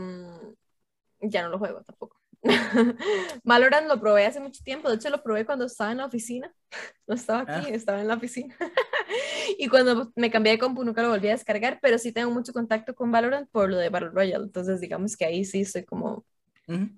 ya 1.30 1.42
no 1.42 1.48
lo 1.48 1.58
juego 1.58 1.82
tampoco. 1.82 2.16
Valorant 3.44 3.88
lo 3.88 4.00
probé 4.00 4.26
hace 4.26 4.40
mucho 4.40 4.62
tiempo, 4.62 4.88
de 4.88 4.96
hecho 4.96 5.10
lo 5.10 5.22
probé 5.22 5.44
cuando 5.44 5.66
estaba 5.66 5.92
en 5.92 5.98
la 5.98 6.06
oficina, 6.06 6.52
no 7.06 7.14
estaba 7.14 7.40
aquí, 7.40 7.70
ah. 7.70 7.74
estaba 7.74 8.00
en 8.00 8.08
la 8.08 8.14
oficina. 8.14 8.54
y 9.58 9.68
cuando 9.68 10.12
me 10.16 10.30
cambié 10.30 10.52
de 10.52 10.58
compu 10.58 10.84
nunca 10.84 11.02
lo 11.02 11.10
volví 11.10 11.28
a 11.28 11.32
descargar, 11.32 11.78
pero 11.80 11.98
sí 11.98 12.12
tengo 12.12 12.30
mucho 12.30 12.52
contacto 12.52 12.94
con 12.94 13.10
Valorant 13.10 13.48
por 13.50 13.70
lo 13.70 13.76
de 13.76 13.88
Battle 13.88 14.10
Royale, 14.10 14.44
entonces 14.44 14.80
digamos 14.80 15.16
que 15.16 15.24
ahí 15.24 15.44
sí 15.44 15.64
soy 15.64 15.84
como 15.84 16.24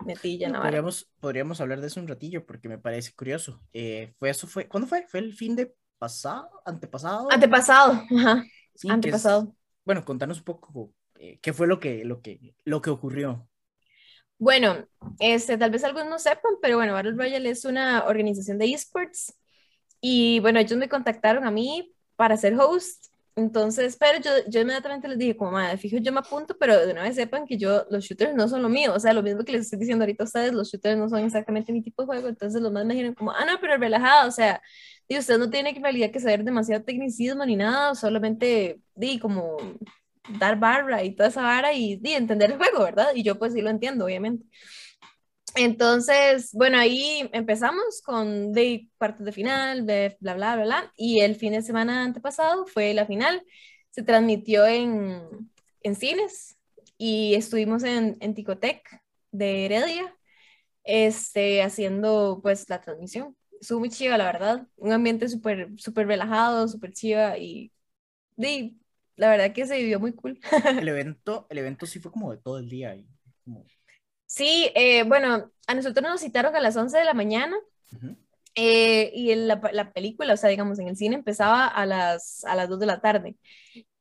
metilla 0.07 0.49
en 0.49 0.55
podríamos, 0.55 1.11
podríamos 1.21 1.61
hablar 1.61 1.81
de 1.83 1.88
eso 1.88 2.01
un 2.01 2.09
ratillo 2.09 2.47
porque 2.47 2.69
me 2.69 2.79
parece 2.79 3.12
curioso. 3.12 3.61
Eh, 3.73 4.14
fue 4.19 4.31
eso 4.31 4.47
fue, 4.47 4.67
¿cuándo 4.67 4.88
fue? 4.88 5.07
¿Fue 5.07 5.21
el 5.21 5.35
fin 5.35 5.57
de 5.57 5.75
pasado? 5.99 6.49
¿Antepasado? 6.64 7.31
Antepasado, 7.31 8.03
ajá. 8.17 8.45
Antepasado. 8.88 9.55
bueno, 9.85 10.05
contanos 10.05 10.38
un 10.38 10.45
poco 10.45 10.93
eh, 11.19 11.38
¿qué 11.43 11.53
fue 11.53 11.67
lo 11.67 11.81
que, 11.81 12.05
lo, 12.05 12.23
que, 12.23 12.55
lo 12.64 12.81
que 12.81 12.91
ocurrió? 12.91 13.48
Bueno, 14.38 14.87
este, 15.18 15.59
tal 15.59 15.70
vez 15.70 15.83
algunos 15.85 16.09
no 16.09 16.18
sepan, 16.18 16.53
pero 16.62 16.77
bueno, 16.77 16.92
Battle 16.92 17.12
Royale 17.12 17.51
es 17.51 17.64
una 17.64 18.05
organización 18.07 18.59
de 18.59 18.72
esports 18.72 19.35
y 20.01 20.40
bueno, 20.40 20.61
ellos 20.61 20.79
me 20.79 20.88
contactaron 20.88 21.44
a 21.46 21.51
mí 21.51 21.92
para 22.16 22.37
ser 22.37 22.55
host. 22.59 23.07
Entonces, 23.37 23.96
pero 23.98 24.20
yo, 24.20 24.31
yo 24.48 24.61
inmediatamente 24.61 25.07
les 25.09 25.18
dije, 25.18 25.37
como 25.37 25.53
madre, 25.53 25.79
fijo, 25.79 25.98
yo 25.98 26.12
me 26.12 26.20
apunto, 26.20 26.57
pero 26.59 26.85
de 26.87 26.92
una 26.92 27.03
vez 27.05 27.14
sepan 27.16 27.46
que 27.46 27.57
yo, 27.57 27.85
los 27.90 28.05
shooters 28.05 28.35
no 28.35 28.48
son 28.48 28.62
lo 28.62 28.68
mío. 28.68 28.94
O 28.94 29.01
sea, 29.01 29.12
lo 29.12 29.22
mismo 29.22 29.44
que 29.44 29.53
les 29.53 29.62
estoy 29.62 29.79
diciendo 29.79 30.03
ahorita 30.05 30.24
a 30.24 30.27
ustedes, 30.27 30.53
los 30.53 30.70
shooters 30.70 30.98
no 30.98 31.09
son 31.09 31.20
exactamente 31.24 31.72
mi 31.72 31.83
tipo 31.83 32.03
de 32.03 32.07
juego. 32.07 32.29
Entonces, 32.29 32.61
los 32.61 32.72
más 32.72 32.85
me 32.85 32.94
dijeron, 32.94 33.14
como, 33.14 33.31
ah, 33.33 33.44
no, 33.44 33.61
pero 33.61 33.77
relajado. 33.77 34.29
O 34.29 34.33
sea, 34.33 34.61
y 35.07 35.16
usted 35.18 35.38
no 35.38 35.51
tiene 35.51 35.72
que 35.72 35.79
en 35.79 35.85
realidad 35.85 36.11
que 36.11 36.20
saber 36.20 36.42
demasiado 36.44 36.83
tecnicismo 36.85 37.44
ni 37.46 37.55
nada, 37.57 37.94
solamente, 37.94 38.81
di, 38.96 39.18
como 39.20 39.57
dar 40.38 40.59
barra 40.59 41.03
y 41.05 41.14
toda 41.14 41.29
esa 41.29 41.43
vara 41.43 41.73
y, 41.73 42.01
entender 42.05 42.53
el 42.53 42.59
juego, 42.59 42.85
¿verdad? 42.85 43.09
Y 43.14 43.23
yo 43.23 43.38
pues 43.38 43.53
sí 43.53 43.61
lo 43.61 43.71
entiendo, 43.71 44.05
obviamente. 44.05 44.45
Entonces, 45.55 46.51
bueno, 46.53 46.79
ahí 46.79 47.29
empezamos 47.33 48.03
con 48.05 48.53
de 48.53 48.88
partes 48.99 49.25
de 49.25 49.33
final, 49.33 49.87
de 49.87 50.17
bla, 50.21 50.35
bla, 50.35 50.55
bla, 50.57 50.64
bla, 50.64 50.93
y 50.97 51.21
el 51.21 51.37
fin 51.37 51.53
de 51.53 51.62
semana 51.62 52.05
antepasado 52.05 52.67
fue 52.67 52.95
la 52.95 53.07
final, 53.07 53.43
se 53.91 54.03
transmitió 54.03 54.67
en, 54.67 55.51
en 55.83 55.95
cines 55.97 56.57
y 56.99 57.35
estuvimos 57.35 57.83
en, 57.85 58.17
en 58.21 58.35
Ticotec 58.35 59.01
de 59.33 59.64
Heredia, 59.67 60.14
este, 60.85 61.62
haciendo 61.62 62.41
pues 62.43 62.69
la 62.69 62.81
transmisión. 62.81 63.37
Estuvo 63.61 63.81
muy 63.81 63.91
chiva, 63.91 64.19
la 64.19 64.27
verdad, 64.27 64.67
un 64.77 64.93
ambiente 64.93 65.29
súper, 65.29 65.71
súper 65.77 66.07
relajado, 66.07 66.69
súper 66.69 66.93
chiva 66.93 67.38
y, 67.38 67.73
de, 68.37 68.75
la 69.19 69.29
verdad 69.29 69.53
que 69.53 69.67
se 69.67 69.77
vivió 69.77 70.01
muy 70.01 70.13
cool. 70.13 70.41
el 70.65 70.89
evento, 70.89 71.47
el 71.51 71.59
evento 71.59 71.87
sí 71.87 71.99
fue 71.99 72.13
como 72.13 72.31
de 72.31 72.39
todo 72.39 72.59
el 72.59 72.69
día. 72.69 72.97
Sí, 74.27 74.71
eh, 74.75 75.03
bueno, 75.03 75.51
a 75.67 75.75
nosotros 75.75 76.03
nos 76.09 76.21
citaron 76.21 76.55
a 76.55 76.61
las 76.61 76.77
11 76.77 76.99
de 76.99 77.05
la 77.05 77.15
mañana 77.15 77.57
eh, 78.55 79.11
y 79.13 79.33
en 79.33 79.49
la, 79.49 79.61
la, 79.73 79.93
película, 79.93 80.35
o 80.35 80.37
sea, 80.37 80.51
digamos, 80.51 80.79
en 80.79 80.89
el 80.89 80.97
cine 80.97 81.17
empezaba 81.17 81.67
a 81.67 81.85
las, 81.85 82.45
a 82.45 82.55
las 82.55 82.69
2 82.69 82.79
de 82.79 82.87
la 82.87 83.01
tarde. 83.01 83.37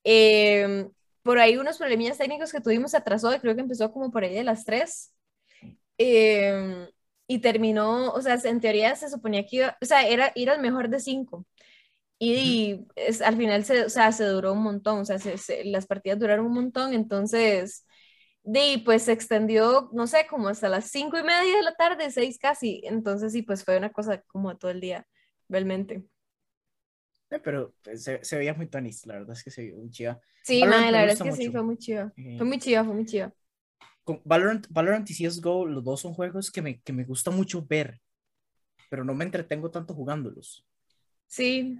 Em, 0.04 0.90
por 1.24 1.40
ahí 1.40 1.58
unos 1.58 1.78
problemillas 1.80 2.18
técnicos 2.18 2.52
que 2.52 2.62
tuvimos 2.62 2.92
se 2.92 2.98
atrasó, 2.98 3.34
y 3.34 3.40
creo 3.40 3.56
que 3.56 3.62
empezó 3.62 3.92
como 3.92 4.12
por 4.12 4.24
ahí 4.24 4.34
de 4.36 4.44
las 4.44 4.66
3. 4.66 5.14
Em, 5.98 6.88
y 7.28 7.40
terminó, 7.40 8.12
o 8.12 8.22
sea, 8.22 8.36
en 8.44 8.62
teoría 8.62 8.96
se 8.96 9.10
suponía 9.10 9.46
que 9.46 9.58
iba, 9.58 9.78
o 9.82 9.86
sea, 9.86 10.08
era 10.08 10.32
ir 10.36 10.50
al 10.52 10.62
mejor 10.62 10.90
de 10.90 11.00
5. 11.00 11.46
Y, 12.20 12.88
es, 12.96 13.22
al 13.22 13.38
final 13.38 13.64
se, 13.64 13.86
o 13.86 13.90
sea, 13.90 14.12
se 14.12 14.26
duró 14.26 14.54
un 14.54 14.64
montón, 14.64 15.00
o 15.00 15.06
sea, 15.06 15.18
las 15.66 15.86
partidas 15.86 16.18
duraron 16.18 16.48
un 16.48 16.54
montón, 16.54 16.94
entonces, 16.94 17.86
y 18.44 18.78
pues 18.80 19.04
se 19.04 19.12
extendió, 19.12 19.90
no 19.94 20.08
sé, 20.08 20.26
como 20.30 20.48
hasta 20.48 20.70
las 20.70 20.90
cinco 20.90 21.18
y 21.20 21.24
media 21.24 21.58
de 21.58 21.64
la 21.64 21.76
tarde, 21.76 22.10
seis 22.12 22.40
casi. 22.40 22.82
Entonces 22.86 23.34
sí, 23.34 23.42
pues 23.42 23.64
fue 23.64 23.78
una 23.78 23.92
cosa 23.92 24.22
como 24.28 24.58
todo 24.58 24.72
el 24.72 24.80
día, 24.80 25.06
realmente. 25.50 26.04
Eh, 27.30 27.40
pero 27.40 27.74
pues, 27.84 28.04
se, 28.04 28.24
se, 28.24 28.38
veía 28.38 28.54
muy 28.54 28.68
tonis, 28.68 29.06
la 29.06 29.16
verdad 29.16 29.34
es 29.34 29.44
que 29.44 29.52
se 29.52 29.62
veía 29.64 29.76
muy 29.76 29.90
chiva. 29.90 30.20
Sí, 30.44 30.62
la 30.62 30.80
verdad 30.80 31.10
es 31.10 31.22
que 31.22 31.32
sí, 31.34 31.52
fue 31.52 31.62
muy 31.62 31.78
chiva. 31.78 32.14
Fue 32.38 32.46
muy 32.46 32.58
chiva, 32.58 32.86
fue 32.86 32.94
muy 32.94 33.06
chiva. 33.06 33.34
Con 34.06 34.22
Valorant, 34.24 34.66
Valorant 34.70 35.10
y 35.10 35.14
CSGO, 35.14 35.66
los 35.66 35.84
dos 35.84 36.00
son 36.00 36.14
juegos 36.14 36.50
que 36.50 36.62
me, 36.62 36.80
que 36.82 36.94
me 36.94 37.04
gusta 37.04 37.32
mucho 37.32 37.66
ver, 37.68 38.00
pero 38.90 39.04
no 39.04 39.14
me 39.14 39.26
entretengo 39.26 39.70
tanto 39.70 39.94
jugándolos. 39.94 40.66
Sí. 41.28 41.78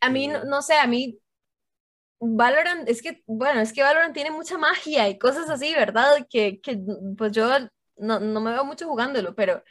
A 0.00 0.10
mí, 0.10 0.28
no, 0.28 0.36
este 0.36 0.48
no 0.48 0.62
sé, 0.62 0.74
a 0.74 0.86
mí 0.86 1.18
Valorant, 2.20 2.88
es 2.88 3.02
que, 3.02 3.22
bueno, 3.26 3.60
es 3.60 3.72
que 3.72 3.82
Valorant 3.82 4.14
tiene 4.14 4.30
mucha 4.30 4.56
magia 4.56 5.08
y 5.08 5.18
cosas 5.18 5.48
así, 5.50 5.74
¿verdad? 5.74 6.26
Que, 6.30 6.60
que 6.60 6.80
pues 7.16 7.32
yo 7.32 7.48
no, 7.96 8.20
no, 8.20 8.40
me 8.40 8.52
veo 8.52 8.64
mucho 8.64 8.86
jugándolo, 8.86 9.34
pero, 9.34 9.62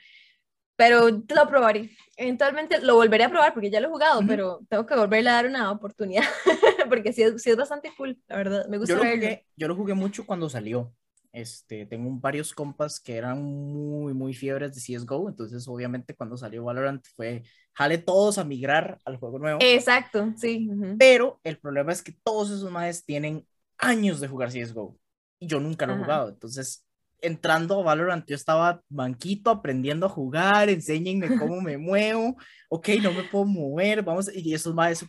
pero 0.76 1.10
lo 1.10 1.48
probaré. 1.48 1.92
Eventualmente 2.16 2.82
lo 2.82 2.96
volveré 2.96 3.24
a 3.24 3.30
probar 3.30 3.54
porque 3.54 3.72
ya 3.72 3.80
lo 3.80 3.88
he 3.88 3.92
jugado, 3.92 4.22
pero 4.28 4.60
tengo 4.70 4.86
que 4.86 4.96
volverle 4.96 5.30
a 5.30 5.34
dar 5.34 5.48
una 5.48 5.72
oportunidad 5.72 6.24
porque 6.90 7.12
sí, 7.14 7.24
sí, 7.38 7.50
es 7.50 7.58
bastante 7.58 7.92
cool, 7.98 8.20
la 8.28 8.38
verdad. 8.38 8.68
Me 8.68 8.78
gusta 8.78 8.96
yo 8.96 9.04
lo, 9.04 9.10
jugué, 9.10 9.46
yo 9.56 9.68
lo 9.68 9.76
jugué 9.76 9.94
mucho 9.94 10.26
cuando 10.26 10.50
salió. 10.50 10.94
Este, 11.34 11.88
tengo 11.88 12.12
varios 12.20 12.54
compas 12.54 13.00
que 13.00 13.16
eran 13.16 13.42
muy, 13.42 14.14
muy 14.14 14.36
fiebres 14.36 14.76
de 14.76 14.80
CSGO, 14.80 15.30
entonces 15.30 15.68
obviamente 15.68 16.16
cuando 16.16 16.38
salió 16.38 16.64
Valorant 16.64 17.04
fue, 17.16 17.42
jale 17.74 17.98
todos 17.98 18.38
a 18.38 18.44
migrar 18.44 19.00
al 19.04 19.18
juego 19.18 19.40
nuevo. 19.40 19.60
Exacto, 19.60 20.32
sí. 20.38 20.70
Pero 21.00 21.40
el 21.44 21.58
problema 21.58 21.92
es 21.92 22.04
que 22.04 22.16
todos 22.24 22.52
esos 22.52 22.70
maes 22.70 23.04
tienen 23.04 23.48
años 23.80 24.20
de 24.20 24.28
jugar 24.28 24.52
CSGO 24.52 24.96
y 25.40 25.48
yo 25.48 25.60
nunca 25.60 25.88
lo 25.88 25.96
he 25.96 25.98
jugado, 25.98 26.30
entonces 26.30 26.86
entrando 27.20 27.80
a 27.80 27.84
Valorant 27.84 28.28
yo 28.28 28.36
estaba 28.36 28.84
banquito 28.90 29.50
aprendiendo 29.50 30.06
a 30.06 30.10
jugar, 30.10 30.70
enséñenme 30.70 31.36
cómo 31.40 31.62
me 31.62 31.80
muevo, 31.80 32.36
ok, 32.70 32.90
no 33.02 33.12
me 33.12 33.24
puedo 33.24 33.46
mover, 33.46 34.04
vamos, 34.04 34.30
y 34.32 34.54
esos 34.54 34.76
maes 34.76 35.04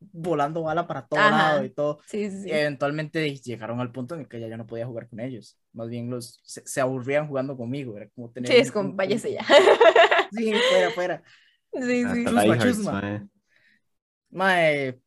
volando 0.00 0.62
bala 0.62 0.86
para 0.86 1.06
todo 1.06 1.20
lado 1.20 1.64
y 1.64 1.70
todo. 1.70 2.00
Sí, 2.06 2.30
sí, 2.30 2.50
eventualmente 2.50 3.34
llegaron 3.36 3.80
al 3.80 3.92
punto 3.92 4.14
en 4.14 4.26
que 4.26 4.40
ya 4.40 4.48
yo 4.48 4.56
no 4.56 4.66
podía 4.66 4.86
jugar 4.86 5.08
con 5.08 5.20
ellos. 5.20 5.58
Más 5.72 5.88
bien 5.88 6.10
los 6.10 6.40
se, 6.44 6.80
aburrían 6.80 7.28
jugando 7.28 7.56
conmigo. 7.56 7.96
Era 7.96 8.08
como 8.10 8.30
tener. 8.30 8.50
Sí, 8.50 8.58
es 8.58 8.72
como, 8.72 8.94
váyase 8.94 9.32
ya. 9.32 9.44
sí, 10.32 10.52
fuera, 10.70 10.90
fuera. 10.90 11.22
Sí, 11.78 12.04
sí. 12.06 12.24
Chusma, 12.58 13.28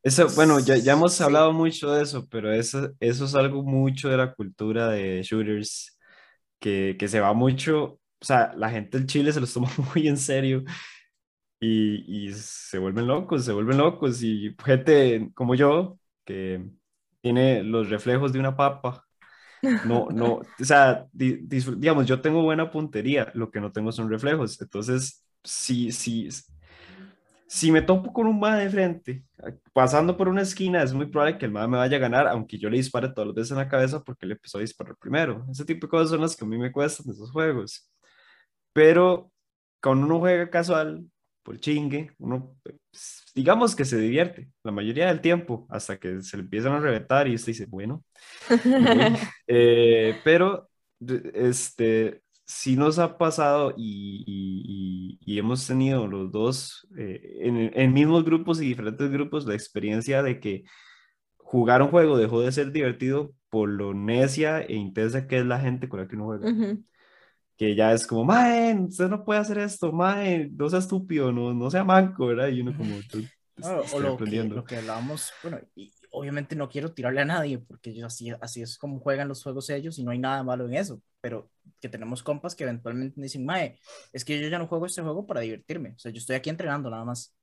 Eso, 0.03 0.27
bueno, 0.35 0.59
ya, 0.59 0.75
ya 0.75 0.93
hemos 0.93 1.19
hablado 1.19 1.51
mucho 1.51 1.91
de 1.91 2.03
eso, 2.03 2.27
pero 2.29 2.53
eso, 2.53 2.91
eso 2.99 3.25
es 3.25 3.33
algo 3.33 3.63
mucho 3.63 4.07
de 4.07 4.17
la 4.17 4.35
cultura 4.35 4.87
de 4.89 5.23
shooters 5.23 5.97
que, 6.59 6.95
que 6.99 7.07
se 7.07 7.21
va 7.21 7.33
mucho. 7.33 7.99
O 8.21 8.25
sea, 8.25 8.53
la 8.55 8.69
gente 8.69 8.99
del 8.99 9.07
Chile 9.07 9.33
se 9.33 9.39
los 9.39 9.51
toma 9.51 9.67
muy 9.95 10.07
en 10.07 10.17
serio 10.17 10.63
y, 11.59 12.27
y, 12.27 12.33
se 12.33 12.77
vuelven 12.77 13.07
locos, 13.07 13.45
se 13.45 13.53
vuelven 13.53 13.77
locos 13.77 14.23
y 14.23 14.55
gente 14.63 15.29
como 15.33 15.55
yo 15.55 15.99
que 16.25 16.69
tiene 17.21 17.63
los 17.63 17.89
reflejos 17.89 18.31
de 18.33 18.39
una 18.39 18.55
papa. 18.55 19.05
No, 19.85 20.07
no, 20.11 20.41
o 20.59 20.63
sea, 20.63 21.07
digamos, 21.11 22.05
yo 22.05 22.21
tengo 22.21 22.43
buena 22.43 22.71
puntería, 22.71 23.31
lo 23.35 23.51
que 23.51 23.59
no 23.59 23.71
tengo 23.71 23.91
son 23.91 24.09
reflejos. 24.09 24.61
Entonces, 24.61 25.25
si, 25.43 25.91
si, 25.91 26.29
si 27.47 27.71
me 27.71 27.81
topo 27.81 28.13
con 28.13 28.27
un 28.27 28.39
ma 28.39 28.57
de 28.57 28.69
frente, 28.69 29.25
pasando 29.73 30.15
por 30.15 30.29
una 30.29 30.41
esquina, 30.43 30.83
es 30.83 30.93
muy 30.93 31.07
probable 31.07 31.37
que 31.37 31.45
el 31.45 31.51
ma 31.51 31.67
me 31.67 31.77
vaya 31.77 31.97
a 31.97 31.99
ganar, 31.99 32.27
aunque 32.27 32.57
yo 32.57 32.69
le 32.69 32.77
dispare 32.77 33.09
todas 33.09 33.27
las 33.27 33.35
veces 33.35 33.51
en 33.51 33.57
la 33.57 33.69
cabeza 33.69 34.03
porque 34.03 34.25
le 34.25 34.33
empezó 34.33 34.59
a 34.59 34.61
disparar 34.61 34.95
primero. 34.97 35.45
Ese 35.51 35.65
tipo 35.65 35.87
de 35.87 35.91
cosas 35.91 36.09
son 36.11 36.21
las 36.21 36.35
que 36.35 36.45
a 36.45 36.47
mí 36.47 36.57
me 36.57 36.71
cuestan 36.71 37.11
esos 37.11 37.31
juegos. 37.31 37.89
Pero 38.73 39.31
cuando 39.81 40.05
uno 40.05 40.19
juega 40.19 40.49
casual, 40.49 41.05
por 41.43 41.59
chingue, 41.59 42.11
uno, 42.19 42.55
pues, 42.63 43.23
digamos 43.33 43.75
que 43.75 43.85
se 43.85 43.97
divierte 43.97 44.49
la 44.63 44.71
mayoría 44.71 45.07
del 45.07 45.21
tiempo 45.21 45.67
hasta 45.69 45.97
que 45.97 46.21
se 46.21 46.37
le 46.37 46.43
empiezan 46.43 46.73
a 46.73 46.79
reventar 46.79 47.27
y 47.27 47.35
usted 47.35 47.53
dice, 47.53 47.65
bueno, 47.67 48.03
eh, 49.47 50.19
pero 50.23 50.69
este, 51.33 52.21
sí 52.45 52.75
nos 52.75 52.99
ha 52.99 53.17
pasado 53.17 53.73
y, 53.77 55.17
y, 55.25 55.39
hemos 55.39 55.65
tenido 55.65 56.07
los 56.07 56.31
dos 56.31 56.87
eh, 56.97 57.37
en, 57.41 57.71
en, 57.73 57.93
mismos 57.93 58.25
grupos 58.25 58.61
y 58.61 58.67
diferentes 58.67 59.09
grupos 59.09 59.45
la 59.45 59.53
experiencia 59.53 60.21
de 60.21 60.39
que 60.39 60.63
jugar 61.37 61.81
un 61.81 61.89
juego 61.89 62.17
dejó 62.17 62.41
de 62.41 62.51
ser 62.51 62.71
divertido 62.71 63.33
por 63.49 63.69
lo 63.69 63.93
necia 63.93 64.61
e 64.61 64.73
intensa 64.75 65.27
que 65.27 65.37
es 65.37 65.45
la 65.45 65.59
gente 65.59 65.87
con 65.87 66.01
la 66.01 66.07
que 66.07 66.15
uno 66.15 66.25
juega 66.25 66.51
que 67.59 67.75
ya 67.75 67.91
es 67.91 68.07
como, 68.07 68.23
mae, 68.23 68.73
usted 68.79 69.09
no 69.09 69.25
puede 69.25 69.41
hacer 69.41 69.57
esto, 69.57 69.91
mae, 69.91 70.49
no 70.49 70.69
sea 70.69 70.79
estúpido, 70.79 71.29
no, 71.33 71.53
no 71.53 71.69
sea 71.69 71.83
manco, 71.83 72.27
¿verdad? 72.27 72.47
Y 72.47 72.61
uno 72.61 72.73
como, 72.75 72.95
o 72.95 73.99
lo 73.99 74.15
que, 74.15 74.43
lo 74.45 74.63
que, 74.63 74.77
hablábamos, 74.77 75.33
bueno, 75.43 75.59
y 75.75 75.91
obviamente 76.11 76.55
no 76.55 76.69
quiero 76.69 76.93
tirarle 76.93 77.19
a 77.19 77.25
nadie, 77.25 77.59
porque 77.59 77.93
yo 77.93 78.05
así, 78.05 78.31
así 78.39 78.61
es 78.61 78.77
como 78.77 79.01
juegan 79.01 79.27
los 79.27 79.43
juegos 79.43 79.69
ellos 79.71 79.99
y 79.99 80.05
no 80.05 80.11
hay 80.11 80.19
nada 80.19 80.41
malo 80.41 80.67
en 80.67 80.75
eso, 80.75 81.01
pero 81.19 81.51
que 81.81 81.89
tenemos 81.89 82.23
compas 82.23 82.55
que 82.55 82.63
eventualmente 82.63 83.19
dicen, 83.19 83.45
mae, 83.45 83.77
es 84.13 84.23
que 84.23 84.39
yo 84.39 84.47
ya 84.47 84.57
no 84.57 84.67
juego 84.67 84.85
este 84.85 85.01
juego 85.01 85.27
para 85.27 85.41
divertirme, 85.41 85.89
o 85.97 85.99
sea, 85.99 86.13
yo 86.13 86.19
estoy 86.19 86.37
aquí 86.37 86.49
entrenando 86.49 86.89
nada 86.89 87.03
más. 87.03 87.35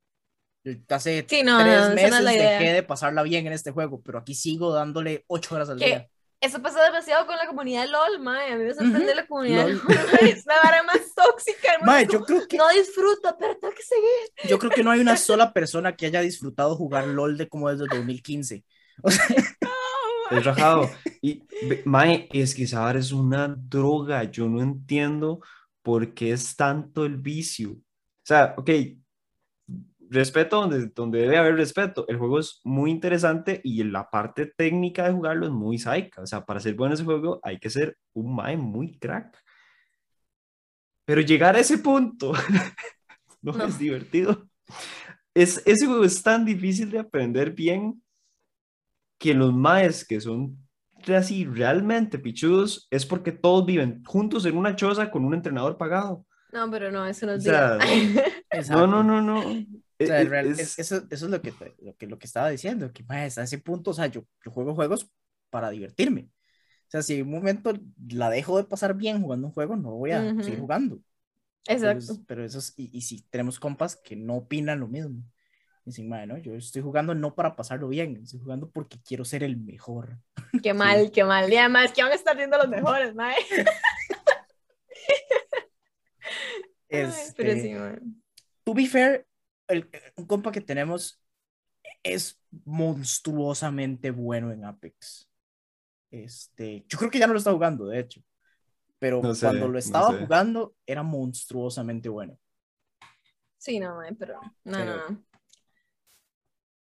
Yo 0.63 0.73
hace 0.89 1.21
tres 1.21 1.45
meses 1.93 2.25
dejé 2.25 2.73
de 2.73 2.81
pasarla 2.81 3.21
bien 3.21 3.45
en 3.45 3.53
este 3.53 3.69
juego, 3.69 4.01
pero 4.01 4.17
aquí 4.17 4.33
sigo 4.33 4.73
dándole 4.73 5.25
ocho 5.27 5.53
horas 5.53 5.69
al 5.69 5.77
día 5.77 6.09
eso 6.39 6.61
pasa 6.61 6.83
demasiado 6.83 7.25
con 7.25 7.35
la 7.35 7.47
comunidad 7.47 7.83
de 7.83 7.91
LOL, 7.91 8.19
mae. 8.19 8.53
A 8.53 8.57
mí 8.57 8.63
me 8.63 8.73
sorprende 8.73 9.15
la 9.15 9.25
comunidad 9.25 9.65
de 9.65 9.73
LOL. 9.73 9.97
es 10.21 10.45
la 10.45 10.55
vara 10.63 10.83
más 10.83 10.99
tóxica. 11.15 11.69
Mae, 11.83 12.07
yo 12.07 12.21
creo 12.23 12.47
que... 12.47 12.57
No 12.57 12.69
disfruto, 12.69 13.35
pero 13.39 13.57
tengo 13.57 13.73
que 13.73 13.83
seguir. 13.83 14.49
Yo 14.49 14.59
creo 14.59 14.71
que 14.71 14.83
no 14.83 14.91
hay 14.91 14.99
una 14.99 15.17
sola 15.17 15.51
persona 15.51 15.95
que 15.95 16.05
haya 16.05 16.21
disfrutado 16.21 16.75
jugar 16.75 17.07
LOL 17.07 17.37
de 17.37 17.47
como 17.47 17.69
desde 17.69 17.85
2015. 17.89 18.63
O 19.01 19.11
sea... 19.11 19.25
Es 20.31 20.43
rajado. 20.43 20.89
Y, 21.19 21.43
mae, 21.85 22.29
es 22.31 22.53
que 22.53 22.67
saber 22.67 22.97
es 22.97 23.11
una 23.11 23.47
droga. 23.47 24.23
Yo 24.25 24.47
no 24.47 24.61
entiendo 24.61 25.41
por 25.81 26.13
qué 26.13 26.31
es 26.31 26.55
tanto 26.55 27.05
el 27.05 27.17
vicio. 27.17 27.71
O 27.71 28.23
sea, 28.23 28.53
ok, 28.55 28.69
respeto 30.09 30.61
donde, 30.61 30.87
donde 30.87 31.19
debe 31.19 31.37
haber 31.37 31.55
respeto. 31.55 32.05
El 32.07 32.17
juego 32.17 32.39
es 32.39 32.61
muy 32.63 32.91
interesante 32.91 33.61
y 33.63 33.83
la 33.83 34.09
parte 34.09 34.45
técnica 34.45 35.05
de 35.05 35.13
jugarlo 35.13 35.45
es 35.45 35.51
muy 35.51 35.77
psycha. 35.77 36.21
O 36.21 36.27
sea, 36.27 36.45
para 36.45 36.59
ser 36.59 36.75
bueno 36.75 36.93
ese 36.93 37.03
juego 37.03 37.39
hay 37.43 37.59
que 37.59 37.69
ser 37.69 37.97
un 38.13 38.35
mae 38.35 38.57
muy 38.57 38.97
crack. 38.97 39.37
Pero 41.05 41.21
llegar 41.21 41.55
a 41.55 41.59
ese 41.59 41.77
punto 41.77 42.33
no, 43.41 43.65
es 43.65 43.79
divertido. 43.79 44.47
Es, 45.33 45.61
ese 45.65 45.85
juego 45.85 46.03
es 46.03 46.21
tan 46.21 46.43
difícil 46.45 46.89
de 46.91 46.99
aprender 46.99 47.51
bien 47.51 48.01
que 49.17 49.33
los 49.33 49.53
maes 49.53 50.05
que 50.05 50.19
son 50.19 50.57
así 51.15 51.45
realmente 51.45 52.19
pichudos 52.19 52.87
es 52.91 53.05
porque 53.05 53.31
todos 53.31 53.65
viven 53.65 54.03
juntos 54.03 54.45
en 54.45 54.57
una 54.57 54.75
choza 54.75 55.09
con 55.09 55.23
un 55.23 55.33
entrenador 55.33 55.77
pagado. 55.77 56.25
No, 56.51 56.69
pero 56.71 56.91
no, 56.91 57.05
eso 57.05 57.25
no 57.25 57.33
es 57.33 57.45
No, 58.69 58.87
no, 58.87 59.03
no, 59.03 59.21
no. 59.21 59.43
O 59.99 60.05
sea, 60.05 60.21
e, 60.21 60.51
eso, 60.51 60.75
eso, 60.77 61.07
es 61.09 61.21
lo 61.23 61.41
que, 61.41 61.53
lo 61.81 61.95
que, 61.95 62.07
lo 62.07 62.19
que 62.19 62.27
estaba 62.27 62.49
diciendo, 62.49 62.91
que 62.93 63.03
pues, 63.03 63.37
a 63.37 63.43
ese 63.43 63.57
punto, 63.57 63.91
o 63.91 63.93
sea, 63.93 64.07
yo, 64.07 64.25
yo 64.45 64.51
juego 64.51 64.75
juegos 64.75 65.11
para 65.49 65.69
divertirme. 65.69 66.29
O 66.87 66.89
sea, 66.89 67.01
si 67.01 67.15
en 67.15 67.27
un 67.27 67.33
momento 67.33 67.73
la 68.07 68.29
dejo 68.29 68.57
de 68.57 68.63
pasar 68.63 68.95
bien 68.95 69.21
jugando 69.21 69.47
un 69.47 69.53
juego, 69.53 69.75
no 69.75 69.91
voy 69.91 70.11
a 70.11 70.21
seguir 70.41 70.59
jugando. 70.59 70.99
Exacto. 71.67 72.17
Pero, 72.27 72.45
eso 72.45 72.59
es, 72.59 72.73
y, 72.77 72.89
y, 72.95 73.01
si 73.01 73.23
tenemos 73.23 73.59
compas 73.59 73.95
que 73.95 74.15
no 74.15 74.35
opinan 74.35 74.79
lo 74.79 74.87
mismo. 74.87 75.23
Dicen, 75.83 76.09
¿no? 76.09 76.37
Yo 76.37 76.53
estoy 76.53 76.81
jugando 76.81 77.15
no 77.15 77.33
para 77.33 77.55
pasarlo 77.55 77.87
bien, 77.87 78.17
estoy 78.17 78.41
jugando 78.41 78.69
porque 78.69 78.99
quiero 79.01 79.23
ser 79.23 79.43
el 79.43 79.57
mejor. 79.57 80.17
Qué 80.63 80.73
mal, 80.73 81.11
qué 81.11 81.23
mal. 81.23 81.51
Y 81.51 81.55
además, 81.55 81.93
que 81.93 82.03
van 82.03 82.11
a 82.11 82.15
estar 82.15 82.35
viendo 82.35 82.57
los 82.57 82.67
mejores, 82.67 83.15
mae. 83.15 83.35
Este, 86.89 87.33
pero 87.35 87.53
sí, 87.53 87.73
To 88.63 88.73
be 88.73 88.87
fair, 88.87 89.26
el, 89.67 89.89
un 90.15 90.25
compa 90.25 90.51
que 90.51 90.61
tenemos 90.61 91.21
es 92.03 92.41
monstruosamente 92.65 94.11
bueno 94.11 94.51
en 94.51 94.65
Apex. 94.65 95.29
Este, 96.11 96.85
yo 96.87 96.97
creo 96.97 97.11
que 97.11 97.19
ya 97.19 97.27
no 97.27 97.33
lo 97.33 97.39
está 97.39 97.51
jugando, 97.51 97.87
de 97.87 97.99
hecho. 97.99 98.21
Pero 98.99 99.21
cuando 99.21 99.67
lo 99.67 99.77
estaba 99.77 100.17
jugando, 100.17 100.75
era 100.85 101.03
monstruosamente 101.03 102.09
bueno. 102.09 102.37
Sí, 103.57 103.79
no, 103.79 103.97
pero 104.17 104.39
no, 104.63 104.85
no. 104.85 105.09
no. 105.09 105.27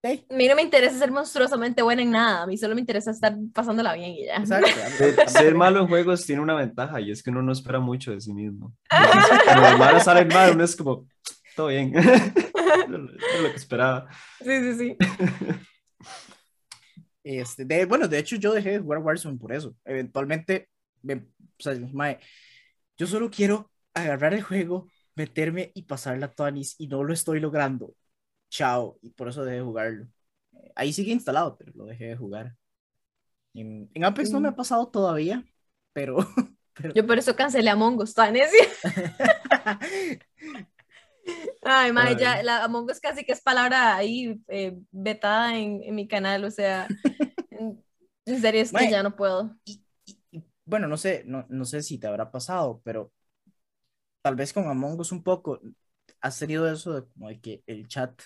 A 0.04 0.34
mí 0.34 0.48
no 0.48 0.56
me 0.56 0.64
interesa 0.64 0.98
ser 0.98 1.12
monstruosamente 1.12 1.84
buena 1.84 2.02
en 2.02 2.10
nada, 2.10 2.42
a 2.42 2.48
mí 2.48 2.58
solo 2.58 2.74
me 2.74 2.82
interesa 2.82 3.12
estar 3.12 3.36
pasándola 3.54 3.94
bien 3.94 4.10
y 4.10 4.26
ya. 4.26 4.44
ser, 5.28 5.54
malo 5.54 5.82
en 5.82 5.88
juegos 5.88 6.26
tiene 6.26 6.42
una 6.42 6.56
ventaja 6.56 7.00
y 7.00 7.12
es 7.12 7.22
que 7.22 7.30
uno 7.30 7.44
no 7.44 7.52
espera 7.52 7.80
mucho 7.80 8.12
de 8.12 8.20
sí 8.20 8.34
mismo. 8.34 8.74
cuando 8.90 9.70
los 9.70 9.78
malos 9.80 10.04
salen 10.04 10.28
mal, 10.30 10.56
uno 10.56 10.64
es 10.64 10.76
como, 10.76 11.06
todo 11.56 11.68
bien. 11.68 11.94
lo 12.88 13.08
que 13.08 13.56
esperaba. 13.56 14.10
Sí, 14.40 14.60
sí, 14.62 14.78
sí. 14.78 14.98
Este, 17.24 17.66
de, 17.66 17.86
bueno, 17.86 18.08
de 18.08 18.18
hecho 18.18 18.36
yo 18.36 18.52
dejé 18.52 18.72
de 18.72 18.80
jugar 18.80 18.98
Warzone 18.98 19.38
por 19.38 19.54
eso. 19.54 19.76
Eventualmente 19.86 20.72
o 21.04 21.64
sea, 21.64 21.76
mae, 21.94 22.20
yo 22.98 23.08
solo 23.08 23.30
quiero 23.30 23.72
agarrar 23.94 24.34
el 24.34 24.42
juego, 24.42 24.90
meterme 25.16 25.72
y 25.74 25.84
pasar 25.84 26.18
la 26.18 26.34
Tuanis 26.34 26.76
y 26.78 26.88
no 26.88 27.04
lo 27.04 27.14
estoy 27.14 27.40
logrando. 27.40 27.94
Chao, 28.50 28.98
y 29.02 29.10
por 29.12 29.30
eso 29.30 29.44
dejé 29.44 29.58
de 29.58 29.64
jugarlo. 29.64 30.08
Ahí 30.76 30.94
sigue 30.94 31.12
instalado, 31.12 31.58
pero 31.58 31.72
lo 31.76 31.86
dejé 31.86 32.06
de 32.08 32.16
jugar. 32.16 32.56
En, 33.54 33.90
Apex 34.04 34.32
no 34.32 34.40
me 34.40 34.48
ha 34.48 34.52
mm. 34.52 34.56
pasado 34.56 34.88
todavía, 34.88 35.46
pero, 35.94 36.18
Yo 36.96 37.06
por 37.06 37.18
eso 37.18 37.36
cancelé 37.36 37.70
a 37.70 37.74
Among 37.74 38.00
Us, 38.00 38.16
Ay, 41.62 41.91
madre, 41.91 42.16
ya 42.20 42.41
la 42.43 42.64
Among 42.64 42.89
Us 42.89 42.99
casi 42.99 43.24
que 43.24 43.34
es 43.34 43.41
palabra 43.41 43.95
ahí 43.95 44.41
eh, 44.47 44.78
vetada 44.91 45.57
en, 45.57 45.84
en, 45.84 45.95
mi 45.95 46.07
canal, 46.07 46.43
o 46.43 46.51
sea, 46.51 46.88
en, 47.51 48.41
serio 48.41 48.62
es 48.62 48.72
que 48.72 48.89
ya 48.89 49.03
no 49.03 49.16
puedo. 49.16 49.55
bueno, 50.66 50.88
no 50.88 50.97
sé, 50.97 51.24
no, 51.26 51.45
no 51.49 51.66
sé 51.66 51.84
si 51.84 51.99
te 51.99 52.07
habrá 52.07 52.32
pasado, 52.32 52.82
pero 52.84 53.12
tal 54.22 54.36
vez 54.36 54.53
con 54.53 54.68
Among 54.68 54.99
Us 54.99 55.12
un 55.12 55.24
poco, 55.24 55.59
has 56.20 56.39
tenido 56.39 56.72
eso 56.72 56.93
de 56.93 57.07
como 57.07 57.30
de 57.30 57.39
que 57.39 57.64
el 57.68 57.88
chat 57.88 58.20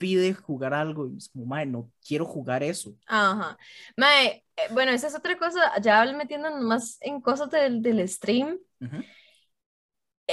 pide 0.00 0.32
jugar 0.32 0.72
algo 0.72 1.08
y 1.08 1.18
es 1.18 1.28
como, 1.28 1.44
mae, 1.44 1.66
no 1.66 1.90
quiero 2.06 2.24
jugar 2.24 2.62
eso. 2.62 2.96
Ajá. 3.06 3.58
Mae, 3.96 4.44
eh, 4.56 4.62
bueno, 4.70 4.92
esa 4.92 5.08
es 5.08 5.14
otra 5.14 5.36
cosa, 5.36 5.78
ya 5.80 6.04
metiéndonos 6.12 6.62
más 6.62 6.98
en 7.02 7.20
cosas 7.20 7.50
del, 7.50 7.82
del 7.82 8.08
stream, 8.08 8.58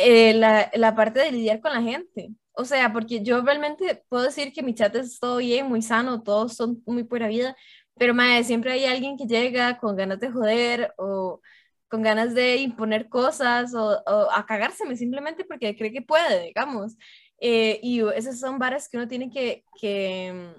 eh, 0.02 0.34
la, 0.34 0.70
la, 0.74 0.96
parte 0.96 1.20
de 1.20 1.32
lidiar 1.32 1.62
con 1.62 1.74
la 1.74 1.82
gente. 1.82 2.30
O 2.54 2.66
sea, 2.66 2.92
porque 2.94 3.24
yo 3.24 3.42
realmente 3.42 4.04
puedo 4.10 4.24
decir 4.24 4.52
que 4.54 4.64
mi 4.64 4.74
chat 4.74 4.96
es 4.96 5.20
todo 5.20 5.38
bien, 5.38 5.68
muy 5.68 5.82
sano, 5.82 6.24
todos 6.24 6.56
son 6.56 6.82
muy 6.86 7.04
pura 7.04 7.28
vida, 7.28 7.56
pero 7.96 8.14
mae, 8.14 8.44
siempre 8.44 8.72
hay 8.72 8.86
alguien 8.86 9.18
que 9.18 9.26
llega 9.28 9.78
con 9.78 9.96
ganas 9.96 10.20
de 10.20 10.32
joder 10.32 10.94
o 10.98 11.42
con 11.88 12.02
ganas 12.02 12.34
de 12.34 12.58
imponer 12.58 13.10
cosas 13.10 13.74
o, 13.74 14.02
o 14.06 14.32
a 14.32 14.46
cagárseme 14.46 14.96
simplemente 14.98 15.46
porque 15.46 15.76
cree 15.76 15.92
que 15.92 16.02
puede, 16.02 16.46
digamos. 16.46 16.96
Eh, 17.40 17.80
y 17.84 18.02
esas 18.16 18.40
son 18.40 18.60
varas 18.60 18.90
que 18.90 18.98
uno 18.98 19.08
tiene 19.08 19.30
que, 19.30 19.64
que, 19.80 20.56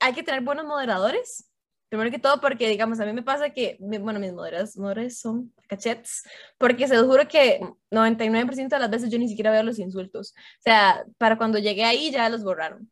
hay 0.00 0.12
que 0.14 0.22
tener 0.22 0.42
buenos 0.42 0.66
moderadores. 0.66 1.50
Primero 1.94 2.10
que 2.10 2.18
todo, 2.18 2.40
porque, 2.40 2.68
digamos, 2.68 2.98
a 2.98 3.06
mí 3.06 3.12
me 3.12 3.22
pasa 3.22 3.50
que, 3.50 3.76
bueno, 3.78 4.18
mis 4.18 4.32
moderadores 4.32 5.20
son 5.20 5.52
cachets, 5.68 6.24
porque 6.58 6.88
se 6.88 6.96
los 6.96 7.06
juro 7.06 7.28
que 7.28 7.60
99% 7.92 8.68
de 8.68 8.80
las 8.80 8.90
veces 8.90 9.10
yo 9.10 9.18
ni 9.20 9.28
siquiera 9.28 9.52
veo 9.52 9.62
los 9.62 9.78
insultos. 9.78 10.34
O 10.58 10.62
sea, 10.62 11.04
para 11.18 11.38
cuando 11.38 11.60
llegué 11.60 11.84
ahí 11.84 12.10
ya 12.10 12.28
los 12.28 12.42
borraron. 12.42 12.90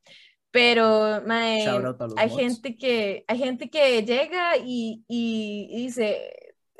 Pero 0.52 1.20
hay 2.16 2.30
gente 2.30 2.76
que 2.76 3.24
hay 3.26 3.38
gente 3.38 3.68
que 3.70 4.04
llega 4.04 4.56
y, 4.56 5.02
y, 5.08 5.66
y 5.72 5.86
dice, 5.86 6.32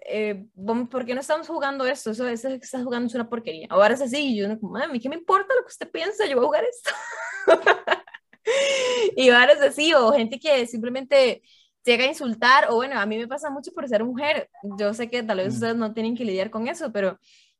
eh, 0.06 0.46
¿por 0.88 1.04
qué 1.04 1.14
no 1.14 1.22
estamos 1.22 1.48
jugando 1.48 1.84
esto? 1.86 2.12
Eso, 2.12 2.28
eso 2.28 2.48
que 2.50 2.54
estás 2.54 2.84
jugando 2.84 3.08
es 3.08 3.14
una 3.16 3.28
porquería. 3.28 3.66
Ahora 3.68 3.94
es 3.94 4.00
así, 4.00 4.32
y 4.32 4.36
yo, 4.36 4.46
mami, 4.60 5.00
¿qué 5.00 5.08
me 5.08 5.16
importa 5.16 5.56
lo 5.56 5.62
que 5.62 5.72
usted 5.72 5.90
piensa? 5.90 6.24
Yo 6.26 6.36
voy 6.36 6.44
a 6.44 6.46
jugar 6.46 6.64
esto. 6.64 6.90
y 9.16 9.30
ahora 9.30 9.54
es 9.54 9.60
así, 9.60 9.92
o 9.92 10.12
gente 10.12 10.38
que 10.38 10.66
simplemente 10.68 11.42
llega 11.84 12.04
a 12.04 12.08
insultar, 12.08 12.66
o 12.70 12.76
bueno, 12.76 12.98
a 12.98 13.06
mí 13.06 13.18
me 13.18 13.28
pasa 13.28 13.50
mucho 13.50 13.72
por 13.72 13.88
ser 13.88 14.04
mujer. 14.04 14.48
Yo 14.78 14.94
sé 14.94 15.08
que 15.08 15.22
tal 15.22 15.38
vez 15.38 15.52
mm. 15.52 15.54
ustedes 15.54 15.76
no 15.76 15.92
tienen 15.92 16.16
que 16.16 16.24
lidiar 16.24 16.50
con 16.50 16.68
eso, 16.68 16.92
pero 16.92 17.18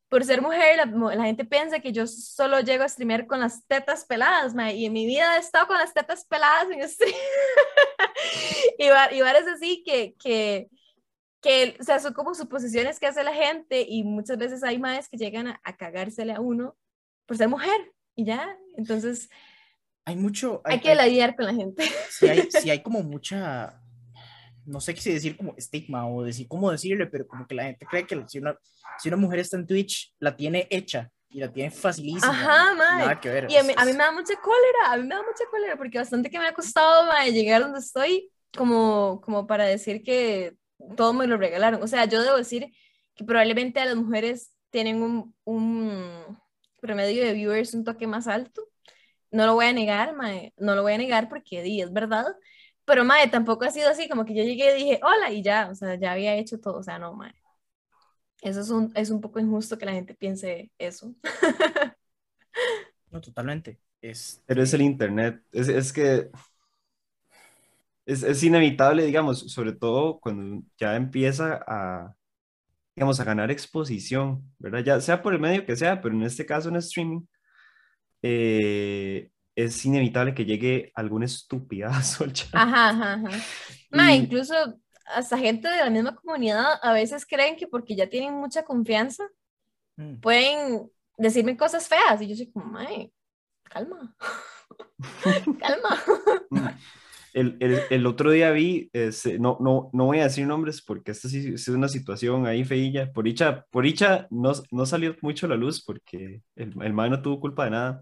por 0.09 0.23
ser 0.23 0.41
mujer, 0.41 0.77
la, 0.77 1.23
gente 1.23 1.43
piensa 1.43 1.79
que 1.79 1.91
yo 1.91 2.05
solo 2.05 2.59
llego 2.59 2.83
a 2.83 2.89
streamear 2.89 3.25
con 3.25 3.39
las 3.39 3.65
tetas 3.65 4.05
peladas, 4.05 4.53
y 4.73 4.85
en 4.85 4.93
mi 4.93 5.05
vida 5.05 5.35
he 5.35 5.39
estado 5.39 5.67
con 5.67 5.77
las 5.77 5.93
tetas 5.93 6.25
peladas 6.25 6.67
en 6.69 6.87
stream. 6.87 7.13
y, 8.77 8.85
y 8.85 9.19
es 9.19 9.47
así 9.47 9.83
que, 9.83 10.15
que 10.19 10.69
que, 11.43 11.75
o 11.79 11.83
sea, 11.83 11.99
son 11.99 12.13
como 12.13 12.33
suposiciones 12.33 12.99
que 12.99 13.07
hace 13.07 13.23
la 13.23 13.33
gente 13.33 13.85
y 13.87 14.03
muchas 14.03 14.37
veces 14.37 14.63
hay 14.63 14.79
madres 14.79 15.09
que 15.09 15.17
llegan 15.17 15.47
a, 15.47 15.77
cagársele 15.77 16.31
a 16.31 16.39
uno 16.39 16.75
por 17.25 17.37
ser 17.37 17.49
mujer 17.49 17.93
y 18.15 18.25
ya, 18.25 18.57
entonces... 18.77 19.29
Hay 20.05 20.15
mucho... 20.15 20.61
Hay, 20.63 20.79
que 20.79 20.95
lidiar 20.95 21.35
con 21.35 21.45
la 21.45 21.53
gente. 21.53 21.83
Sí 22.09 22.29
hay, 22.29 22.49
sí 22.49 22.69
hay 22.69 22.81
como 22.81 23.03
mucha, 23.03 23.82
no 24.65 24.79
sé 24.79 24.93
qué 24.93 25.13
decir 25.13 25.37
como 25.37 25.53
estigma 25.57 26.07
o 26.07 26.23
decir 26.23 26.47
cómo 26.47 26.71
decirle, 26.71 27.07
pero 27.07 27.27
como 27.27 27.45
que 27.47 27.55
la 27.55 27.63
gente 27.63 27.85
cree 27.85 28.05
que 28.05 28.23
si 28.27 28.39
una, 28.39 28.57
si 28.97 29.09
una 29.09 29.17
mujer 29.17 29.39
está 29.39 29.57
en 29.57 29.67
Twitch, 29.67 30.13
la 30.19 30.35
tiene 30.35 30.67
hecha 30.69 31.09
y 31.29 31.39
la 31.39 31.51
tiene 31.51 31.71
facilísima. 31.71 32.29
Ajá, 32.29 32.73
madre. 32.75 33.05
Nada 33.05 33.19
que 33.19 33.29
ver. 33.29 33.51
Y 33.51 33.57
a 33.57 33.63
mí, 33.63 33.73
a 33.75 33.85
mí, 33.85 33.91
me 33.91 33.97
da 33.97 34.11
mucha 34.11 34.35
cólera, 34.35 34.91
a 34.91 34.97
mí 34.97 35.03
me 35.03 35.15
da 35.15 35.21
mucha 35.21 35.43
cólera 35.49 35.75
porque 35.75 35.97
bastante 35.97 36.29
que 36.29 36.39
me 36.39 36.47
ha 36.47 36.53
costado 36.53 37.11
llegar 37.31 37.61
donde 37.61 37.79
estoy 37.79 38.29
como, 38.55 39.19
como 39.21 39.47
para 39.47 39.65
decir 39.65 40.03
que 40.03 40.55
todo 40.95 41.13
me 41.13 41.27
lo 41.27 41.37
regalaron. 41.37 41.81
O 41.81 41.87
sea, 41.87 42.05
yo 42.05 42.21
debo 42.21 42.37
decir 42.37 42.71
que 43.15 43.23
probablemente 43.23 43.79
a 43.79 43.85
las 43.85 43.95
mujeres 43.95 44.51
tienen 44.69 45.01
un, 45.01 45.35
un 45.43 46.37
promedio 46.81 47.23
de 47.23 47.33
viewers 47.33 47.73
un 47.73 47.83
toque 47.83 48.07
más 48.07 48.27
alto. 48.27 48.61
No 49.31 49.45
lo 49.47 49.55
voy 49.55 49.65
a 49.65 49.73
negar, 49.73 50.15
mae, 50.15 50.53
no 50.57 50.75
lo 50.75 50.83
voy 50.83 50.93
a 50.93 50.97
negar 50.97 51.29
porque 51.29 51.63
di, 51.63 51.81
es 51.81 51.91
verdad. 51.91 52.35
Pero, 52.85 53.05
mae, 53.05 53.29
tampoco 53.29 53.65
ha 53.65 53.71
sido 53.71 53.89
así, 53.89 54.09
como 54.09 54.25
que 54.25 54.35
yo 54.35 54.43
llegué 54.43 54.77
y 54.77 54.83
dije, 54.83 54.99
hola, 55.03 55.31
y 55.31 55.41
ya, 55.41 55.69
o 55.71 55.75
sea, 55.75 55.95
ya 55.95 56.11
había 56.13 56.35
hecho 56.35 56.59
todo, 56.59 56.79
o 56.79 56.83
sea, 56.83 56.99
no, 56.99 57.13
mae. 57.13 57.33
Eso 58.41 58.59
es 58.61 58.69
un, 58.69 58.91
es 58.95 59.09
un 59.09 59.21
poco 59.21 59.39
injusto 59.39 59.77
que 59.77 59.85
la 59.85 59.93
gente 59.93 60.13
piense 60.15 60.69
eso. 60.77 61.15
no, 63.11 63.21
totalmente. 63.21 63.79
Es... 64.01 64.41
Pero 64.45 64.61
es 64.63 64.73
el 64.73 64.81
Internet, 64.81 65.41
es, 65.51 65.69
es 65.69 65.93
que 65.93 66.29
es, 68.05 68.23
es, 68.23 68.43
inevitable, 68.43 69.05
digamos, 69.05 69.39
sobre 69.51 69.73
todo 69.73 70.19
cuando 70.19 70.63
ya 70.77 70.95
empieza 70.95 71.63
a, 71.65 72.15
digamos, 72.95 73.19
a 73.19 73.23
ganar 73.23 73.51
exposición, 73.51 74.43
¿verdad? 74.59 74.83
Ya 74.83 75.01
sea 75.01 75.21
por 75.21 75.33
el 75.33 75.39
medio 75.39 75.65
que 75.65 75.75
sea, 75.75 76.01
pero 76.01 76.15
en 76.15 76.23
este 76.23 76.45
caso 76.45 76.69
en 76.69 76.77
streaming, 76.77 77.21
eh, 78.21 79.31
es 79.55 79.85
inevitable 79.85 80.33
que 80.33 80.45
llegue 80.45 80.91
algún 80.95 81.23
estupidazo 81.23 82.23
al 82.23 82.33
chat. 82.33 82.49
Ajá, 82.53 82.89
ajá, 82.89 83.21
ajá. 83.91 84.13
incluso 84.13 84.53
hasta 85.05 85.37
gente 85.37 85.67
de 85.67 85.77
la 85.77 85.89
misma 85.89 86.15
comunidad 86.15 86.79
a 86.81 86.93
veces 86.93 87.25
creen 87.25 87.55
que 87.55 87.67
porque 87.67 87.95
ya 87.95 88.09
tienen 88.09 88.33
mucha 88.33 88.63
confianza, 88.63 89.23
mm. 89.97 90.15
pueden 90.21 90.89
decirme 91.17 91.57
cosas 91.57 91.87
feas 91.87 92.21
y 92.21 92.27
yo 92.27 92.35
soy 92.35 92.51
como, 92.51 92.77
ay, 92.77 93.11
calma, 93.63 94.15
calma. 95.59 96.01
Mm. 96.49 96.67
El, 97.33 97.57
el, 97.61 97.81
el, 97.89 98.05
otro 98.05 98.29
día 98.29 98.51
vi, 98.51 98.91
este, 98.93 99.39
no, 99.39 99.57
no, 99.59 99.89
no 99.91 100.05
voy 100.05 100.19
a 100.19 100.25
decir 100.25 100.45
nombres 100.45 100.83
porque 100.83 101.09
esta 101.09 101.27
sí 101.27 101.53
es 101.55 101.67
una 101.67 101.87
situación 101.87 102.45
ahí 102.45 102.63
feilla. 102.63 103.11
Por 103.11 103.25
dicha, 103.25 103.65
por 103.71 103.85
dicha 103.85 104.27
no, 104.29 104.53
no 104.69 104.85
salió 104.85 105.15
mucho 105.21 105.47
la 105.47 105.55
luz 105.55 105.83
porque 105.83 106.43
el, 106.55 106.75
el 106.79 106.93
man 106.93 107.09
no 107.09 107.23
tuvo 107.23 107.39
culpa 107.39 107.65
de 107.65 107.71
nada. 107.71 108.01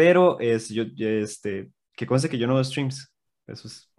Pero 0.00 0.40
es, 0.40 0.70
yo, 0.70 0.84
este, 0.96 1.70
que 1.94 2.06
conste 2.06 2.30
que 2.30 2.38
yo 2.38 2.46
no 2.46 2.54
veo 2.54 2.64
streams. 2.64 3.12
Eso 3.46 3.68
es, 3.68 3.92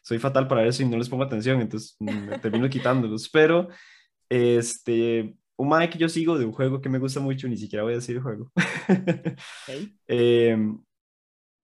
soy 0.00 0.18
fatal 0.18 0.48
para 0.48 0.66
eso 0.66 0.82
y 0.82 0.86
no 0.86 0.96
les 0.96 1.10
pongo 1.10 1.24
atención, 1.24 1.60
entonces 1.60 1.94
me 2.00 2.38
termino 2.38 2.66
quitándolos. 2.70 3.28
Pero 3.28 3.68
este, 4.30 5.36
un 5.56 5.68
man 5.68 5.90
que 5.90 5.98
yo 5.98 6.08
sigo 6.08 6.38
de 6.38 6.46
un 6.46 6.52
juego 6.52 6.80
que 6.80 6.88
me 6.88 6.98
gusta 6.98 7.20
mucho, 7.20 7.46
ni 7.48 7.58
siquiera 7.58 7.82
voy 7.82 7.92
a 7.92 7.96
decir 7.96 8.16
el 8.16 8.22
juego. 8.22 8.50
eh, 10.08 10.56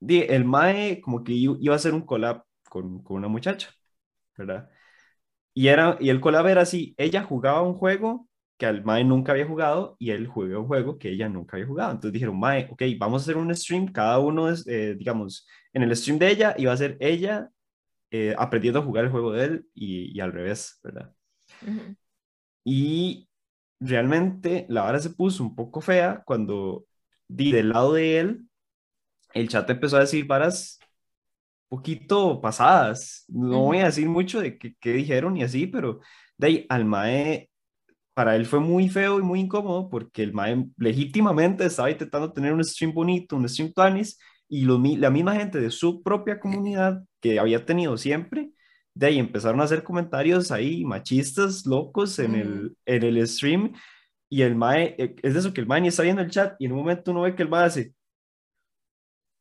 el 0.07 0.45
Mae 0.45 1.01
como 1.01 1.25
que 1.25 1.33
iba 1.33 1.72
a 1.72 1.77
hacer 1.77 1.95
un 1.95 2.03
collab 2.03 2.45
con, 2.68 3.03
con 3.03 3.16
una 3.16 3.29
muchacha, 3.29 3.70
¿verdad? 4.37 4.68
Y, 5.55 5.68
era, 5.68 5.97
y 5.99 6.11
el 6.11 6.20
collab 6.20 6.47
era 6.49 6.61
así, 6.61 6.95
ella 6.99 7.22
jugaba 7.22 7.62
un 7.62 7.72
juego 7.72 8.29
que 8.57 8.67
al 8.67 8.85
Mae 8.85 9.05
nunca 9.05 9.33
había 9.33 9.47
jugado 9.47 9.97
y 9.99 10.11
él 10.11 10.27
juega 10.27 10.59
un 10.59 10.67
juego 10.67 10.99
que 10.99 11.11
ella 11.11 11.29
nunca 11.29 11.57
había 11.57 11.67
jugado. 11.67 11.93
Entonces 11.93 12.13
dijeron, 12.13 12.39
Mae, 12.39 12.69
ok, 12.71 12.83
vamos 12.99 13.23
a 13.23 13.25
hacer 13.25 13.37
un 13.37 13.55
stream, 13.55 13.87
cada 13.89 14.19
uno 14.19 14.49
es, 14.49 14.67
eh, 14.67 14.95
digamos, 14.97 15.47
en 15.73 15.83
el 15.83 15.97
stream 15.97 16.19
de 16.19 16.31
ella 16.31 16.55
iba 16.59 16.73
a 16.73 16.77
ser 16.77 16.97
ella 17.01 17.51
eh, 18.11 18.35
aprendiendo 18.39 18.81
a 18.81 18.85
jugar 18.85 19.05
el 19.05 19.11
juego 19.11 19.33
de 19.33 19.45
él 19.45 19.67
y, 19.75 20.17
y 20.17 20.21
al 20.21 20.33
revés, 20.33 20.79
¿verdad? 20.83 21.13
Y 22.65 23.29
realmente 23.81 24.67
la 24.69 24.83
vara 24.83 24.99
se 25.01 25.11
puso 25.11 25.43
un 25.43 25.55
poco 25.55 25.81
fea 25.81 26.23
cuando 26.25 26.87
di 27.29 27.53
del 27.53 27.71
lado 27.71 27.95
de 27.95 28.21
él 28.21 28.49
el 29.35 29.49
chat 29.49 29.69
empezó 29.69 29.97
a 29.97 30.01
decir 30.01 30.27
varas 30.27 30.79
poquito 31.69 32.41
pasadas. 32.41 33.25
No 33.29 33.65
voy 33.65 33.79
a 33.79 33.87
decir 33.87 34.09
mucho 34.09 34.41
de 34.41 34.59
qué, 34.59 34.93
dijeron 34.93 35.37
y 35.37 35.43
así, 35.43 35.67
pero 35.67 36.01
de 36.39 36.47
ahí 36.47 36.67
al 36.69 36.85
Mae, 36.85 37.51
para 38.15 38.37
él 38.37 38.47
fue 38.47 38.61
muy 38.61 38.89
feo 38.89 39.19
y 39.19 39.23
muy 39.23 39.41
incómodo 39.41 39.91
porque 39.91 40.23
el 40.23 40.33
Mae 40.33 40.67
legítimamente 40.79 41.67
estaba 41.67 41.91
intentando 41.91 42.33
tener 42.33 42.53
un 42.53 42.65
stream 42.65 42.95
bonito, 42.95 43.37
un 43.37 43.49
stream 43.49 43.73
tanis, 43.73 44.19
y 44.49 44.67
la 44.67 45.11
misma 45.11 45.35
gente 45.35 45.61
de 45.61 45.71
su 45.71 46.03
propia 46.03 46.39
comunidad 46.39 47.03
que 47.21 47.39
había 47.41 47.65
tenido 47.65 47.97
siempre, 47.97 48.51
de 48.95 49.07
ahí 49.07 49.19
empezaron 49.19 49.61
a 49.61 49.65
hacer 49.65 49.83
comentarios 49.83 50.53
ahí 50.53 50.85
machistas, 50.85 51.67
locos 51.67 52.19
en, 52.21 52.35
el, 52.37 52.77
en 52.87 53.03
el 53.03 53.27
stream. 53.27 53.73
Y 54.29 54.43
el 54.43 54.55
Mae, 54.55 54.95
eh, 54.99 55.17
es 55.23 55.35
de 55.35 55.41
eso 55.41 55.53
que 55.53 55.61
el 55.61 55.67
Mae 55.67 55.81
ni 55.81 55.89
está 55.89 56.03
viendo 56.03 56.23
el 56.23 56.31
chat 56.31 56.55
y 56.61 56.67
en 56.67 56.73
un 56.73 56.79
momento 56.79 57.11
uno 57.11 57.23
ve 57.23 57.35
que 57.35 57.43
el 57.43 57.49
Mae 57.49 57.65
hace 57.65 57.95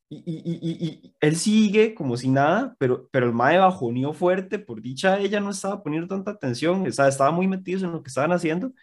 Y, 0.09 0.17
y, 0.17 0.59
y, 0.61 0.87
y, 0.87 1.15
él 1.19 1.35
sigue 1.35 1.95
como 1.95 2.17
si 2.17 2.29
nada, 2.29 2.75
pero, 2.77 3.09
pero 3.11 3.25
el 3.25 3.33
mae 3.33 3.57
bajoneó 3.57 4.13
fuerte, 4.13 4.59
por 4.59 4.81
dicha 4.81 5.19
ella 5.19 5.39
no 5.39 5.49
estaba 5.49 5.81
poniendo 5.81 6.07
tanta 6.07 6.31
atención, 6.31 6.85
estaba, 6.85 7.09
estaba 7.09 7.31
muy 7.31 7.47
metido 7.47 7.79
en 7.85 7.93
lo 7.93 8.03
que 8.03 8.09
estaban 8.09 8.31
haciendo, 8.31 8.73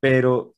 pero 0.00 0.56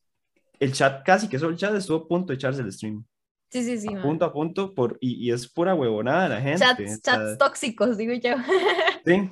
el 0.61 0.72
chat 0.72 1.05
casi 1.05 1.28
que 1.28 1.39
solo 1.39 1.51
el 1.51 1.59
chat 1.59 1.74
estuvo 1.74 1.99
a 1.99 2.09
punto 2.09 2.33
de 2.33 2.37
echarse 2.37 2.62
el 2.62 2.72
stream. 2.72 3.05
Sí, 3.51 3.62
sí, 3.64 3.78
sí. 3.78 3.89
punto 3.97 4.24
a 4.24 4.33
punto, 4.33 4.74
por, 4.74 4.97
y, 4.99 5.26
y, 5.26 5.30
es 5.30 5.47
pura 5.47 5.74
huevonada 5.74 6.26
la 6.26 6.41
gente. 6.41 6.61
Chats, 6.61 7.03
chats 7.03 7.39
tóxicos, 7.39 7.99
digo 7.99 8.14
yo. 8.14 8.37
Sí. 9.05 9.30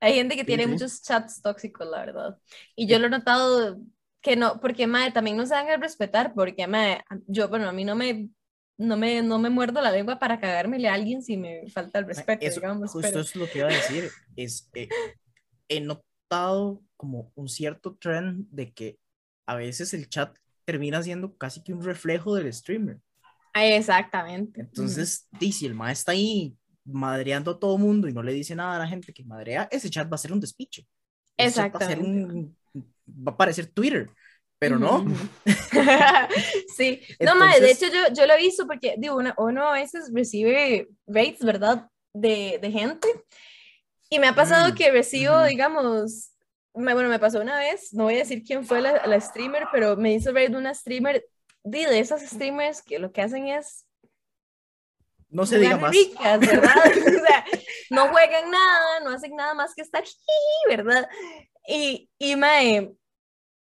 Hay 0.00 0.14
gente 0.14 0.36
que 0.36 0.44
tiene 0.44 0.66
muchos 0.66 1.02
chats 1.02 1.40
tóxicos, 1.40 1.86
la 1.88 2.04
verdad. 2.04 2.38
Y 2.76 2.86
yo 2.86 2.98
lo 2.98 3.06
he 3.06 3.10
notado 3.10 3.78
que 4.20 4.36
no, 4.36 4.60
porque 4.60 4.86
madre, 4.86 5.12
también 5.12 5.36
no 5.36 5.46
se 5.46 5.54
dan 5.54 5.68
a 5.68 5.76
respetar, 5.76 6.34
porque 6.34 6.66
madre, 6.66 7.04
yo, 7.26 7.48
bueno, 7.48 7.68
a 7.68 7.72
mí 7.72 7.84
no 7.84 7.94
me, 7.94 8.28
no 8.78 8.96
me, 8.96 9.20
no 9.22 9.38
me 9.38 9.50
muerdo 9.50 9.82
la 9.82 9.90
lengua 9.90 10.18
para 10.18 10.40
cagármele 10.40 10.88
a 10.88 10.94
alguien 10.94 11.20
si 11.20 11.36
me 11.36 11.68
falta 11.68 11.98
el 11.98 12.06
respeto, 12.06 12.46
Eso, 12.46 12.60
digamos. 12.60 12.92
Justo 12.92 13.08
pero... 13.08 13.20
es 13.20 13.36
lo 13.36 13.50
que 13.50 13.58
iba 13.58 13.68
a 13.68 13.72
decir, 13.72 14.08
es, 14.36 14.70
eh, 14.74 14.88
he 15.68 15.80
notado 15.80 16.80
como 16.96 17.32
un 17.34 17.48
cierto 17.48 17.96
trend 17.96 18.46
de 18.50 18.72
que 18.72 18.98
a 19.46 19.56
veces 19.56 19.92
el 19.94 20.08
chat 20.08 20.36
termina 20.64 21.02
siendo 21.02 21.36
casi 21.36 21.62
que 21.62 21.72
un 21.72 21.82
reflejo 21.82 22.34
del 22.34 22.52
streamer. 22.52 23.00
Exactamente. 23.54 24.60
Entonces, 24.60 25.26
-huh. 25.32 25.52
si 25.52 25.66
el 25.66 25.74
maestro 25.74 26.00
está 26.00 26.12
ahí 26.12 26.56
madreando 26.84 27.50
a 27.50 27.58
todo 27.58 27.76
mundo 27.78 28.08
y 28.08 28.12
no 28.12 28.22
le 28.22 28.32
dice 28.32 28.54
nada 28.54 28.76
a 28.76 28.78
la 28.78 28.86
gente 28.86 29.12
que 29.12 29.24
madrea, 29.24 29.68
ese 29.70 29.90
chat 29.90 30.10
va 30.10 30.14
a 30.14 30.18
ser 30.18 30.32
un 30.32 30.40
despiche. 30.40 30.86
Exactamente. 31.36 31.94
Va 31.94 32.02
a, 32.02 32.04
un, 32.04 32.56
va 33.08 33.32
a 33.32 33.36
parecer 33.36 33.66
Twitter, 33.66 34.08
pero 34.58 34.78
no. 34.78 35.04
sí, 36.76 37.00
Entonces, 37.18 37.20
no, 37.20 37.34
madre, 37.36 37.60
de 37.60 37.70
hecho 37.70 37.86
yo, 37.86 38.12
yo 38.14 38.26
lo 38.26 38.34
he 38.34 38.38
visto 38.38 38.66
porque, 38.66 38.94
digo, 38.98 39.16
uno, 39.16 39.34
uno 39.38 39.68
a 39.68 39.72
veces 39.72 40.10
recibe 40.12 40.88
rates, 41.06 41.44
¿verdad? 41.44 41.88
De, 42.12 42.58
de 42.60 42.70
gente. 42.70 43.08
Y 44.10 44.18
me 44.18 44.28
ha 44.28 44.34
pasado 44.34 44.70
mm, 44.70 44.74
que 44.74 44.90
recibo, 44.90 45.36
mm. 45.38 45.46
digamos, 45.46 46.32
me, 46.74 46.94
bueno, 46.94 47.08
me 47.08 47.18
pasó 47.18 47.40
una 47.40 47.58
vez, 47.58 47.92
no 47.92 48.04
voy 48.04 48.14
a 48.14 48.18
decir 48.18 48.42
quién 48.42 48.64
fue 48.64 48.80
la, 48.80 49.06
la 49.06 49.20
streamer, 49.20 49.64
pero 49.72 49.96
me 49.96 50.14
hizo 50.14 50.32
rate 50.32 50.56
una 50.56 50.74
streamer, 50.74 51.24
de, 51.62 51.86
de 51.86 51.98
esas 51.98 52.22
streamers 52.22 52.82
que 52.82 52.98
lo 52.98 53.12
que 53.12 53.22
hacen 53.22 53.48
es 53.48 53.84
no 55.30 55.44
se 55.44 55.58
diga 55.58 55.76
más. 55.76 55.90
Ricas, 55.90 56.40
¿verdad? 56.40 56.74
o 56.86 57.26
sea, 57.26 57.44
no 57.90 58.08
juegan 58.08 58.50
nada, 58.50 59.00
no 59.00 59.10
hacen 59.10 59.36
nada 59.36 59.54
más 59.54 59.74
que 59.74 59.82
estar, 59.82 60.02
¿verdad? 60.68 61.08
Y, 61.66 62.10
y 62.18 62.36
mae, 62.36 62.94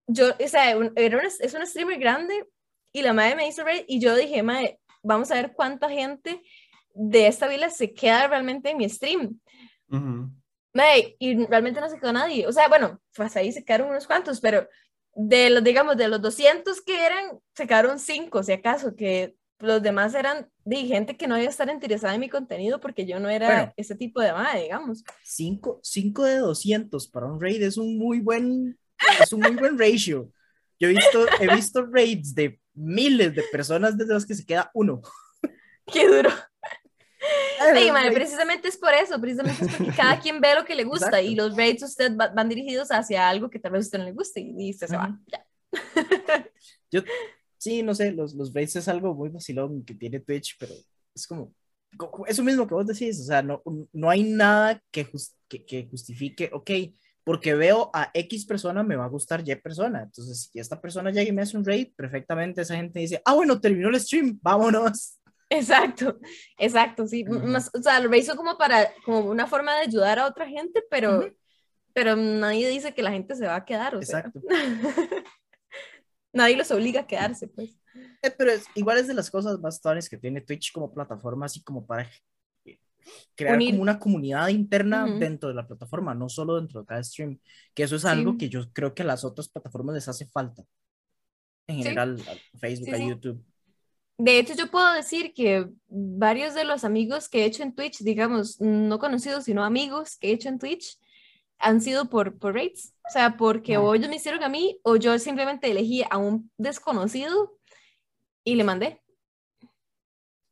yo, 0.07 0.29
o 0.29 0.49
sea, 0.49 0.71
era 0.97 1.19
una, 1.19 1.29
es 1.29 1.55
una 1.55 1.67
streamer 1.67 1.99
grande 1.99 2.47
y 2.93 3.03
la 3.03 3.13
madre 3.13 3.37
me 3.37 3.49
hizo 3.49 3.65
ver 3.65 3.85
y 3.89 4.01
yo 4.01 4.15
dije, 4.15 4.43
mae, 4.43 4.79
vamos 5.03 5.31
a 5.31 5.35
ver 5.35 5.53
cuánta 5.55 5.89
gente 5.89 6.43
de 6.95 7.27
esta 7.27 7.49
vila 7.49 7.71
se 7.71 7.93
queda 7.93 8.27
realmente 8.29 8.71
en 8.71 8.77
mi 8.77 8.89
stream. 8.89 9.41
Uh 9.89 9.97
-huh. 9.97 10.31
mae, 10.73 11.17
y 11.19 11.45
realmente 11.47 11.81
no 11.81 11.89
se 11.89 11.99
quedó 11.99 12.13
nadie. 12.13 12.47
O 12.47 12.53
sea, 12.53 12.69
bueno, 12.69 13.01
pues 13.15 13.37
ahí 13.37 13.53
se 13.53 13.65
quedaron 13.65 13.91
unos 13.91 14.07
cuantos, 14.07 14.41
pero 14.41 14.69
de 15.15 15.51
los, 15.51 15.63
digamos, 15.63 15.97
de 15.97 16.09
los 16.09 16.21
200 16.21 16.81
que 16.83 17.05
eran, 17.05 17.39
se 17.55 17.67
quedaron 17.67 17.99
5, 17.99 18.43
si 18.43 18.53
acaso, 18.53 18.95
que 18.97 19.37
los 19.61 19.83
demás 19.83 20.15
eran 20.15 20.49
de 20.65 20.77
gente 20.85 21.17
que 21.17 21.27
no 21.27 21.37
iba 21.37 21.47
a 21.47 21.51
estar 21.51 21.69
interesada 21.69 22.15
en 22.15 22.21
mi 22.21 22.29
contenido 22.29 22.81
porque 22.81 23.07
yo 23.07 23.21
no 23.21 23.29
era 23.29 23.47
bueno, 23.47 23.73
ese 23.77 23.95
tipo 23.95 24.21
de 24.21 24.33
madre, 24.33 24.63
digamos. 24.63 25.05
5 25.83 26.25
de 26.25 26.37
200 26.39 27.09
para 27.09 27.27
un 27.27 27.41
raid 27.41 27.63
es 27.63 27.77
un 27.77 27.97
muy 27.97 28.21
buen, 28.21 28.79
es 29.22 29.32
un 29.32 29.40
muy 29.40 29.57
buen 29.57 29.78
ratio. 29.78 30.30
Yo 30.78 30.88
he 30.88 30.92
visto, 30.92 31.26
he 31.40 31.55
visto 31.55 31.86
raids 31.86 32.34
de 32.34 32.61
miles 32.74 33.34
de 33.34 33.42
personas 33.51 33.97
desde 33.97 34.14
los 34.14 34.26
que 34.26 34.34
se 34.34 34.45
queda 34.45 34.70
uno. 34.74 35.01
Qué 35.92 36.07
duro. 36.07 36.30
Sí, 37.74 37.90
madre, 37.90 38.12
precisamente 38.12 38.68
es 38.68 38.76
por 38.76 38.92
eso, 38.92 39.18
precisamente 39.20 39.64
es 39.64 39.76
porque 39.76 39.92
cada 39.97 40.20
quien 40.20 40.40
ve 40.40 40.55
lo 40.55 40.64
que 40.64 40.74
le 40.74 40.84
gusta 40.84 41.07
Exacto. 41.07 41.26
y 41.26 41.34
los 41.34 41.57
raids 41.57 41.82
usted 41.82 42.14
va, 42.16 42.28
van 42.28 42.49
dirigidos 42.49 42.88
hacia 42.90 43.28
algo 43.28 43.49
que 43.49 43.59
tal 43.59 43.72
vez 43.72 43.84
a 43.84 43.86
usted 43.86 43.99
no 43.99 44.05
le 44.05 44.12
guste 44.12 44.40
y, 44.40 44.70
usted 44.70 44.88
se 44.88 44.97
uh 44.97 44.99
-huh. 44.99 45.11
va, 45.11 45.20
ya. 45.26 46.51
Yo 46.90 47.03
sí, 47.64 47.82
no 47.82 47.95
sé, 47.95 48.12
los, 48.12 48.34
los 48.34 48.53
raids 48.53 48.76
es 48.76 48.88
algo 48.88 49.14
muy 49.14 49.30
vacilón 49.30 49.84
que 49.84 49.95
tiene 49.95 50.20
Twitch, 50.20 50.57
pero 50.59 50.74
es 51.14 51.26
como, 51.26 51.55
eso 52.26 52.45
mismo 52.45 52.66
que 52.66 52.74
vos 52.74 52.86
decís, 52.86 53.18
o 53.20 53.24
sea, 53.24 53.42
no, 53.42 53.62
no 53.92 54.11
hay 54.11 54.22
nada 54.22 54.82
que, 54.90 55.05
just, 55.05 55.34
que, 55.49 55.64
que, 55.64 55.86
justifique, 55.88 56.51
ok, 56.53 56.70
porque 57.25 57.55
veo 57.55 57.91
a 57.95 58.11
X 58.12 58.45
persona, 58.45 58.83
me 58.83 58.97
va 58.97 59.07
a 59.07 59.09
gustar 59.09 59.43
Y 59.47 59.55
persona, 59.57 60.03
entonces 60.03 60.51
si 60.53 60.59
esta 60.59 60.81
persona 60.81 61.11
llega 61.11 61.29
y 61.29 61.33
me 61.33 61.43
hace 61.43 61.57
un 61.57 61.64
raid, 61.64 61.89
perfectamente 61.97 62.61
esa 62.61 62.77
gente 62.77 63.01
dice, 63.01 63.20
ah, 63.25 63.35
bueno, 63.35 63.61
terminó 63.61 63.89
el 63.89 63.99
stream, 64.01 64.39
vámonos. 64.43 65.18
Exacto, 65.49 66.18
exacto, 66.59 67.07
sí, 67.07 67.25
uh 67.27 67.33
-huh. 67.33 67.45
Más, 67.45 67.70
o 67.75 67.83
sea, 67.83 68.01
lo 68.01 68.14
hizo 68.14 68.37
como 68.37 68.57
para, 68.59 68.91
como 69.05 69.20
una 69.20 69.47
forma 69.47 69.75
de 69.75 69.83
ayudar 69.83 70.18
a 70.18 70.27
otra 70.27 70.47
gente, 70.47 70.83
pero, 70.91 71.18
uh 71.18 71.22
-huh. 71.22 71.37
pero 71.93 72.16
nadie 72.16 72.68
dice 72.68 72.95
que 72.95 73.03
la 73.03 73.12
gente 73.12 73.35
se 73.35 73.47
va 73.47 73.57
a 73.57 73.64
quedar, 73.64 73.95
o 73.95 73.99
Exacto. 73.99 74.41
sea. 74.41 74.51
nadie 76.33 76.57
los 76.57 76.70
obliga 76.70 77.03
a 77.03 77.07
quedarse, 77.07 77.49
pues. 77.49 77.79
Eh, 78.22 78.31
pero 78.37 78.51
es, 78.51 78.66
igual 78.75 78.99
es 78.99 79.07
de 79.07 79.14
las 79.14 79.31
cosas 79.31 79.59
más 79.61 79.81
tones 79.81 80.09
que 80.09 80.18
tiene 80.18 80.41
Twitch 80.41 80.72
como 80.72 80.93
plataforma, 80.93 81.47
así 81.47 81.62
como 81.62 81.87
para 81.87 82.11
crear 83.35 83.57
Unir. 83.57 83.71
como 83.71 83.83
una 83.83 83.99
comunidad 83.99 84.49
interna 84.49 85.05
uh 85.05 85.09
-huh. 85.09 85.19
dentro 85.19 85.49
de 85.49 85.55
la 85.55 85.67
plataforma, 85.67 86.15
no 86.15 86.29
solo 86.29 86.57
dentro 86.57 86.81
de 86.81 86.87
cada 86.87 87.03
stream, 87.03 87.39
que 87.75 87.83
eso 87.83 87.97
es 87.97 88.03
sí. 88.03 88.09
algo 88.09 88.37
que 88.37 88.49
yo 88.49 88.71
creo 88.73 88.95
que 88.95 89.03
a 89.03 89.07
las 89.07 89.25
otras 89.25 89.49
plataformas 89.49 89.95
les 89.95 90.09
hace 90.09 90.27
falta. 90.27 90.63
En 91.67 91.79
general, 91.79 92.19
sí. 92.19 92.29
a 92.29 92.59
Facebook, 92.59 92.95
sí, 92.95 93.03
a 93.03 93.07
YouTube. 93.07 93.45
De 94.17 94.39
hecho, 94.39 94.55
yo 94.55 94.71
puedo 94.71 94.93
decir 94.93 95.33
que 95.35 95.69
varios 95.89 96.55
de 96.55 96.65
los 96.65 96.85
amigos 96.85 97.29
que 97.29 97.43
he 97.43 97.45
hecho 97.47 97.63
en 97.63 97.75
Twitch, 97.75 97.99
digamos, 97.99 98.61
no 98.61 98.99
conocidos, 98.99 99.45
sino 99.45 99.65
amigos 99.65 100.17
que 100.19 100.29
he 100.29 100.33
hecho 100.33 100.49
en 100.49 100.59
Twitch, 100.59 100.99
han 101.59 101.81
sido 101.81 102.09
por, 102.09 102.39
por 102.39 102.55
rates. 102.55 102.95
O 103.09 103.13
sea, 103.13 103.37
porque 103.37 103.77
o 103.77 103.95
ellos 103.95 104.09
me 104.09 104.17
hicieron 104.17 104.43
a 104.45 104.49
mí 104.49 104.79
o 104.83 104.97
yo 104.97 105.19
simplemente 105.19 105.71
elegí 105.71 106.05
a 106.09 106.19
un 106.19 106.51
desconocido 106.59 107.59
y 108.45 108.55
le 108.55 108.65
mandé. 108.65 109.01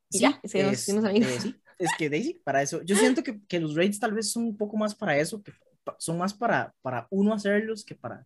Y 0.09 0.17
sí, 0.17 0.19
ya, 0.19 0.41
y 0.43 0.57
es, 0.59 0.89
amigos. 0.89 1.27
Eh, 1.29 1.39
sí, 1.39 1.55
es 1.77 1.89
que 1.97 2.09
Daisy, 2.09 2.35
para 2.43 2.61
eso, 2.61 2.81
yo 2.83 2.95
siento 2.95 3.23
que, 3.23 3.41
que, 3.47 3.59
los 3.59 3.75
raids 3.75 3.99
tal 3.99 4.13
vez 4.13 4.31
son 4.31 4.43
un 4.43 4.57
poco 4.57 4.77
más 4.77 4.95
para 4.95 5.17
eso, 5.17 5.41
que 5.41 5.53
son 5.97 6.17
más 6.17 6.33
para, 6.33 6.73
para 6.81 7.07
uno 7.09 7.33
hacerlos 7.33 7.83
que 7.83 7.95
para, 7.95 8.25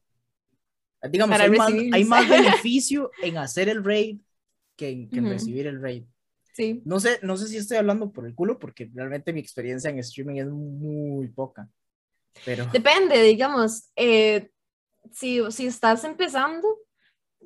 digamos, 1.09 1.37
para 1.37 1.45
hay, 1.45 1.57
más, 1.57 1.73
hay, 1.93 2.03
más, 2.05 2.29
beneficio 2.29 3.11
en 3.21 3.37
hacer 3.37 3.69
el 3.69 3.83
raid 3.83 4.19
que 4.75 4.89
en, 4.89 5.09
que 5.09 5.17
en 5.17 5.25
uh 5.25 5.29
-huh. 5.29 5.33
recibir 5.33 5.67
el 5.67 5.81
raid. 5.81 6.03
Sí. 6.53 6.81
No 6.85 6.99
sé, 6.99 7.19
no 7.21 7.37
sé 7.37 7.47
si 7.47 7.57
estoy 7.57 7.77
hablando 7.77 8.11
por 8.11 8.25
el 8.25 8.33
culo, 8.33 8.57
porque 8.57 8.89
realmente 8.93 9.31
mi 9.31 9.39
experiencia 9.39 9.89
en 9.89 9.99
streaming 9.99 10.37
es 10.37 10.47
muy 10.47 11.27
poca. 11.27 11.69
Pero... 12.45 12.65
Depende, 12.67 13.21
digamos, 13.21 13.89
eh, 13.95 14.49
si, 15.11 15.39
si 15.51 15.67
estás 15.67 16.03
empezando, 16.03 16.67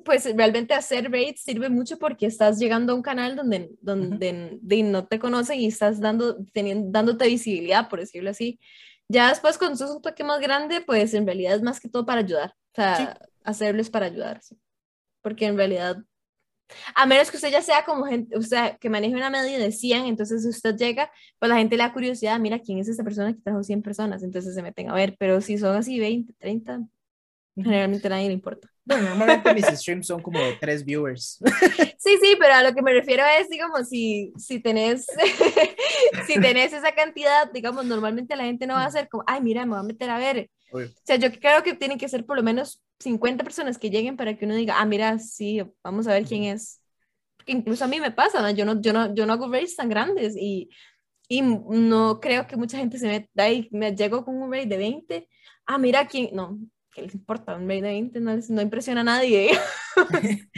pues 0.04 0.24
realmente 0.36 0.74
hacer 0.74 1.10
raids 1.10 1.42
sirve 1.42 1.68
mucho 1.68 1.98
porque 1.98 2.26
estás 2.26 2.58
llegando 2.58 2.92
a 2.92 2.96
un 2.96 3.02
canal 3.02 3.36
donde, 3.36 3.70
donde 3.80 4.08
uh 4.08 4.20
-huh. 4.20 4.58
de, 4.60 4.82
no 4.82 5.06
te 5.06 5.18
conocen 5.18 5.60
y 5.60 5.66
estás 5.66 6.00
dando, 6.00 6.44
teniendo, 6.52 6.90
dándote 6.90 7.26
visibilidad, 7.26 7.88
por 7.88 8.00
decirlo 8.00 8.30
así. 8.30 8.58
Ya 9.08 9.28
después, 9.28 9.58
cuando 9.58 9.76
sos 9.76 9.90
un 9.90 10.02
toque 10.02 10.24
más 10.24 10.40
grande, 10.40 10.80
pues 10.80 11.14
en 11.14 11.26
realidad 11.26 11.54
es 11.54 11.62
más 11.62 11.80
que 11.80 11.88
todo 11.88 12.06
para 12.06 12.20
ayudar. 12.20 12.54
O 12.72 12.74
sea, 12.74 12.96
sí. 12.96 13.28
hacerles 13.44 13.90
para 13.90 14.06
ayudar. 14.06 14.42
¿sí? 14.42 14.56
Porque 15.20 15.46
en 15.46 15.56
realidad, 15.56 15.98
a 16.94 17.06
menos 17.06 17.30
que 17.30 17.36
usted 17.36 17.50
ya 17.50 17.62
sea 17.62 17.84
como 17.84 18.04
gente, 18.06 18.36
o 18.36 18.42
sea, 18.42 18.76
que 18.78 18.88
maneje 18.88 19.14
una 19.14 19.30
media 19.30 19.58
de 19.58 19.70
100, 19.70 20.06
entonces 20.06 20.44
usted 20.46 20.76
llega, 20.76 21.10
pues 21.38 21.50
la 21.50 21.58
gente 21.58 21.76
le 21.76 21.82
da 21.82 21.92
curiosidad, 21.92 22.40
mira, 22.40 22.58
¿quién 22.58 22.78
es 22.78 22.88
esa 22.88 23.04
persona 23.04 23.34
que 23.34 23.40
trajo 23.40 23.62
100 23.62 23.82
personas? 23.82 24.22
Entonces 24.22 24.54
se 24.54 24.62
meten 24.62 24.90
a 24.90 24.94
ver, 24.94 25.16
pero 25.18 25.40
si 25.40 25.58
son 25.58 25.76
así 25.76 26.00
20, 26.00 26.32
30, 26.38 26.80
generalmente 27.56 28.06
a 28.06 28.10
nadie 28.10 28.28
le 28.28 28.34
importa. 28.34 28.71
Bueno, 28.84 29.10
normalmente 29.10 29.54
mis 29.54 29.66
streams 29.66 30.06
son 30.06 30.20
como 30.20 30.38
de 30.40 30.56
tres 30.60 30.84
viewers. 30.84 31.38
Sí, 31.98 32.18
sí, 32.20 32.36
pero 32.36 32.54
a 32.54 32.62
lo 32.64 32.74
que 32.74 32.82
me 32.82 32.92
refiero 32.92 33.22
es, 33.38 33.48
digamos, 33.48 33.88
si, 33.88 34.32
si 34.36 34.58
tenés 34.58 35.06
si 36.26 36.40
tenés 36.40 36.72
esa 36.72 36.92
cantidad, 36.92 37.50
digamos, 37.52 37.84
normalmente 37.84 38.34
la 38.34 38.42
gente 38.42 38.66
no 38.66 38.74
va 38.74 38.82
a 38.82 38.86
hacer 38.86 39.08
como, 39.08 39.22
ay, 39.26 39.40
mira, 39.40 39.64
me 39.64 39.72
voy 39.72 39.80
a 39.80 39.84
meter 39.84 40.10
a 40.10 40.18
ver. 40.18 40.50
O 40.72 40.80
sea, 41.04 41.16
yo 41.16 41.30
creo 41.30 41.62
que 41.62 41.74
tienen 41.74 41.98
que 41.98 42.08
ser 42.08 42.26
por 42.26 42.36
lo 42.36 42.42
menos 42.42 42.82
50 42.98 43.44
personas 43.44 43.78
que 43.78 43.90
lleguen 43.90 44.16
para 44.16 44.36
que 44.36 44.46
uno 44.46 44.56
diga, 44.56 44.80
ah, 44.80 44.84
mira, 44.86 45.18
sí, 45.18 45.62
vamos 45.84 46.08
a 46.08 46.14
ver 46.14 46.24
quién 46.24 46.44
es. 46.44 46.80
Porque 47.36 47.52
incluso 47.52 47.84
a 47.84 47.88
mí 47.88 48.00
me 48.00 48.10
pasa, 48.10 48.42
¿no? 48.42 48.50
Yo, 48.50 48.64
no, 48.64 48.80
yo, 48.80 48.92
no, 48.92 49.14
yo 49.14 49.26
no 49.26 49.32
hago 49.34 49.50
raids 49.50 49.76
tan 49.76 49.88
grandes 49.88 50.34
y, 50.36 50.70
y 51.28 51.42
no 51.42 52.20
creo 52.20 52.46
que 52.46 52.56
mucha 52.56 52.78
gente 52.78 52.98
se 52.98 53.06
meta 53.06 53.44
ahí, 53.44 53.68
me 53.70 53.94
llego 53.94 54.24
con 54.24 54.40
un 54.40 54.50
raid 54.50 54.68
de 54.68 54.76
20, 54.76 55.28
ah, 55.66 55.78
mira 55.78 56.06
quién, 56.06 56.30
no, 56.32 56.58
¿qué 56.92 57.02
les 57.02 57.14
importa? 57.14 57.56
Un 57.56 57.66
de 57.66 57.80
20 57.80 58.20
no, 58.20 58.36
no 58.48 58.62
impresiona 58.62 59.00
a 59.00 59.04
nadie. 59.04 59.50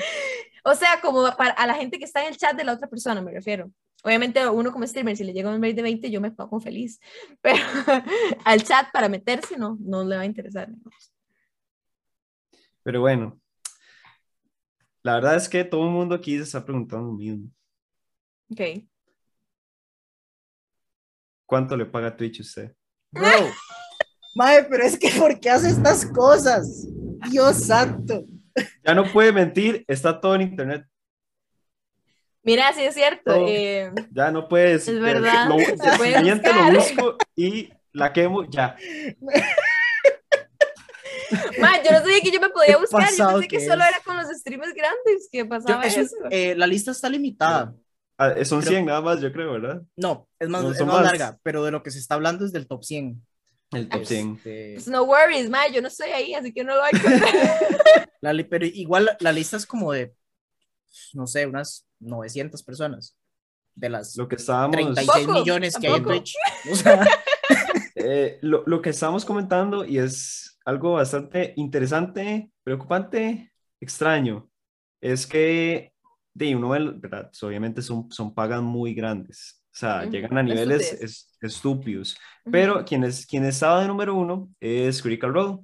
o 0.65 0.75
sea, 0.75 1.01
como 1.01 1.23
para 1.37 1.53
a 1.53 1.67
la 1.67 1.75
gente 1.75 1.99
que 1.99 2.05
está 2.05 2.23
en 2.23 2.29
el 2.29 2.37
chat 2.37 2.57
de 2.57 2.65
la 2.65 2.75
otra 2.75 2.89
persona, 2.89 3.23
me 3.23 3.33
refiero. 3.33 3.71
Obviamente 4.03 4.47
uno 4.47 4.71
como 4.71 4.87
streamer, 4.87 5.17
si 5.17 5.25
le 5.25 5.33
llega 5.33 5.55
un 5.55 5.63
raid 5.63 5.77
de 5.77 5.83
20, 5.83 6.11
yo 6.11 6.21
me 6.21 6.31
pongo 6.31 6.61
feliz, 6.61 7.01
pero 7.41 7.65
al 8.45 8.63
chat 8.63 8.91
para 8.93 9.09
meterse 9.09 9.57
no, 9.57 9.79
no 9.81 10.05
le 10.05 10.17
va 10.17 10.23
a 10.23 10.27
interesar. 10.27 10.69
Pero 12.83 13.01
bueno, 13.01 13.41
la 15.03 15.15
verdad 15.15 15.37
es 15.37 15.49
que 15.49 15.65
todo 15.65 15.85
el 15.85 15.91
mundo 15.91 16.15
aquí 16.15 16.37
se 16.37 16.43
está 16.43 16.65
preguntando 16.65 17.07
lo 17.07 17.15
mismo. 17.15 17.51
Ok. 18.51 18.85
¿cuánto 21.47 21.77
le 21.77 21.87
paga 21.87 22.17
Twitch 22.17 22.41
usted? 22.41 22.75
Bro, 23.13 23.29
mae, 24.35 24.65
pero 24.65 24.85
es 24.85 24.99
que 24.99 25.11
¿por 25.11 25.39
qué 25.41 25.51
hace 25.51 25.69
estas 25.69 26.07
cosas? 26.07 26.87
Dios 27.31 27.57
santo. 27.65 28.25
Ya 28.85 28.95
no 28.95 29.11
puede 29.13 29.33
mentir, 29.33 29.85
está 29.89 30.21
todo 30.21 30.35
en 30.35 30.43
internet. 30.43 30.87
Mira, 32.43 32.73
sí 32.75 32.83
es 32.83 32.95
cierto. 32.95 33.35
Eh, 33.49 33.91
ya 34.13 34.31
no 34.31 34.49
puedes. 34.49 34.87
Es 34.87 35.01
verdad. 35.01 35.49
Lo, 35.49 35.57
lo 35.57 36.79
busco 36.79 37.17
y 37.35 37.73
la 37.93 38.13
quemo 38.13 38.45
ya. 38.45 38.77
Man, 41.61 41.81
yo 41.85 41.91
no 41.93 41.99
sabía 41.99 42.21
que 42.21 42.31
yo 42.31 42.41
me 42.41 42.51
podía 42.51 42.77
buscar, 42.77 43.09
yo 43.17 43.29
pensé 43.29 43.49
que, 43.49 43.61
solo 43.61 43.83
era 43.83 43.99
con 44.05 44.17
los 44.17 44.29
streamers 44.29 44.75
grandes 44.75 45.29
que 45.31 45.45
pasaba 45.45 45.83
eso. 45.85 46.03
Eh, 46.31 46.55
la 46.57 46.67
lista 46.67 46.91
está 46.91 47.09
limitada. 47.09 47.75
Ah, 48.17 48.35
son 48.45 48.63
100 48.63 48.87
nada 48.87 49.01
más, 49.01 49.21
yo 49.21 49.33
creo, 49.33 49.53
¿verdad? 49.53 49.83
No, 49.97 50.29
es 50.39 50.49
más, 50.49 50.65
es 50.65 50.87
más, 50.87 51.03
larga, 51.03 51.39
pero 51.43 51.65
de 51.65 51.73
lo 51.73 51.83
que 51.83 51.91
se 51.91 51.99
está 51.99 52.15
hablando 52.15 52.45
es 52.45 52.53
del 52.53 52.69
top 52.69 52.85
100. 52.85 53.21
El 53.73 53.89
top 53.89 54.05
100. 54.05 54.33
Este, 54.37 54.73
pues 54.75 54.89
no 54.89 55.05
worries, 55.05 55.51
man, 55.51 55.73
yo 55.73 55.81
no 55.83 55.89
estoy 55.89 56.11
ahí, 56.11 56.35
así 56.35 56.53
que 56.53 56.65
no 56.65 56.75
lo 56.75 56.83
hay 56.83 56.93
que 56.93 57.09
la, 58.21 58.45
Pero 58.49 58.67
igual 58.67 59.11
la, 59.21 59.33
lista 59.33 59.57
es 59.57 59.67
como 59.67 59.93
de, 59.93 60.15
no 61.13 61.27
sé, 61.27 61.47
unas 61.47 61.87
900 62.01 62.63
personas. 62.63 63.17
De 63.75 63.89
las 63.89 64.17
lo 64.17 64.29
que 64.29 64.37
estábamos... 64.37 64.77
36 64.77 65.27
millones 65.27 65.77
que 65.77 65.89
hay 65.89 65.95
en 65.95 66.05
Twitch. 66.05 66.35
Eh, 67.97 68.39
lo, 68.43 68.65
lo 68.67 68.83
que 68.83 68.91
estábamos 68.91 69.25
comentando, 69.25 69.83
y 69.85 69.99
es 69.99 70.59
algo 70.67 70.95
bastante 70.95 71.55
interesante, 71.57 72.51
preocupante, 72.63 73.53
extraño, 73.81 74.51
es 75.01 75.27
que 75.27 75.95
de 76.35 76.57
uno, 76.57 76.71
¿verdad? 76.71 77.31
Obviamente 77.43 77.83
son, 77.83 78.11
son 78.11 78.35
pagas 78.35 78.61
muy 78.61 78.95
grandes, 78.95 79.64
o 79.75 79.77
sea, 79.77 80.05
llegan 80.05 80.39
a 80.39 80.43
niveles 80.45 81.27
estúpidos, 81.41 82.17
pero 82.49 82.85
quien, 82.85 83.03
es, 83.03 83.27
quien 83.27 83.45
estaba 83.45 83.81
de 83.83 83.89
número 83.89 84.15
uno 84.15 84.49
es 84.61 85.03
Critical 85.03 85.35
Role. 85.35 85.59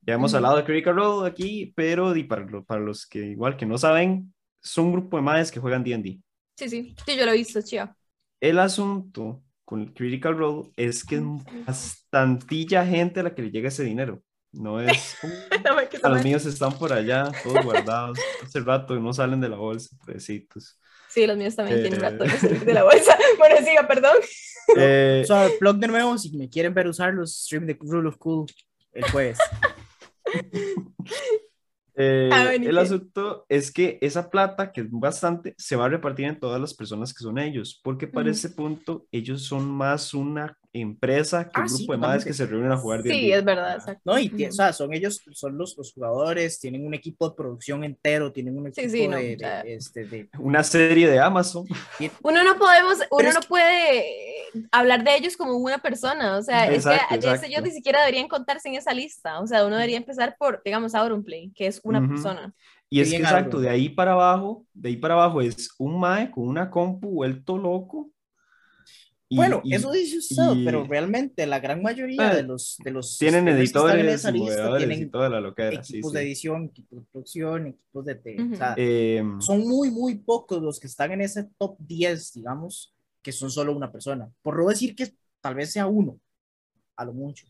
Ya 0.00 0.14
hemos 0.14 0.34
hablado 0.34 0.56
de 0.56 0.64
Critical 0.64 0.96
Role 0.96 1.28
aquí, 1.30 1.72
pero 1.76 2.12
para, 2.28 2.46
para 2.62 2.80
los 2.80 3.06
que 3.06 3.20
igual 3.20 3.56
que 3.56 3.64
no 3.64 3.78
saben, 3.78 4.34
son 4.60 4.86
un 4.86 4.92
grupo 4.94 5.16
de 5.18 5.22
madres 5.22 5.52
que 5.52 5.60
juegan 5.60 5.84
D&D. 5.84 6.18
Sí, 6.56 6.68
sí, 6.68 6.96
sí, 7.06 7.16
yo 7.16 7.24
lo 7.24 7.30
he 7.30 7.36
visto, 7.36 7.62
chido. 7.62 7.94
El 8.40 8.58
asunto 8.58 9.40
con 9.64 9.86
Critical 9.86 10.36
Role 10.36 10.70
es 10.74 11.04
que 11.04 11.16
es 11.16 11.22
bastantilla 11.64 12.84
gente 12.84 13.20
a 13.20 13.22
la 13.22 13.34
que 13.36 13.42
le 13.42 13.52
llega 13.52 13.68
ese 13.68 13.84
dinero. 13.84 14.20
No 14.50 14.80
es 14.80 15.16
a 16.02 16.08
los 16.08 16.24
míos 16.24 16.44
están 16.44 16.76
por 16.76 16.92
allá, 16.92 17.30
todos 17.44 17.64
guardados. 17.64 18.18
Hace 18.42 18.58
rato 18.60 18.98
no 18.98 19.12
salen 19.12 19.40
de 19.40 19.48
la 19.48 19.56
bolsa, 19.56 19.96
precitos. 20.04 20.80
Sí, 21.16 21.26
los 21.26 21.38
míos 21.38 21.56
también 21.56 21.80
tienen 21.80 21.98
rato 21.98 22.24
de 22.24 22.74
la 22.74 22.84
bolsa. 22.84 23.16
Bueno, 23.38 23.56
siga, 23.66 23.88
perdón. 23.88 24.16
Eh, 24.76 25.22
o 25.24 25.26
sea, 25.26 25.48
blog 25.58 25.76
de 25.78 25.88
nuevo, 25.88 26.18
si 26.18 26.36
me 26.36 26.50
quieren 26.50 26.74
ver 26.74 26.88
usar 26.88 27.14
los 27.14 27.44
stream 27.44 27.64
de 27.64 27.74
Rule 27.80 28.10
of 28.10 28.18
Cool 28.18 28.44
el 28.92 29.10
jueves. 29.10 29.38
Eh, 31.98 32.28
ah, 32.30 32.52
el 32.52 32.76
asunto 32.76 33.46
es 33.48 33.72
que 33.72 33.96
esa 34.02 34.28
plata, 34.28 34.70
que 34.70 34.82
es 34.82 34.86
bastante, 34.90 35.54
se 35.56 35.76
va 35.76 35.86
a 35.86 35.88
repartir 35.88 36.26
en 36.26 36.38
todas 36.38 36.60
las 36.60 36.74
personas 36.74 37.14
que 37.14 37.22
son 37.24 37.38
ellos, 37.38 37.80
porque 37.82 38.06
para 38.06 38.30
ese 38.30 38.50
punto 38.50 39.06
ellos 39.10 39.44
son 39.44 39.66
más 39.66 40.12
una 40.12 40.58
empresa 40.80 41.48
que 41.48 41.60
un 41.60 41.66
ah, 41.66 41.70
grupo 41.74 41.92
de 41.92 41.98
madres 41.98 42.24
que 42.24 42.32
se 42.32 42.46
reúnen 42.46 42.72
a 42.72 42.76
jugar. 42.76 43.02
Sí, 43.02 43.32
es 43.32 43.44
verdad. 43.44 44.00
No, 44.04 44.18
y 44.18 44.46
o 44.46 44.52
sea, 44.52 44.72
son 44.72 44.92
ellos, 44.92 45.22
son 45.32 45.56
los, 45.56 45.76
los, 45.76 45.92
jugadores, 45.92 46.60
tienen 46.60 46.86
un 46.86 46.94
equipo 46.94 47.28
de 47.28 47.36
producción 47.36 47.84
entero, 47.84 48.32
tienen 48.32 48.56
un 48.58 48.68
equipo 48.68 48.88
de, 48.88 49.62
este, 49.66 50.04
de, 50.04 50.28
Una 50.38 50.62
serie 50.62 51.08
de 51.08 51.18
Amazon. 51.18 51.66
Uno 52.22 52.44
no 52.44 52.58
podemos, 52.58 52.98
uno 53.10 53.32
no 53.32 53.40
puede 53.40 54.04
hablar 54.72 55.04
de 55.04 55.16
ellos 55.16 55.36
como 55.36 55.56
una 55.56 55.78
persona, 55.78 56.36
o 56.36 56.42
sea, 56.42 56.70
es 56.70 56.84
que 56.84 57.46
ellos 57.46 57.62
ni 57.62 57.70
siquiera 57.70 58.00
deberían 58.00 58.28
contarse 58.28 58.68
en 58.68 58.74
esa 58.74 58.92
lista, 58.92 59.40
o 59.40 59.46
sea, 59.46 59.64
uno 59.66 59.76
debería 59.76 59.96
empezar 59.96 60.36
por, 60.38 60.62
digamos, 60.64 60.94
Auronplay, 60.94 61.52
que 61.54 61.66
es 61.66 61.80
una 61.84 62.06
persona. 62.06 62.54
Y 62.88 63.00
es 63.00 63.10
que 63.10 63.16
exacto, 63.16 63.60
de 63.60 63.68
ahí 63.68 63.88
para 63.88 64.12
abajo, 64.12 64.64
de 64.72 64.90
ahí 64.90 64.96
para 64.96 65.14
abajo 65.14 65.40
es 65.40 65.74
un 65.78 65.98
mae 65.98 66.30
con 66.30 66.46
una 66.46 66.70
compu 66.70 67.10
vuelto 67.10 67.58
loco. 67.58 68.10
Bueno, 69.30 69.62
eso 69.64 69.90
dice 69.90 70.18
usted, 70.18 70.64
pero 70.64 70.84
realmente 70.84 71.46
la 71.46 71.58
gran 71.58 71.82
mayoría 71.82 72.34
de 72.34 72.42
los 72.42 72.76
de 72.84 72.90
los 72.92 73.18
tienen 73.18 73.48
editores, 73.48 74.04
en 74.04 74.08
esa 74.08 74.30
lista, 74.30 74.76
tienen 74.78 75.02
y 75.02 75.06
toda 75.06 75.28
la 75.28 75.40
loquera, 75.40 75.80
equipos 75.80 76.12
de 76.12 76.22
edición, 76.22 76.66
equipos 76.66 77.00
de 77.00 77.06
producción, 77.10 77.66
equipos 77.66 78.04
de, 78.04 78.50
o 78.52 78.56
sea, 78.56 78.74
em, 78.76 79.40
son 79.40 79.66
muy 79.66 79.90
muy 79.90 80.16
pocos 80.16 80.62
los 80.62 80.78
que 80.78 80.86
están 80.86 81.12
en 81.12 81.22
ese 81.22 81.48
top 81.58 81.76
10, 81.80 82.34
digamos, 82.34 82.94
que 83.22 83.32
son 83.32 83.50
solo 83.50 83.74
una 83.76 83.90
persona. 83.90 84.30
Por 84.42 84.58
no 84.58 84.68
decir 84.68 84.94
que 84.94 85.12
tal 85.40 85.56
vez 85.56 85.72
sea 85.72 85.86
uno, 85.86 86.20
a 86.96 87.04
lo 87.04 87.12
mucho. 87.12 87.46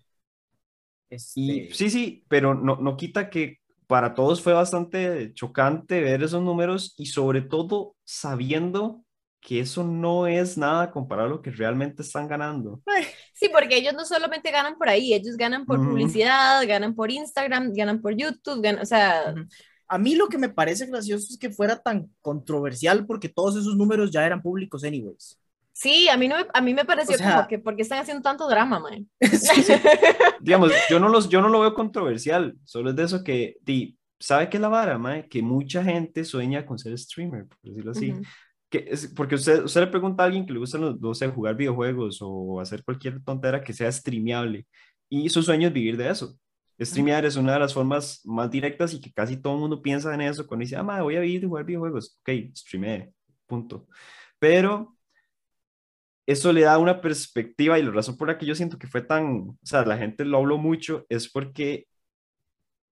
Este... 1.10 1.68
sí, 1.72 1.90
sí, 1.90 2.24
pero 2.28 2.54
no, 2.54 2.76
no 2.76 2.96
quita 2.96 3.30
que 3.30 3.60
para 3.86 4.14
todos 4.14 4.42
fue 4.42 4.52
bastante 4.52 5.32
chocante 5.34 6.00
ver 6.00 6.22
esos 6.22 6.42
números 6.42 6.94
y 6.96 7.06
sobre 7.06 7.42
todo 7.42 7.94
sabiendo 8.04 9.04
que 9.46 9.60
eso 9.60 9.84
no 9.84 10.26
es 10.26 10.58
nada 10.58 10.90
comparado 10.90 11.28
a 11.28 11.30
lo 11.30 11.40
que 11.40 11.52
realmente 11.52 12.02
están 12.02 12.26
ganando. 12.26 12.82
Sí, 13.32 13.48
porque 13.52 13.76
ellos 13.76 13.92
no 13.92 14.04
solamente 14.04 14.50
ganan 14.50 14.76
por 14.78 14.88
ahí, 14.88 15.12
ellos 15.12 15.36
ganan 15.36 15.66
por 15.66 15.78
publicidad, 15.78 16.66
ganan 16.66 16.94
por 16.94 17.10
Instagram, 17.10 17.72
ganan 17.74 18.00
por 18.00 18.16
YouTube, 18.16 18.62
ganan, 18.62 18.80
o 18.82 18.86
sea... 18.86 19.34
A 19.88 19.98
mí 19.98 20.16
lo 20.16 20.28
que 20.28 20.38
me 20.38 20.48
parece 20.48 20.86
gracioso 20.86 21.28
es 21.30 21.38
que 21.38 21.50
fuera 21.50 21.78
tan 21.78 22.10
controversial 22.20 23.06
porque 23.06 23.28
todos 23.28 23.54
esos 23.54 23.76
números 23.76 24.10
ya 24.10 24.26
eran 24.26 24.42
públicos 24.42 24.82
anyways. 24.82 25.38
Sí, 25.72 26.08
a 26.08 26.16
mí, 26.16 26.26
no, 26.26 26.36
a 26.52 26.60
mí 26.60 26.74
me 26.74 26.84
pareció 26.84 27.16
como 27.18 27.46
que, 27.46 27.60
¿por 27.60 27.76
qué 27.76 27.82
están 27.82 28.00
haciendo 28.00 28.22
tanto 28.22 28.48
drama, 28.48 28.80
man? 28.80 29.08
Digamos, 30.40 30.72
yo 30.90 30.98
no, 30.98 31.08
los, 31.08 31.28
yo 31.28 31.40
no 31.40 31.50
lo 31.50 31.60
veo 31.60 31.74
controversial, 31.74 32.56
solo 32.64 32.90
es 32.90 32.96
de 32.96 33.04
eso 33.04 33.22
que, 33.22 33.58
di, 33.62 33.96
¿sabe 34.18 34.48
qué 34.48 34.56
es 34.56 34.60
la 34.60 34.68
vara, 34.68 34.98
man? 34.98 35.28
Que 35.28 35.42
mucha 35.42 35.84
gente 35.84 36.24
sueña 36.24 36.66
con 36.66 36.78
ser 36.78 36.98
streamer, 36.98 37.46
por 37.46 37.58
decirlo 37.62 37.92
así. 37.92 38.12
Que 38.70 38.86
es, 38.88 39.08
porque 39.08 39.36
usted, 39.36 39.64
usted 39.64 39.80
le 39.82 39.86
pregunta 39.88 40.22
a 40.22 40.26
alguien 40.26 40.46
que 40.46 40.52
le 40.52 40.58
gusta, 40.58 40.78
no 40.78 41.14
sé, 41.14 41.28
jugar 41.28 41.56
videojuegos 41.56 42.18
o 42.20 42.60
hacer 42.60 42.84
cualquier 42.84 43.22
tontera 43.22 43.62
que 43.62 43.72
sea 43.72 43.90
streameable, 43.90 44.66
y 45.08 45.28
su 45.28 45.42
sueño 45.42 45.68
es 45.68 45.74
vivir 45.74 45.96
de 45.96 46.10
eso. 46.10 46.36
Streamear 46.78 47.24
es 47.24 47.36
una 47.36 47.54
de 47.54 47.60
las 47.60 47.72
formas 47.72 48.20
más 48.24 48.50
directas 48.50 48.92
y 48.92 49.00
que 49.00 49.12
casi 49.12 49.36
todo 49.36 49.54
el 49.54 49.60
mundo 49.60 49.80
piensa 49.80 50.12
en 50.12 50.20
eso 50.20 50.46
cuando 50.46 50.64
dice, 50.64 50.76
ah, 50.76 50.82
man, 50.82 51.02
voy 51.02 51.16
a 51.16 51.20
vivir 51.20 51.40
de 51.40 51.46
jugar 51.46 51.64
videojuegos. 51.64 52.18
Ok, 52.20 52.54
streamé, 52.54 53.12
punto. 53.46 53.88
Pero 54.38 54.96
eso 56.26 56.52
le 56.52 56.62
da 56.62 56.76
una 56.78 57.00
perspectiva 57.00 57.78
y 57.78 57.82
la 57.82 57.92
razón 57.92 58.16
por 58.16 58.28
la 58.28 58.36
que 58.36 58.44
yo 58.46 58.54
siento 58.54 58.78
que 58.78 58.88
fue 58.88 59.00
tan, 59.00 59.50
o 59.50 59.58
sea, 59.62 59.84
la 59.86 59.96
gente 59.96 60.24
lo 60.24 60.38
habló 60.38 60.58
mucho 60.58 61.06
es 61.08 61.30
porque, 61.30 61.86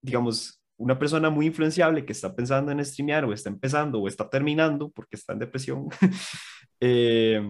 digamos, 0.01 0.63
una 0.77 0.97
persona 0.99 1.29
muy 1.29 1.47
influenciable 1.47 2.05
que 2.05 2.11
está 2.11 2.35
pensando 2.35 2.71
en 2.71 2.83
streamear 2.83 3.25
o 3.25 3.33
está 3.33 3.49
empezando 3.49 4.01
o 4.01 4.07
está 4.07 4.29
terminando 4.29 4.89
porque 4.89 5.15
está 5.15 5.33
en 5.33 5.39
depresión, 5.39 5.87
eh, 6.79 7.41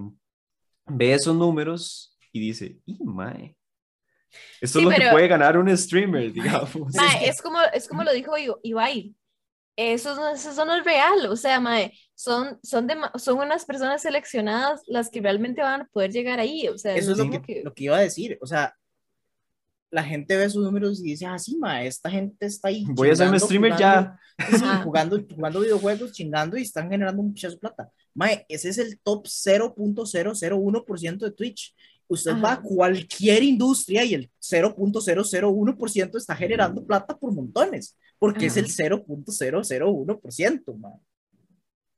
ve 0.86 1.14
esos 1.14 1.36
números 1.36 2.18
y 2.32 2.40
dice, 2.40 2.78
¡y 2.86 3.04
mae! 3.04 3.56
Esto 4.60 4.80
es 4.80 4.86
lo 4.86 4.92
que 4.92 5.10
puede 5.12 5.28
ganar 5.28 5.58
un 5.58 5.76
streamer, 5.78 6.32
digamos. 6.32 6.94
es, 7.24 7.42
como, 7.42 7.58
es 7.74 7.88
como 7.88 8.04
lo 8.04 8.12
dijo 8.12 8.34
Ibai, 8.64 9.16
eso, 9.78 10.30
eso 10.30 10.66
no 10.66 10.76
es 10.76 10.84
real, 10.84 11.26
o 11.28 11.36
sea, 11.36 11.60
mae, 11.60 11.94
son, 12.14 12.60
son, 12.64 12.88
de, 12.88 12.96
son 13.18 13.40
unas 13.40 13.66
personas 13.66 14.02
seleccionadas 14.02 14.82
las 14.88 15.10
que 15.10 15.22
realmente 15.22 15.62
van 15.62 15.82
a 15.82 15.88
poder 15.88 16.12
llegar 16.12 16.40
ahí, 16.40 16.68
o 16.68 16.78
sea, 16.78 16.96
eso 16.96 17.12
es 17.12 17.18
lo 17.18 17.42
que, 17.42 17.62
lo 17.64 17.74
que 17.74 17.84
iba 17.86 17.98
a 17.98 18.02
decir, 18.02 18.38
o 18.42 18.48
sea, 18.48 18.76
la 19.96 20.04
gente 20.04 20.36
ve 20.36 20.50
sus 20.50 20.66
números 20.66 21.00
y 21.00 21.04
dice, 21.12 21.26
ah, 21.26 21.40
sí, 21.40 21.58
mae, 21.58 21.88
esta 21.88 22.12
gente 22.12 22.46
está 22.46 22.68
ahí. 22.68 22.84
Voy 22.90 23.10
a 23.10 23.16
ser 23.16 23.30
un 23.30 23.40
streamer 23.40 23.78
ya. 23.78 24.20
jugando, 24.84 25.18
jugando 25.34 25.62
videojuegos, 25.62 26.12
chingando 26.12 26.58
y 26.58 26.64
están 26.64 26.90
generando 26.90 27.24
mucha 27.24 27.50
plata. 27.58 27.90
Mae, 28.14 28.46
ese 28.50 28.68
es 28.68 28.78
el 28.78 29.00
top 29.00 29.26
0.001% 29.26 31.18
de 31.18 31.32
Twitch 31.32 31.74
usted 32.08 32.34
va 32.34 32.52
a 32.54 32.62
cualquier 32.62 33.42
industria 33.42 34.04
y 34.04 34.14
el 34.14 34.30
0.001% 34.40 36.18
está 36.18 36.36
generando 36.36 36.86
plata 36.86 37.18
por 37.18 37.34
montones, 37.34 37.98
porque 38.20 38.46
es 38.48 38.58
el 38.58 38.68
0.001%, 38.68 40.64
O 40.68 41.02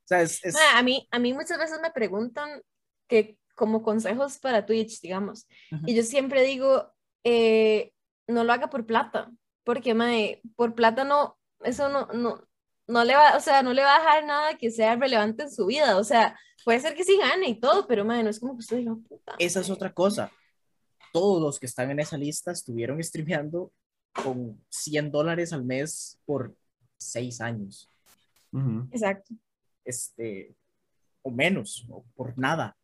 sea, 0.05 0.21
es, 0.21 0.39
a, 0.73 0.81
mí, 0.81 1.05
a 1.11 1.19
mí 1.19 1.33
muchas 1.33 1.57
veces 1.57 1.79
me 1.81 1.91
preguntan 1.91 2.61
que 3.09 3.37
como 3.53 3.81
consejos 3.81 4.37
para 4.37 4.65
Twitch, 4.65 5.01
digamos, 5.01 5.45
y 5.85 5.93
yo 5.93 6.03
siempre 6.03 6.43
digo, 6.43 6.93
eh, 7.23 7.91
no 8.27 8.43
lo 8.43 8.53
haga 8.53 8.69
por 8.69 8.85
plata, 8.85 9.31
porque 9.63 9.93
mae, 9.93 10.41
por 10.55 10.75
plata 10.75 11.03
no, 11.03 11.37
eso 11.61 11.89
no, 11.89 12.07
no, 12.07 12.41
no 12.87 13.03
le 13.03 13.15
va, 13.15 13.35
o 13.35 13.39
sea, 13.39 13.63
no 13.63 13.73
le 13.73 13.83
va 13.83 13.95
a 13.95 13.99
dejar 13.99 14.25
nada 14.25 14.57
que 14.57 14.71
sea 14.71 14.95
relevante 14.95 15.43
en 15.43 15.51
su 15.51 15.65
vida, 15.65 15.97
o 15.97 16.03
sea, 16.03 16.37
puede 16.63 16.79
ser 16.79 16.95
que 16.95 17.03
sí 17.03 17.17
gane 17.17 17.49
y 17.49 17.59
todo, 17.59 17.87
pero 17.87 18.05
man, 18.05 18.23
no 18.23 18.29
es 18.29 18.39
como 18.39 18.53
que 18.53 18.59
usted 18.59 18.77
diga, 18.77 18.95
puta. 19.07 19.35
Esa 19.39 19.61
es 19.61 19.69
otra 19.69 19.93
cosa. 19.93 20.31
Todos 21.13 21.41
los 21.41 21.59
que 21.59 21.65
están 21.65 21.91
en 21.91 21.99
esa 21.99 22.17
lista 22.17 22.51
estuvieron 22.51 23.01
streameando 23.03 23.71
con 24.11 24.61
100 24.69 25.11
dólares 25.11 25.53
al 25.53 25.63
mes 25.63 26.19
por 26.25 26.55
6 26.97 27.41
años. 27.41 27.89
Exacto. 28.91 29.33
Este, 29.85 30.55
o 31.21 31.31
menos, 31.31 31.85
o 31.89 32.03
por 32.15 32.37
nada. 32.37 32.75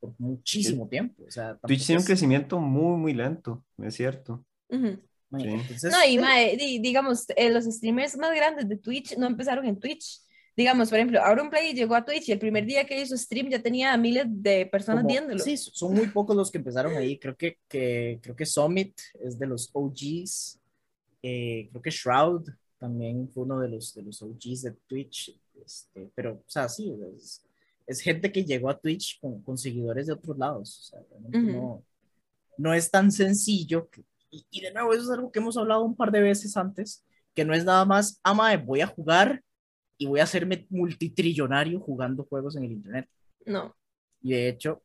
Por 0.00 0.14
muchísimo 0.18 0.88
tiempo. 0.88 1.24
O 1.26 1.30
sea, 1.30 1.58
Twitch 1.66 1.86
tiene 1.86 2.00
un 2.00 2.06
crecimiento 2.06 2.58
muy, 2.58 2.96
muy 2.98 3.14
lento, 3.14 3.64
es 3.78 3.94
cierto. 3.94 4.44
no, 4.68 6.04
y 6.08 6.18
mae, 6.18 6.56
digamos, 6.80 7.26
eh, 7.36 7.50
los 7.50 7.64
streamers 7.64 8.16
más 8.16 8.34
grandes 8.34 8.68
de 8.68 8.76
Twitch 8.76 9.16
no 9.16 9.26
empezaron 9.26 9.66
en 9.66 9.78
Twitch. 9.78 10.20
Digamos, 10.56 10.88
por 10.88 10.98
ejemplo, 10.98 11.22
Auronplay 11.22 11.74
llegó 11.74 11.94
a 11.94 12.04
Twitch 12.04 12.30
y 12.30 12.32
el 12.32 12.38
primer 12.38 12.64
día 12.64 12.86
que 12.86 12.98
hizo 12.98 13.14
stream 13.14 13.50
ya 13.50 13.62
tenía 13.62 13.94
miles 13.98 14.24
de 14.28 14.64
personas 14.64 15.04
viéndolo. 15.04 15.38
Sí, 15.38 15.54
son 15.58 15.92
muy 15.92 16.06
pocos 16.06 16.34
los 16.34 16.50
que 16.50 16.56
empezaron 16.56 16.96
ahí. 16.96 17.18
Creo 17.18 17.36
que, 17.36 17.58
que, 17.68 18.18
creo 18.22 18.34
que 18.34 18.46
Summit 18.46 18.98
es 19.20 19.38
de 19.38 19.46
los 19.46 19.68
OGs. 19.74 20.58
Eh, 21.22 21.68
creo 21.70 21.82
que 21.82 21.90
Shroud 21.90 22.48
también 22.78 23.28
fue 23.28 23.42
uno 23.42 23.60
de 23.60 23.68
los, 23.68 23.94
de 23.94 24.02
los 24.02 24.22
OGs 24.22 24.62
de 24.62 24.72
Twitch. 24.86 25.38
Este, 25.62 26.10
pero, 26.14 26.34
o 26.34 26.44
sea, 26.46 26.70
sí, 26.70 26.90
es, 27.14 27.45
es 27.86 28.00
gente 28.00 28.32
que 28.32 28.44
llegó 28.44 28.68
a 28.68 28.78
Twitch 28.78 29.20
con, 29.20 29.42
con 29.42 29.56
seguidores 29.56 30.06
de 30.06 30.12
otros 30.12 30.36
lados. 30.36 30.80
O 30.80 30.82
sea, 30.82 31.00
no, 31.30 31.84
no, 32.58 32.74
es 32.74 32.90
tan 32.90 33.12
sencillo. 33.12 33.88
y, 34.30 34.46
y, 34.50 34.60
de 34.60 34.72
nuevo, 34.72 34.92
eso 34.92 35.04
es 35.04 35.10
algo 35.10 35.30
que 35.30 35.38
hemos 35.38 35.56
hablado 35.56 35.84
un 35.84 35.96
par 35.96 36.10
de 36.10 36.20
veces 36.20 36.56
antes, 36.56 37.04
que 37.34 37.44
no 37.44 37.54
es 37.54 37.64
nada 37.64 37.84
más, 37.84 38.20
ama, 38.22 38.56
voy 38.56 38.80
a 38.80 38.86
jugar 38.86 39.42
y 39.98 40.06
voy 40.06 40.20
a 40.20 40.24
hacerme 40.24 40.66
multitrillonario 40.68 41.80
jugando 41.80 42.24
juegos 42.24 42.56
en 42.56 42.64
el 42.64 42.72
Internet. 42.72 43.08
No. 43.44 43.74
Y 44.20 44.32
de 44.32 44.48
hecho, 44.48 44.82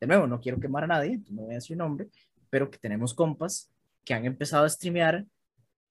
de 0.00 0.06
nuevo, 0.06 0.26
no 0.26 0.40
quiero 0.40 0.58
quemar 0.58 0.84
a 0.84 0.88
nadie, 0.88 1.20
no 1.30 1.42
voy 1.42 1.52
a 1.52 1.56
decir 1.56 1.76
nombre, 1.76 2.08
pero 2.50 2.70
que 2.70 2.78
tenemos 2.78 3.14
compas 3.14 3.70
que 4.04 4.14
han 4.14 4.24
empezado 4.24 4.64
a 4.64 4.68
streamear 4.68 5.26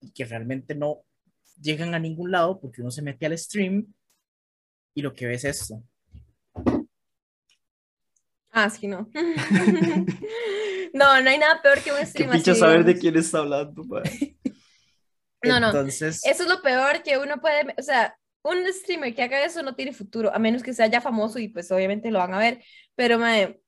y 0.00 0.10
que 0.10 0.24
realmente 0.24 0.74
no 0.74 1.02
llegan 1.60 1.94
a 1.94 1.98
ningún 1.98 2.30
lado 2.30 2.60
porque 2.60 2.80
uno 2.80 2.90
se 2.90 3.02
mete 3.02 3.26
al 3.26 3.36
stream 3.38 3.92
y 4.94 5.02
lo 5.02 5.12
que 5.12 5.26
ves 5.26 5.44
es 5.44 5.60
esto. 5.62 5.82
Ah, 8.60 8.70
sí, 8.70 8.88
no. 8.88 9.08
no, 10.92 11.22
no 11.22 11.30
hay 11.30 11.38
nada 11.38 11.62
peor 11.62 11.80
que 11.80 11.92
un 11.92 12.04
stream 12.04 12.30
así. 12.30 12.54
saber 12.56 12.84
de 12.84 12.98
quién 12.98 13.16
está 13.16 13.38
hablando, 13.38 13.84
No, 15.44 15.60
no. 15.60 15.68
Entonces... 15.68 16.26
Eso 16.26 16.42
es 16.42 16.48
lo 16.48 16.60
peor 16.60 17.04
que 17.04 17.18
uno 17.18 17.40
puede, 17.40 17.72
o 17.78 17.82
sea, 17.82 18.18
un 18.42 18.66
streamer 18.72 19.14
que 19.14 19.22
haga 19.22 19.44
eso 19.44 19.62
no 19.62 19.76
tiene 19.76 19.92
futuro, 19.92 20.34
a 20.34 20.40
menos 20.40 20.64
que 20.64 20.74
sea 20.74 20.88
ya 20.88 21.00
famoso 21.00 21.38
y 21.38 21.46
pues 21.46 21.70
obviamente 21.70 22.10
lo 22.10 22.18
van 22.18 22.34
a 22.34 22.38
ver, 22.40 22.64
pero 22.96 23.16
mae, 23.16 23.60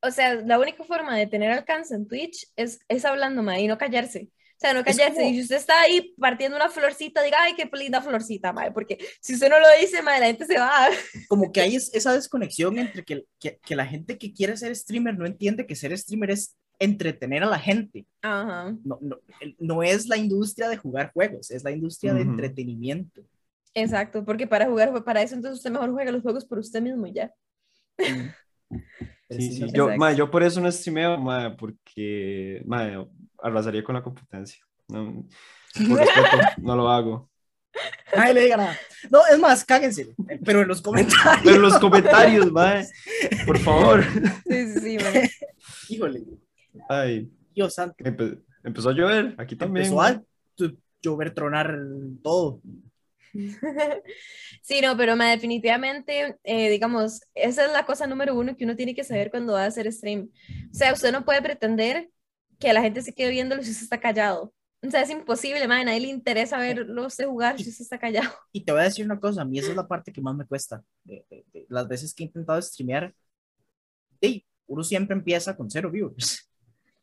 o 0.00 0.10
sea, 0.10 0.34
la 0.34 0.58
única 0.58 0.82
forma 0.82 1.16
de 1.16 1.28
tener 1.28 1.52
alcance 1.52 1.94
en 1.94 2.08
Twitch 2.08 2.48
es, 2.56 2.80
es 2.88 3.04
hablando, 3.04 3.44
mae, 3.44 3.62
y 3.62 3.68
no 3.68 3.78
callarse. 3.78 4.30
O 4.62 4.64
sea, 4.64 4.74
no 4.74 4.84
callarse. 4.84 5.28
Y 5.28 5.34
si 5.34 5.40
usted 5.42 5.56
está 5.56 5.80
ahí 5.80 6.14
partiendo 6.16 6.56
una 6.56 6.68
florcita, 6.68 7.20
diga, 7.20 7.38
ay, 7.40 7.54
qué 7.56 7.68
linda 7.76 8.00
florcita, 8.00 8.52
mae, 8.52 8.70
porque 8.70 8.96
si 9.20 9.34
usted 9.34 9.50
no 9.50 9.58
lo 9.58 9.66
dice, 9.80 10.02
mae, 10.02 10.20
la 10.20 10.26
gente 10.26 10.46
se 10.46 10.56
va. 10.56 10.88
Como 11.28 11.50
que 11.50 11.60
hay 11.60 11.74
esa 11.74 12.12
desconexión 12.12 12.78
entre 12.78 13.02
que, 13.02 13.24
que, 13.40 13.58
que 13.58 13.74
la 13.74 13.84
gente 13.84 14.18
que 14.18 14.32
quiere 14.32 14.56
ser 14.56 14.76
streamer 14.76 15.18
no 15.18 15.26
entiende 15.26 15.66
que 15.66 15.74
ser 15.74 15.98
streamer 15.98 16.30
es 16.30 16.56
entretener 16.78 17.42
a 17.42 17.46
la 17.46 17.58
gente. 17.58 18.06
Ajá. 18.22 18.72
No, 18.84 18.98
no, 19.00 19.18
no, 19.58 19.82
es 19.82 20.06
la 20.06 20.16
industria 20.16 20.68
de 20.68 20.76
jugar 20.76 21.10
juegos, 21.12 21.50
es 21.50 21.64
la 21.64 21.72
industria 21.72 22.14
de 22.14 22.22
entretenimiento. 22.22 23.22
Exacto, 23.74 24.24
porque 24.24 24.46
para 24.46 24.66
jugar, 24.66 25.02
para 25.02 25.22
eso 25.22 25.34
entonces 25.34 25.58
usted 25.58 25.72
mejor 25.72 25.90
juega 25.90 26.12
los 26.12 26.22
juegos 26.22 26.44
por 26.44 26.60
usted 26.60 26.80
mismo 26.80 27.04
y 27.08 27.14
ya. 27.14 27.34
Sí, 29.36 29.52
sí. 29.52 29.66
Yo, 29.72 29.88
yo 30.12 30.30
por 30.30 30.42
eso 30.42 30.60
no 30.60 30.70
streameo, 30.70 31.18
ma, 31.18 31.56
porque 31.56 32.62
ma, 32.64 33.06
arrasaría 33.42 33.82
con 33.82 33.94
la 33.94 34.02
competencia. 34.02 34.64
No, 34.88 35.26
por 35.88 35.98
respeto, 35.98 36.36
no 36.58 36.76
lo 36.76 36.88
hago. 36.88 37.30
Ay, 38.14 38.34
le 38.34 38.42
diga 38.42 38.56
nada. 38.58 38.78
No, 39.10 39.20
es 39.26 39.38
más, 39.38 39.64
cáguense, 39.64 40.14
pero 40.44 40.62
en 40.62 40.68
los 40.68 40.82
comentarios. 40.82 41.40
Pero 41.42 41.56
en 41.56 41.62
los 41.62 41.78
comentarios, 41.78 42.52
ma, 42.52 42.82
por 43.46 43.58
favor. 43.58 44.04
Sí, 44.46 44.72
sí, 44.74 44.98
sí, 44.98 45.94
Híjole. 45.94 46.22
Ay. 46.88 47.30
Dios 47.54 47.74
santo. 47.74 47.96
empezó 48.64 48.90
a 48.90 48.92
llover, 48.92 49.34
aquí 49.38 49.56
también. 49.56 49.86
Empezó 49.86 50.02
a 50.02 50.22
llover, 51.02 51.34
tronar 51.34 51.78
todo. 52.22 52.60
Sí, 54.62 54.80
no, 54.80 54.96
pero 54.96 55.16
definitivamente, 55.16 56.38
eh, 56.44 56.70
digamos, 56.70 57.22
esa 57.34 57.66
es 57.66 57.72
la 57.72 57.84
cosa 57.84 58.06
número 58.06 58.34
uno 58.34 58.56
que 58.56 58.64
uno 58.64 58.76
tiene 58.76 58.94
que 58.94 59.02
saber 59.02 59.30
cuando 59.30 59.54
va 59.54 59.64
a 59.64 59.66
hacer 59.66 59.92
stream. 59.92 60.30
O 60.70 60.74
sea, 60.74 60.92
usted 60.92 61.10
no 61.10 61.24
puede 61.24 61.42
pretender 61.42 62.10
que 62.60 62.72
la 62.72 62.80
gente 62.80 63.02
se 63.02 63.12
quede 63.12 63.30
viéndolo 63.30 63.62
si 63.62 63.70
usted 63.70 63.84
está 63.84 63.98
callado. 63.98 64.54
O 64.84 64.90
sea, 64.90 65.02
es 65.02 65.10
imposible, 65.10 65.66
madre, 65.68 65.82
a 65.82 65.84
nadie 65.86 66.00
le 66.00 66.08
interesa 66.08 66.58
verlo 66.58 67.06
usted 67.06 67.26
jugar 67.26 67.56
si 67.56 67.68
usted 67.68 67.82
está 67.82 67.98
callado. 67.98 68.30
Y 68.52 68.64
te 68.64 68.72
voy 68.72 68.80
a 68.80 68.84
decir 68.84 69.04
una 69.04 69.18
cosa, 69.18 69.42
a 69.42 69.44
mí 69.44 69.58
esa 69.58 69.70
es 69.70 69.76
la 69.76 69.86
parte 69.86 70.12
que 70.12 70.20
más 70.20 70.34
me 70.36 70.46
cuesta. 70.46 70.82
De, 71.04 71.24
las 71.68 71.88
veces 71.88 72.14
que 72.14 72.24
he 72.24 72.26
intentado 72.26 72.60
streamear, 72.60 73.14
hey, 74.20 74.44
uno 74.66 74.82
siempre 74.84 75.16
empieza 75.16 75.56
con 75.56 75.70
cero 75.70 75.90
viewers. 75.90 76.48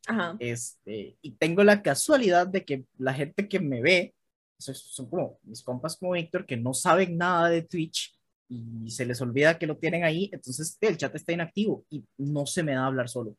Ajá. 0.07 0.35
Este, 0.39 1.17
y 1.21 1.31
tengo 1.31 1.63
la 1.63 1.81
casualidad 1.81 2.47
de 2.47 2.65
que 2.65 2.85
la 2.97 3.13
gente 3.13 3.47
que 3.47 3.59
me 3.59 3.81
ve 3.81 4.13
son 4.59 5.09
como 5.09 5.39
mis 5.43 5.63
compas 5.63 5.97
como 5.97 6.11
Víctor 6.11 6.45
que 6.45 6.57
no 6.57 6.73
saben 6.73 7.17
nada 7.17 7.49
de 7.49 7.63
Twitch 7.63 8.15
y 8.49 8.89
se 8.91 9.05
les 9.05 9.21
olvida 9.21 9.57
que 9.57 9.67
lo 9.67 9.77
tienen 9.77 10.03
ahí, 10.03 10.29
entonces 10.33 10.77
el 10.81 10.97
chat 10.97 11.15
está 11.15 11.31
inactivo 11.31 11.85
y 11.89 12.03
no 12.17 12.45
se 12.45 12.63
me 12.63 12.73
da 12.73 12.85
hablar 12.85 13.07
solo. 13.07 13.37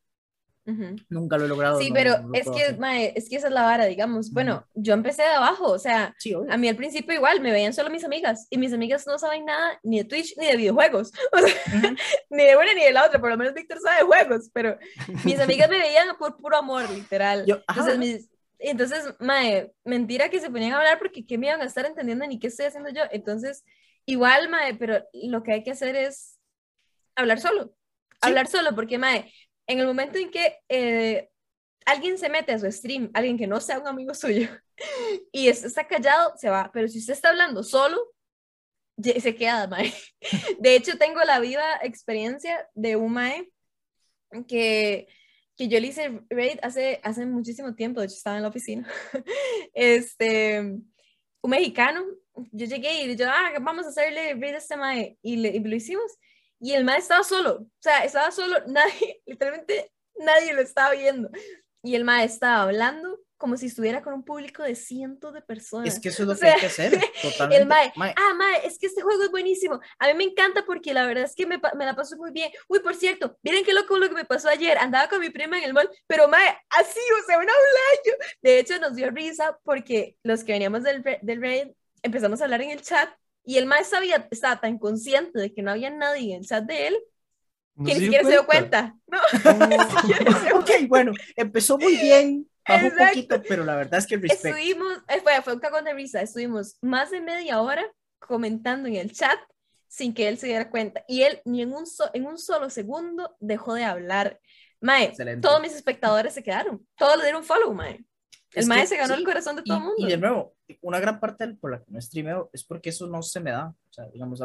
Nunca 1.09 1.37
lo 1.39 1.45
he 1.45 1.49
logrado. 1.49 1.81
Sí, 1.81 1.91
pero 1.93 2.15
es, 2.33 2.49
que, 2.49 2.79
es 3.17 3.29
que 3.29 3.37
esa 3.37 3.49
es 3.49 3.53
la 3.53 3.63
vara, 3.63 3.87
digamos. 3.87 4.31
Bueno, 4.31 4.67
yo 4.75 4.95
empecé 4.95 5.23
de 5.23 5.29
abajo, 5.29 5.71
o 5.73 5.79
sea, 5.79 6.15
a 6.49 6.57
mí 6.57 6.69
al 6.69 6.77
principio 6.77 7.15
igual 7.15 7.41
me 7.41 7.51
veían 7.51 7.73
solo 7.73 7.91
mis 7.91 8.05
amigas 8.05 8.47
y 8.51 8.59
mis 8.59 8.73
amigas 8.73 9.07
no 9.07 9.19
saben 9.19 9.45
nada 9.47 9.81
ni 9.83 9.99
de 9.99 10.05
Twitch 10.05 10.37
ni 10.37 10.47
de 10.47 10.57
videojuegos, 10.57 11.13
ni 12.31 12.45
de 12.45 12.57
una 12.57 12.75
ni 12.75 12.85
de 12.85 12.93
la 12.93 13.07
otra, 13.07 13.21
por 13.21 13.31
lo 13.31 13.37
menos 13.37 13.55
Víctor 13.55 13.79
sabe 13.81 13.99
de 13.99 14.05
juegos, 14.05 14.51
pero 14.53 14.79
mis 15.25 15.41
amigas 15.41 15.69
me 15.69 15.79
veían 15.79 16.09
por 16.19 16.37
puro 16.37 16.57
amor, 16.57 16.89
literal. 16.91 17.45
entonces 17.69 17.99
mis, 17.99 18.31
entonces, 18.61 19.15
mae, 19.19 19.73
mentira 19.85 20.29
que 20.29 20.41
se 20.41 20.51
ponían 20.51 20.73
a 20.73 20.79
hablar 20.79 20.99
porque 20.99 21.27
qué 21.27 21.39
me 21.39 21.47
iban 21.47 21.63
a 21.63 21.65
estar 21.65 21.87
entendiendo 21.87 22.27
ni 22.27 22.39
qué 22.39 22.49
estoy 22.49 22.67
haciendo 22.67 22.91
yo. 22.91 23.03
Entonces, 23.11 23.65
igual, 24.05 24.49
mae, 24.49 24.75
pero 24.75 25.03
lo 25.15 25.43
que 25.43 25.53
hay 25.53 25.63
que 25.63 25.71
hacer 25.71 25.97
es 25.97 26.39
hablar 27.17 27.41
solo. 27.41 27.75
Hablar 28.21 28.47
solo, 28.49 28.75
porque, 28.75 28.99
mae, 28.99 29.33
en 29.67 29.81
el 29.81 29.87
momento 29.87 30.19
en 30.19 30.31
que 30.31 30.59
eh, 30.69 31.31
alguien 31.87 32.19
se 32.19 32.29
mete 32.29 32.53
a 32.53 32.59
su 32.59 32.71
stream, 32.71 33.11
alguien 33.15 33.39
que 33.39 33.47
no 33.47 33.61
sea 33.61 33.79
un 33.79 33.87
amigo 33.87 34.13
suyo, 34.15 34.49
y 35.33 35.49
está 35.49 35.87
callado, 35.87 36.35
se 36.37 36.51
va. 36.51 36.71
Pero 36.73 36.87
si 36.89 36.99
usted 36.99 37.15
está 37.15 37.31
hablando 37.31 37.63
solo, 37.63 37.99
se 39.03 39.35
queda, 39.35 39.67
mae. 39.69 39.93
De 40.59 40.77
hecho, 40.77 40.99
tengo 40.99 41.21
la 41.21 41.41
viva 41.41 41.79
experiencia 41.83 42.69
de 42.75 42.97
un 42.97 43.13
mae 43.13 43.51
que 44.47 45.09
que 45.61 45.69
yo 45.69 45.79
le 45.79 45.89
hice 45.89 46.23
raid 46.31 46.59
hace, 46.63 47.01
hace 47.03 47.27
muchísimo 47.27 47.75
tiempo, 47.75 48.01
de 48.01 48.07
hecho 48.07 48.17
estaba 48.17 48.37
en 48.37 48.45
la 48.45 48.49
oficina, 48.49 48.89
este, 49.75 50.59
un 50.61 51.51
mexicano, 51.51 52.03
yo 52.51 52.65
llegué 52.65 53.03
y 53.03 53.15
yo, 53.15 53.27
ah, 53.29 53.53
vamos 53.61 53.85
a 53.85 53.91
hacerle 53.91 54.33
raid 54.41 54.55
a 54.55 54.57
este 54.57 54.79
mae, 54.79 55.19
y, 55.21 55.47
y 55.47 55.59
lo 55.59 55.77
hicimos, 55.77 56.17
y 56.61 56.73
el 56.73 56.85
mae 56.85 56.97
estaba 56.97 57.25
solo, 57.25 57.57
o 57.57 57.69
sea, 57.79 58.05
estaba 58.05 58.31
solo, 58.31 58.57
nadie, 58.69 59.21
literalmente 59.27 59.93
nadie 60.15 60.55
lo 60.55 60.63
estaba 60.63 60.95
viendo, 60.95 61.29
y 61.83 61.95
el 61.95 62.05
mae 62.05 62.25
estaba 62.25 62.63
hablando 62.63 63.19
como 63.41 63.57
si 63.57 63.67
estuviera 63.67 64.03
con 64.03 64.13
un 64.13 64.23
público 64.23 64.63
de 64.63 64.75
cientos 64.75 65.33
de 65.33 65.41
personas. 65.41 65.89
Es 65.89 65.99
que 65.99 66.11
eso 66.11 66.25
es 66.25 66.29
lo 66.29 66.37
que 66.37 66.47
hay 66.47 66.61
que 66.61 66.67
hacer. 66.67 66.93
Totalmente. 67.23 67.63
El 67.63 67.67
mae, 67.67 67.91
ah, 67.97 68.35
mae, 68.37 68.67
es 68.67 68.79
que 68.79 68.87
este 68.87 69.01
juego 69.01 69.25
es 69.25 69.31
buenísimo. 69.31 69.81
A 69.99 70.09
mí 70.09 70.15
me 70.15 70.25
encanta 70.25 70.67
porque 70.67 70.93
la 70.93 71.07
verdad 71.07 71.25
es 71.25 71.35
que 71.35 71.47
me, 71.47 71.59
me 71.75 71.87
la 71.87 71.97
paso 71.97 72.19
muy 72.19 72.33
bien. 72.33 72.53
Uy, 72.69 72.81
por 72.81 72.95
cierto, 72.95 73.39
miren 73.43 73.65
qué 73.65 73.73
loco 73.73 73.97
lo 73.97 74.11
que 74.11 74.15
me 74.15 74.27
pasó 74.27 74.51
ayer. 74.51 74.77
Andaba 74.77 75.09
con 75.09 75.21
mi 75.21 75.31
prima 75.31 75.57
en 75.57 75.65
el 75.65 75.73
mall, 75.73 75.91
pero 76.07 76.29
mae, 76.29 76.55
así, 76.69 77.01
o 77.19 77.27
sea, 77.27 77.39
un 77.39 77.47
yo. 77.47 78.13
De 78.43 78.59
hecho, 78.59 78.79
nos 78.79 78.95
dio 78.95 79.11
risa 79.11 79.59
porque 79.65 80.19
los 80.23 80.45
que 80.45 80.53
veníamos 80.53 80.83
del, 80.83 81.03
del 81.03 81.41
raid 81.41 81.69
empezamos 82.03 82.43
a 82.43 82.45
hablar 82.45 82.61
en 82.61 82.71
el 82.71 82.83
chat 82.83 83.09
y 83.47 83.57
el 83.57 83.65
mae 83.65 83.85
sabía, 83.85 84.29
estaba 84.31 84.61
tan 84.61 84.79
consciente 84.79 85.41
de 85.41 85.55
que 85.55 85.63
no 85.63 85.71
había 85.71 85.89
nadie 85.89 86.35
en 86.35 86.41
el 86.41 86.47
chat 86.47 86.65
de 86.65 86.89
él 86.89 86.99
que 87.87 87.95
ni 87.95 88.01
siquiera 88.01 88.23
se 88.23 88.31
dio 88.33 88.45
cuenta. 88.45 88.95
No, 89.07 89.19
ok, 90.59 90.71
bueno, 90.89 91.13
empezó 91.37 91.79
muy 91.79 91.97
bien 91.97 92.47
Bajó 92.75 92.87
un 92.87 93.09
poquito, 93.09 93.43
pero 93.49 93.65
la 93.65 93.77
verdad 93.77 93.99
es 93.99 94.07
que 94.07 94.17
respect. 94.17 94.45
Estuvimos, 94.45 94.99
eh, 95.09 95.21
fue, 95.23 95.43
fue 95.43 95.55
un 95.55 95.61
cagón 95.61 95.85
de 95.85 95.95
risa, 95.95 96.23
estuvimos 96.23 96.77
más 96.81 97.11
de 97.11 97.21
media 97.21 97.61
hora 97.61 97.85
comentando 98.19 98.89
en 98.89 98.97
el 98.97 99.13
chat 99.13 99.39
sin 99.89 100.15
que 100.15 100.29
él 100.29 100.39
se 100.39 100.47
diera 100.47 100.71
cuenta. 100.71 101.05
Y 101.09 101.23
él 101.23 101.41
ni 101.45 101.63
en 101.63 101.73
un, 101.73 101.85
en 102.15 102.27
un 102.27 102.39
solo 102.39 102.71
segundo 102.71 103.37
dejó 103.41 103.75
de 103.75 103.85
hablar. 103.85 104.41
Mae, 104.81 105.13
todos 105.43 105.61
mis 105.61 105.75
espectadores 105.75 106.33
se 106.33 106.43
quedaron. 106.43 106.87
Todos 106.97 107.19
le 107.19 107.25
dieron 107.25 107.45
follow, 107.45 107.75
Mae. 107.75 108.05
El 108.53 108.67
Mae 108.67 108.87
se 108.87 108.97
ganó 108.97 109.15
el 109.15 109.25
corazón 109.25 109.57
de 109.57 109.63
todo 109.63 109.79
el 109.79 109.85
mundo. 109.85 110.07
Y 110.07 110.11
de 110.11 110.17
nuevo, 110.17 110.55
una 110.81 110.99
gran 111.01 111.21
parte 111.21 111.47
por 111.55 111.73
la 111.73 111.79
que 111.79 111.91
no 111.91 112.01
streameo 112.01 112.51
es 112.53 112.65
porque 112.65 112.91
eso 112.91 113.07
no 113.07 113.23
se 113.23 113.41
me 113.41 113.51
da. 113.51 113.69
O 113.69 113.93
sea, 113.93 114.07
digamos, 114.13 114.41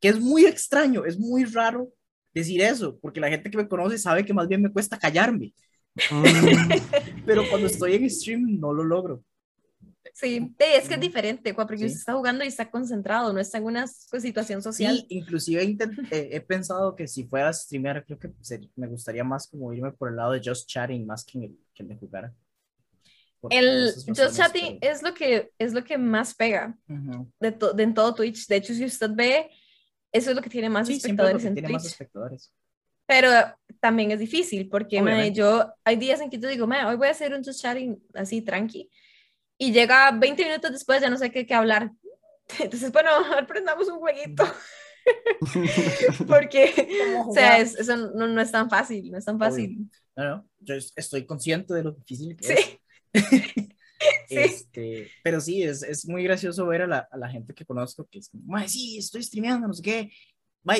que 0.00 0.08
es 0.08 0.20
muy 0.20 0.46
extraño, 0.46 1.04
es 1.04 1.18
muy 1.18 1.44
raro 1.44 1.90
decir 2.32 2.62
eso, 2.62 2.98
porque 3.00 3.20
la 3.20 3.28
gente 3.28 3.50
que 3.50 3.56
me 3.56 3.68
conoce 3.68 3.98
sabe 3.98 4.24
que 4.24 4.32
más 4.32 4.48
bien 4.48 4.62
me 4.62 4.72
cuesta 4.72 4.98
callarme. 4.98 5.54
Mm. 6.10 6.22
Pero 7.26 7.48
cuando 7.48 7.66
estoy 7.66 7.94
en 7.94 8.10
stream 8.10 8.58
no 8.60 8.72
lo 8.72 8.84
logro. 8.84 9.22
Sí, 10.14 10.54
es 10.58 10.88
que 10.88 10.94
es 10.94 11.00
diferente, 11.00 11.54
porque 11.54 11.74
usted 11.74 11.86
está 11.86 12.12
jugando 12.12 12.44
y 12.44 12.48
está 12.48 12.70
concentrado, 12.70 13.32
no 13.32 13.40
está 13.40 13.58
en 13.58 13.64
una 13.64 13.86
situación 13.86 14.60
social. 14.62 14.96
Sí, 14.96 15.06
inclusive 15.08 15.76
he, 16.10 16.40
pensado 16.42 16.94
que 16.94 17.08
si 17.08 17.24
fuera 17.24 17.48
a 17.48 17.52
streamear, 17.52 18.04
creo 18.04 18.18
que 18.18 18.30
me 18.76 18.86
gustaría 18.88 19.24
más 19.24 19.48
como 19.48 19.72
irme 19.72 19.90
por 19.92 20.10
el 20.10 20.16
lado 20.16 20.32
de 20.32 20.42
just 20.44 20.68
chatting 20.68 21.06
más 21.06 21.24
que 21.24 21.38
el, 21.38 21.58
que 21.74 21.84
de 21.84 21.96
jugar. 21.96 22.32
El 23.48 23.92
just 24.06 24.36
chatting 24.36 24.78
es 24.82 25.02
lo 25.02 25.14
que 25.14 25.50
es 25.58 25.72
lo 25.72 25.82
que 25.82 25.96
más 25.96 26.34
pega 26.34 26.76
de, 26.86 27.56
en 27.78 27.94
todo 27.94 28.14
Twitch. 28.14 28.46
De 28.46 28.56
hecho, 28.56 28.74
si 28.74 28.84
usted 28.84 29.10
ve, 29.14 29.50
eso 30.12 30.30
es 30.30 30.36
lo 30.36 30.42
que 30.42 30.50
tiene 30.50 30.68
más 30.68 30.90
espectadores 30.90 31.44
en 31.46 31.54
Twitch. 31.54 31.98
Pero 33.06 33.30
también 33.80 34.10
es 34.12 34.18
difícil 34.18 34.68
porque 34.68 35.32
yo 35.34 35.72
hay 35.84 35.96
días 35.96 36.20
en 36.20 36.30
que 36.30 36.38
yo 36.38 36.48
digo, 36.48 36.66
hoy 36.66 36.96
voy 36.96 37.08
a 37.08 37.10
hacer 37.10 37.34
un 37.34 37.42
chatting 37.42 38.00
así 38.14 38.42
tranqui 38.42 38.88
y 39.58 39.72
llega 39.72 40.10
20 40.10 40.44
minutos 40.44 40.72
después 40.72 41.00
ya 41.00 41.10
no 41.10 41.18
sé 41.18 41.30
qué, 41.30 41.46
qué 41.46 41.54
hablar. 41.54 41.92
Entonces, 42.60 42.92
bueno, 42.92 43.10
aprendamos 43.38 43.88
un 43.88 43.98
jueguito. 43.98 44.44
porque, 46.28 46.72
o 47.26 47.32
sea, 47.32 47.58
eso 47.58 47.96
no, 47.96 48.28
no, 48.28 48.40
es 48.40 48.52
tan 48.52 48.70
fácil, 48.70 49.10
no 49.10 49.18
es 49.18 49.24
tan 49.24 49.38
fácil. 49.38 49.90
No, 50.16 50.24
no, 50.24 50.48
yo 50.60 50.74
estoy 50.74 51.26
consciente 51.26 51.74
de 51.74 51.82
lo 51.82 51.92
difícil 51.92 52.36
que 52.36 52.52
es. 52.52 52.78
sí. 53.20 53.68
Este, 54.28 55.10
pero 55.22 55.40
sí, 55.40 55.62
es, 55.62 55.82
es, 55.82 56.08
muy 56.08 56.24
gracioso 56.24 56.66
ver 56.66 56.82
a 56.82 56.86
la, 56.86 57.08
a 57.10 57.16
la, 57.16 57.28
gente 57.28 57.54
que 57.54 57.64
conozco 57.64 58.08
que 58.10 58.18
es 58.18 58.28
como, 58.28 58.58
sí, 58.66 58.98
estoy 58.98 59.22
streameando, 59.22 59.68
no 59.68 59.74
sé 59.74 59.82
qué. 59.82 60.12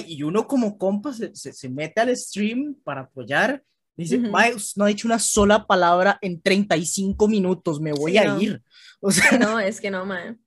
Y 0.06 0.22
uno 0.22 0.46
como 0.46 0.78
compa 0.78 1.12
se, 1.12 1.34
se, 1.34 1.52
se, 1.52 1.68
mete 1.68 2.00
al 2.00 2.16
stream 2.16 2.74
para 2.84 3.02
apoyar. 3.02 3.62
Dice, 3.96 4.18
no 4.18 4.84
ha 4.84 4.88
dicho 4.88 5.06
una 5.06 5.18
sola 5.18 5.66
palabra 5.66 6.18
en 6.22 6.40
35 6.40 7.28
minutos, 7.28 7.80
me 7.80 7.92
voy 7.92 8.18
a 8.18 8.38
ir. 8.38 8.62
O 9.04 9.10
sea, 9.10 9.36
no, 9.36 9.58
es 9.58 9.80
que 9.80 9.90
no, 9.90 10.06
man. 10.06 10.40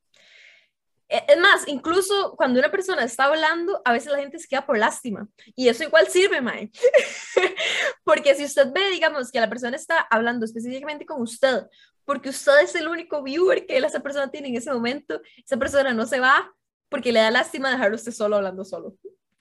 E, 1.10 1.24
es 1.28 1.38
más, 1.38 1.68
incluso 1.68 2.36
cuando 2.38 2.58
una 2.58 2.72
persona 2.72 3.04
está 3.04 3.26
hablando, 3.26 3.82
a 3.84 3.92
veces 3.92 4.14
la 4.14 4.20
gente 4.20 4.40
se 4.40 4.48
queda 4.48 4.66
por 4.66 4.78
lástima. 4.78 5.28
Y 5.58 5.68
eso 5.68 5.84
igual 5.84 6.08
sirve, 6.08 6.40
Mae. 6.40 6.72
porque 8.06 8.34
si 8.34 8.46
usted 8.46 8.72
ve, 8.74 8.92
digamos, 8.92 9.30
que 9.30 9.42
la 9.42 9.50
persona 9.50 9.76
está 9.76 10.00
hablando 10.10 10.46
específicamente 10.46 11.06
con 11.06 11.22
usted, 11.22 11.64
porque 12.06 12.30
usted 12.30 12.62
es 12.64 12.76
el 12.76 12.88
único 12.88 13.22
viewer 13.22 13.66
que 13.66 13.78
esa 13.78 14.00
persona 14.00 14.32
tiene 14.32 14.48
en 14.48 14.56
ese 14.56 14.72
momento, 14.72 15.22
esa 15.44 15.58
persona 15.58 15.94
no 15.94 16.06
se 16.06 16.22
va 16.22 16.50
porque 16.88 17.12
le 17.12 17.20
da 17.20 17.32
lástima 17.32 17.72
dejarlo 17.72 17.96
usted 17.96 18.14
solo 18.14 18.38
hablando 18.38 18.64
solo. 18.64 18.96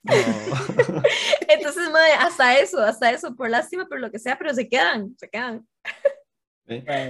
Entonces, 1.48 1.90
mae, 1.90 2.12
hasta 2.12 2.58
eso, 2.58 2.80
hasta 2.80 3.10
eso, 3.10 3.34
por 3.34 3.48
lástima, 3.48 3.86
por 3.86 4.00
lo 4.00 4.10
que 4.10 4.18
sea, 4.18 4.36
pero 4.38 4.52
se 4.52 4.68
quedan, 4.68 5.14
se 5.18 5.28
quedan. 5.28 5.66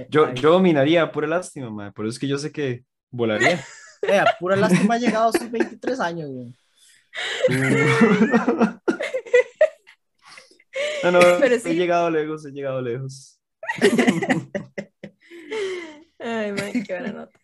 Yo, 0.09 0.33
yo 0.33 0.51
dominaría 0.51 1.11
pura 1.11 1.27
lástima, 1.27 1.69
mae, 1.69 1.91
por 1.91 2.05
eso 2.05 2.13
es 2.13 2.19
que 2.19 2.27
yo 2.27 2.37
sé 2.37 2.51
que 2.51 2.83
volaría. 3.09 3.63
Eh, 4.01 4.23
pura 4.39 4.55
lástima 4.55 4.95
ha 4.95 4.99
llegado 4.99 5.29
a 5.29 5.31
sus 5.31 5.49
23 5.49 5.99
años, 5.99 6.29
No, 11.03 11.11
no, 11.11 11.19
he 11.43 11.73
llegado 11.73 12.09
lejos, 12.09 12.45
he 12.45 12.51
llegado 12.51 12.81
lejos. 12.81 13.39
Ay, 16.19 16.51
man, 16.51 16.71
qué 16.71 16.93
buena 16.93 17.11
nota. 17.11 17.39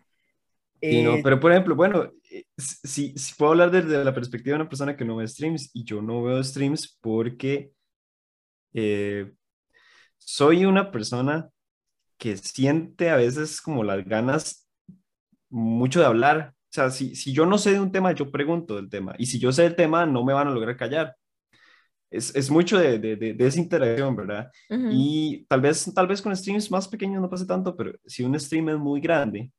No, 0.81 1.15
eh, 1.15 1.21
pero 1.23 1.39
por 1.39 1.51
ejemplo, 1.51 1.75
bueno, 1.75 2.11
eh, 2.29 2.45
si, 2.57 3.13
si 3.17 3.35
puedo 3.35 3.51
hablar 3.51 3.71
desde 3.71 4.03
la 4.03 4.13
perspectiva 4.13 4.55
de 4.55 4.61
una 4.61 4.69
persona 4.69 4.95
que 4.97 5.05
no 5.05 5.17
ve 5.17 5.27
streams, 5.27 5.69
y 5.73 5.83
yo 5.83 6.01
no 6.01 6.23
veo 6.23 6.43
streams 6.43 6.97
porque 7.01 7.71
eh, 8.73 9.31
soy 10.17 10.65
una 10.65 10.91
persona 10.91 11.49
que 12.17 12.37
siente 12.37 13.09
a 13.09 13.17
veces 13.17 13.61
como 13.61 13.83
las 13.83 14.05
ganas 14.05 14.67
mucho 15.49 15.99
de 15.99 16.05
hablar. 16.05 16.53
O 16.55 16.73
sea, 16.73 16.89
si, 16.89 17.15
si 17.15 17.33
yo 17.33 17.45
no 17.45 17.57
sé 17.57 17.73
de 17.73 17.79
un 17.79 17.91
tema, 17.91 18.13
yo 18.13 18.31
pregunto 18.31 18.75
del 18.75 18.89
tema. 18.89 19.13
Y 19.17 19.25
si 19.25 19.39
yo 19.39 19.51
sé 19.51 19.63
del 19.63 19.75
tema, 19.75 20.05
no 20.05 20.23
me 20.23 20.33
van 20.33 20.47
a 20.47 20.51
lograr 20.51 20.77
callar. 20.77 21.15
Es, 22.09 22.35
es 22.35 22.51
mucho 22.51 22.77
de, 22.77 22.99
de, 22.99 23.15
de, 23.15 23.47
esa 23.47 23.59
interacción, 23.59 24.15
¿verdad? 24.15 24.51
Y 24.69 25.45
tal 25.47 25.61
vez, 25.61 25.91
tal 25.95 26.07
vez 26.07 26.21
con 26.21 26.35
streams 26.35 26.69
más 26.69 26.87
pequeños 26.87 27.21
no 27.21 27.29
pase 27.29 27.45
tanto, 27.45 27.75
pero 27.75 27.93
si 28.05 28.23
un 28.23 28.37
stream 28.37 28.69
es 28.69 28.77
muy 28.77 28.99
grande, 28.99 29.49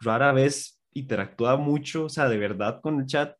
rara 0.00 0.32
vez 0.32 0.80
interactúa 0.92 1.56
mucho, 1.56 2.04
o 2.04 2.08
sea, 2.08 2.28
de 2.28 2.38
verdad 2.38 2.80
con 2.80 3.00
el 3.00 3.06
chat. 3.06 3.36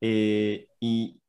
Eh, 0.00 0.68
y 0.80 1.20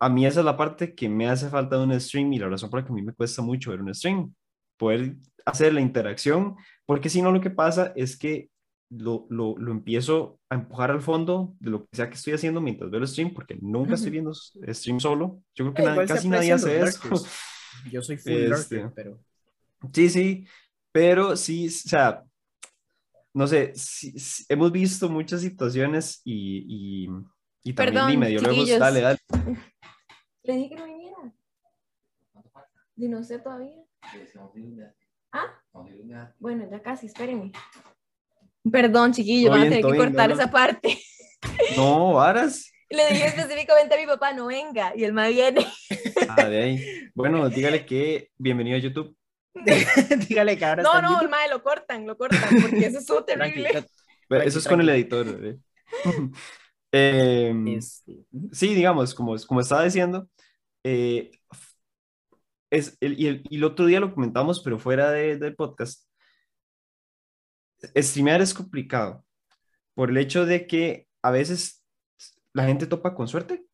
a 0.00 0.08
mí 0.08 0.26
esa 0.26 0.40
es 0.40 0.46
la 0.46 0.56
parte 0.56 0.94
que 0.94 1.08
me 1.08 1.28
hace 1.28 1.48
falta 1.48 1.76
de 1.76 1.84
un 1.84 2.00
stream 2.00 2.32
y 2.32 2.38
la 2.38 2.48
razón 2.48 2.70
por 2.70 2.80
la 2.80 2.86
que 2.86 2.92
a 2.92 2.94
mí 2.94 3.02
me 3.02 3.14
cuesta 3.14 3.42
mucho 3.42 3.70
ver 3.70 3.80
un 3.80 3.94
stream, 3.94 4.34
poder 4.76 5.16
hacer 5.44 5.72
la 5.72 5.80
interacción, 5.80 6.56
porque 6.86 7.08
si 7.08 7.22
no 7.22 7.30
lo 7.30 7.40
que 7.40 7.50
pasa 7.50 7.92
es 7.96 8.16
que 8.16 8.48
lo, 8.90 9.26
lo, 9.30 9.56
lo, 9.56 9.72
empiezo 9.72 10.38
a 10.50 10.56
empujar 10.56 10.90
al 10.90 11.00
fondo 11.00 11.54
de 11.60 11.70
lo 11.70 11.84
que 11.84 11.96
sea 11.96 12.08
que 12.08 12.16
estoy 12.16 12.34
haciendo 12.34 12.60
mientras 12.60 12.90
veo 12.90 13.00
el 13.00 13.08
stream, 13.08 13.32
porque 13.32 13.56
nunca 13.60 13.94
estoy 13.94 14.10
viendo 14.10 14.34
stream 14.34 15.00
solo. 15.00 15.42
Yo 15.54 15.72
creo 15.72 15.96
que 15.96 16.06
casi 16.06 16.28
nadie 16.28 16.52
hace 16.52 16.80
eso. 16.80 17.00
Yo 17.90 18.02
soy 18.02 18.18
full 18.18 18.32
este, 18.32 18.88
pero... 18.94 19.18
Sí, 19.92 20.10
sí, 20.10 20.46
pero 20.92 21.36
sí, 21.36 21.68
o 21.68 21.70
sea, 21.70 22.22
no 23.34 23.46
sé, 23.46 23.72
hemos 24.48 24.72
visto 24.72 25.08
muchas 25.08 25.40
situaciones 25.40 26.20
y, 26.24 27.04
y, 27.04 27.08
y 27.64 27.72
también 27.72 27.94
Perdón, 27.94 28.10
dime, 28.10 28.30
luego, 28.30 28.64
dale, 28.78 29.00
dale. 29.00 29.18
Le 30.44 30.56
dije 30.56 30.68
que 30.70 30.76
no 30.76 30.84
viniera. 30.86 31.16
Y 32.96 33.08
no 33.08 33.22
sé 33.22 33.38
todavía. 33.38 33.82
¿Ah? 35.32 35.46
Bueno, 36.38 36.68
ya 36.70 36.82
casi, 36.82 37.06
espérenme. 37.06 37.52
Perdón, 38.70 39.12
chiquillo, 39.12 39.50
van 39.50 39.60
a 39.60 39.64
tener 39.64 39.84
que 39.84 39.96
cortar 39.96 40.30
esa 40.32 40.50
parte. 40.50 40.98
No, 41.76 42.12
varas. 42.12 42.70
Le 42.88 43.08
dije 43.08 43.26
específicamente 43.26 43.94
a 43.96 43.98
mi 43.98 44.06
papá, 44.06 44.32
no 44.32 44.46
venga, 44.46 44.92
y 44.94 45.02
él 45.02 45.12
me 45.12 45.28
viene. 45.28 45.66
Ah, 46.28 46.44
de 46.48 46.62
ahí. 46.62 46.84
Bueno, 47.16 47.48
dígale 47.48 47.84
que 47.84 48.30
bienvenido 48.38 48.76
a 48.76 48.80
YouTube. 48.80 49.16
dígale 50.28 50.56
que 50.56 50.64
ahora 50.64 50.82
No, 50.82 51.02
no, 51.02 51.20
el 51.20 51.28
mae 51.28 51.48
lo 51.48 51.62
cortan, 51.62 52.06
lo 52.06 52.16
cortan, 52.16 52.40
porque 52.62 52.86
eso 52.86 52.98
es 52.98 53.06
terrible. 53.26 53.86
eso 54.44 54.58
es 54.58 54.68
con 54.68 54.80
el 54.80 54.88
editor. 54.88 55.26
¿eh? 55.44 55.58
Em, 56.94 57.68
este, 57.68 58.26
sí, 58.52 58.74
digamos, 58.74 59.14
como, 59.14 59.34
como 59.46 59.60
estaba 59.62 59.82
diciendo, 59.82 60.28
eh, 60.84 61.30
es, 62.70 62.98
el, 63.00 63.18
y, 63.18 63.28
el, 63.28 63.42
y, 63.48 63.56
el, 63.56 63.64
otro 63.64 63.86
día 63.86 63.98
lo 63.98 64.12
comentamos, 64.12 64.62
pero 64.62 64.78
fuera 64.78 65.10
de, 65.10 65.38
del 65.38 65.56
podcast, 65.56 66.06
streamear 67.96 68.42
es 68.42 68.52
complicado 68.52 69.24
por 69.94 70.10
el 70.10 70.18
hecho 70.18 70.44
de 70.44 70.66
que 70.66 71.08
a 71.22 71.30
veces 71.30 71.82
la 72.52 72.64
gente 72.64 72.86
topa 72.86 73.14
con 73.14 73.26
suerte, 73.26 73.64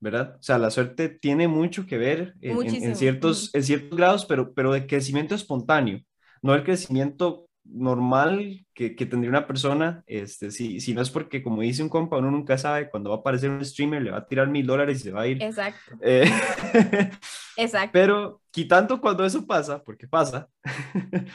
¿verdad? 0.00 0.36
O 0.38 0.42
sea, 0.42 0.58
la 0.58 0.70
suerte 0.70 1.08
tiene 1.08 1.48
mucho 1.48 1.86
que 1.86 1.98
ver 1.98 2.34
en, 2.40 2.96
ciertos, 2.96 3.54
en 3.54 3.62
ciertos 3.62 3.96
grados, 3.96 4.26
pero, 4.26 4.52
pero 4.54 4.72
de 4.72 4.86
crecimiento 4.86 5.34
espontáneo, 5.34 6.00
no 6.42 6.54
el 6.54 6.64
crecimiento 6.64 7.48
normal 7.64 8.64
que, 8.74 8.94
que, 8.94 9.06
tendría 9.06 9.30
una 9.30 9.46
persona, 9.46 10.04
este, 10.06 10.50
si, 10.50 10.80
si 10.80 10.94
no 10.94 11.02
es 11.02 11.10
porque, 11.10 11.42
como 11.42 11.62
dice 11.62 11.82
un 11.82 11.88
compa, 11.88 12.18
uno 12.18 12.30
nunca 12.30 12.56
sabe 12.58 12.88
cuando 12.90 13.10
va 13.10 13.16
a 13.16 13.18
aparecer 13.20 13.50
un 13.50 13.64
streamer, 13.64 14.02
le 14.02 14.10
va 14.10 14.18
a 14.18 14.26
tirar 14.26 14.48
mil 14.48 14.66
dólares 14.66 15.00
y 15.00 15.02
se 15.04 15.12
va 15.12 15.22
a 15.22 15.26
ir. 15.26 15.42
Exacto. 15.42 15.96
Eh, 16.00 16.30
Exacto. 17.56 17.90
Pero 17.92 18.42
quitando 18.50 19.00
cuando 19.00 19.24
eso 19.24 19.46
pasa, 19.46 19.82
porque 19.82 20.06
pasa, 20.06 20.48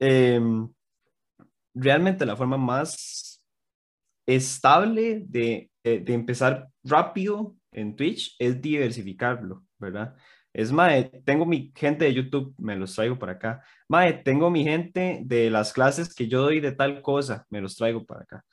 eh, 0.00 0.40
realmente 1.74 2.26
la 2.26 2.36
forma 2.36 2.56
más 2.56 3.42
estable 4.26 5.22
de, 5.26 5.70
de, 5.82 6.14
empezar 6.14 6.68
rápido 6.84 7.56
en 7.72 7.96
Twitch 7.96 8.36
es 8.38 8.60
diversificarlo, 8.60 9.64
¿verdad? 9.78 10.16
Es 10.52 10.72
mae, 10.72 11.04
tengo 11.24 11.46
mi 11.46 11.72
gente 11.76 12.04
de 12.04 12.14
YouTube, 12.14 12.54
me 12.58 12.76
los 12.76 12.94
traigo 12.94 13.18
para 13.18 13.32
acá. 13.32 13.62
Mae, 13.88 14.12
tengo 14.12 14.50
mi 14.50 14.64
gente 14.64 15.20
de 15.24 15.48
las 15.50 15.72
clases 15.72 16.12
que 16.14 16.26
yo 16.26 16.42
doy 16.42 16.60
de 16.60 16.72
tal 16.72 17.02
cosa, 17.02 17.46
me 17.50 17.60
los 17.60 17.76
traigo 17.76 18.04
para 18.04 18.22
acá. 18.22 18.44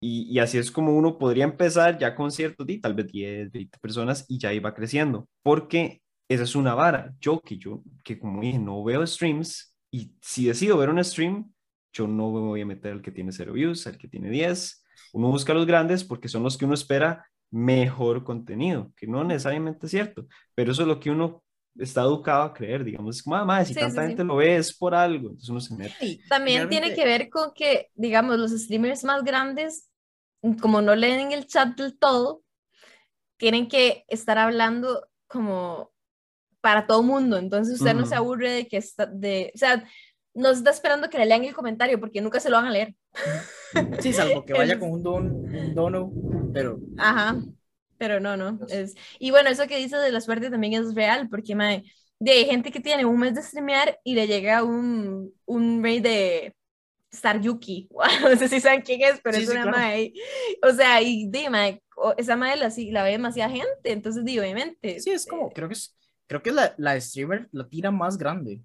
y, 0.00 0.34
y, 0.34 0.38
así 0.38 0.56
es 0.56 0.70
como 0.70 0.96
uno 0.96 1.18
podría 1.18 1.44
empezar 1.44 1.98
ya 1.98 2.14
con 2.14 2.30
ciertos, 2.30 2.66
tal 2.80 2.94
vez 2.94 3.08
10, 3.08 3.50
20 3.52 3.78
personas 3.78 4.24
y 4.28 4.38
ya 4.38 4.52
iba 4.54 4.74
creciendo, 4.74 5.28
porque 5.42 6.00
esa 6.28 6.44
es 6.44 6.56
una 6.56 6.74
vara. 6.74 7.14
Yo 7.20 7.40
que 7.40 7.58
yo, 7.58 7.82
que 8.02 8.18
como 8.18 8.40
dije, 8.40 8.58
no 8.58 8.82
veo 8.82 9.06
streams 9.06 9.76
y 9.90 10.14
si 10.22 10.46
decido 10.46 10.78
ver 10.78 10.88
un 10.88 11.02
stream, 11.04 11.52
yo 11.92 12.06
no 12.06 12.30
me 12.30 12.40
voy 12.40 12.60
a 12.62 12.66
meter 12.66 12.92
al 12.92 13.02
que 13.02 13.10
tiene 13.10 13.32
0 13.32 13.52
views, 13.52 13.86
al 13.86 13.98
que 13.98 14.08
tiene 14.08 14.30
10. 14.30 14.84
Uno 15.12 15.28
busca 15.28 15.52
los 15.52 15.66
grandes 15.66 16.04
porque 16.04 16.28
son 16.28 16.44
los 16.44 16.56
que 16.56 16.64
uno 16.64 16.74
espera 16.74 17.26
mejor 17.50 18.24
contenido, 18.24 18.92
que 18.96 19.06
no 19.06 19.24
necesariamente 19.24 19.86
es 19.86 19.90
cierto, 19.90 20.26
pero 20.54 20.72
eso 20.72 20.82
es 20.82 20.88
lo 20.88 21.00
que 21.00 21.10
uno 21.10 21.42
está 21.78 22.02
educado 22.02 22.42
a 22.42 22.52
creer, 22.52 22.84
digamos, 22.84 23.16
es 23.16 23.22
como, 23.22 23.36
ah, 23.36 23.64
si 23.64 23.74
tanta 23.74 24.06
gente 24.06 24.24
lo 24.24 24.36
ve 24.36 24.56
es 24.56 24.76
por 24.76 24.94
algo, 24.94 25.28
entonces 25.28 25.48
uno 25.48 25.60
se 25.60 25.74
mete. 25.74 26.20
También 26.28 26.68
tiene 26.68 26.94
que 26.94 27.04
ver 27.04 27.30
con 27.30 27.52
que, 27.54 27.90
digamos, 27.94 28.38
los 28.38 28.50
streamers 28.52 29.04
más 29.04 29.24
grandes, 29.24 29.88
como 30.60 30.80
no 30.80 30.94
leen 30.94 31.32
el 31.32 31.46
chat 31.46 31.76
del 31.76 31.98
todo, 31.98 32.42
tienen 33.36 33.68
que 33.68 34.04
estar 34.08 34.38
hablando 34.38 35.06
como 35.26 35.90
para 36.60 36.86
todo 36.86 37.02
mundo, 37.02 37.38
entonces 37.38 37.80
usted 37.80 37.94
no 37.94 38.04
se 38.04 38.14
aburre 38.14 38.50
de 38.50 38.68
que 38.68 38.76
está, 38.76 39.06
de, 39.06 39.50
o 39.54 39.58
sea, 39.58 39.84
no 40.34 40.50
está 40.50 40.70
esperando 40.70 41.08
que 41.08 41.18
le 41.18 41.26
lean 41.26 41.44
el 41.44 41.54
comentario 41.54 41.98
porque 41.98 42.20
nunca 42.20 42.38
se 42.38 42.50
lo 42.50 42.56
van 42.56 42.66
a 42.66 42.70
leer. 42.70 42.94
Sí, 44.00 44.12
salvo 44.12 44.44
que 44.44 44.52
vaya 44.52 44.78
con 44.78 44.90
un, 44.90 45.02
don, 45.02 45.26
un 45.26 45.74
dono, 45.74 46.12
pero... 46.52 46.78
Ajá, 46.98 47.40
pero 47.98 48.20
no, 48.20 48.36
no. 48.36 48.58
Es... 48.68 48.94
Y 49.18 49.30
bueno, 49.30 49.50
eso 49.50 49.66
que 49.66 49.76
dice 49.78 49.96
de 49.96 50.12
la 50.12 50.20
suerte 50.20 50.50
también 50.50 50.74
es 50.74 50.94
real, 50.94 51.28
porque 51.28 51.54
mae, 51.54 51.84
de 52.18 52.44
gente 52.44 52.70
que 52.70 52.80
tiene 52.80 53.04
un 53.04 53.18
mes 53.18 53.34
de 53.34 53.42
streamear 53.42 53.98
y 54.04 54.14
le 54.14 54.26
llega 54.26 54.62
un, 54.62 55.32
un 55.46 55.82
rey 55.82 56.00
de 56.00 56.54
Star 57.10 57.40
Yuki, 57.40 57.88
no 58.22 58.36
sé 58.36 58.48
si 58.48 58.60
saben 58.60 58.82
quién 58.82 59.02
es, 59.02 59.20
pero 59.22 59.36
es 59.36 59.48
una 59.48 59.66
mae. 59.66 60.12
O 60.62 60.72
sea, 60.72 61.02
y 61.02 61.28
dime, 61.28 61.82
esa 62.16 62.36
mae 62.36 62.56
la, 62.56 62.72
la 62.90 63.02
ve 63.02 63.10
demasiada 63.10 63.50
gente, 63.50 63.92
entonces 63.92 64.24
digo, 64.24 64.42
obviamente. 64.42 65.00
Sí, 65.00 65.10
es 65.10 65.26
como, 65.26 65.48
eh, 65.48 65.52
creo 65.54 65.68
que 65.68 65.74
es, 65.74 65.96
creo 66.26 66.42
que 66.42 66.50
es 66.50 66.54
la, 66.54 66.74
la 66.78 67.00
streamer, 67.00 67.48
la 67.52 67.68
tira 67.68 67.90
más 67.90 68.16
grande. 68.16 68.62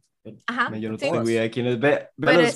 Ajá, 0.48 0.76
yo 0.78 0.90
no 0.90 0.98
tengo 0.98 1.22
idea 1.24 1.44
de 1.44 1.52
quién 1.52 1.68
es. 1.68 1.80
Ve, 1.80 2.10
ve 2.18 2.52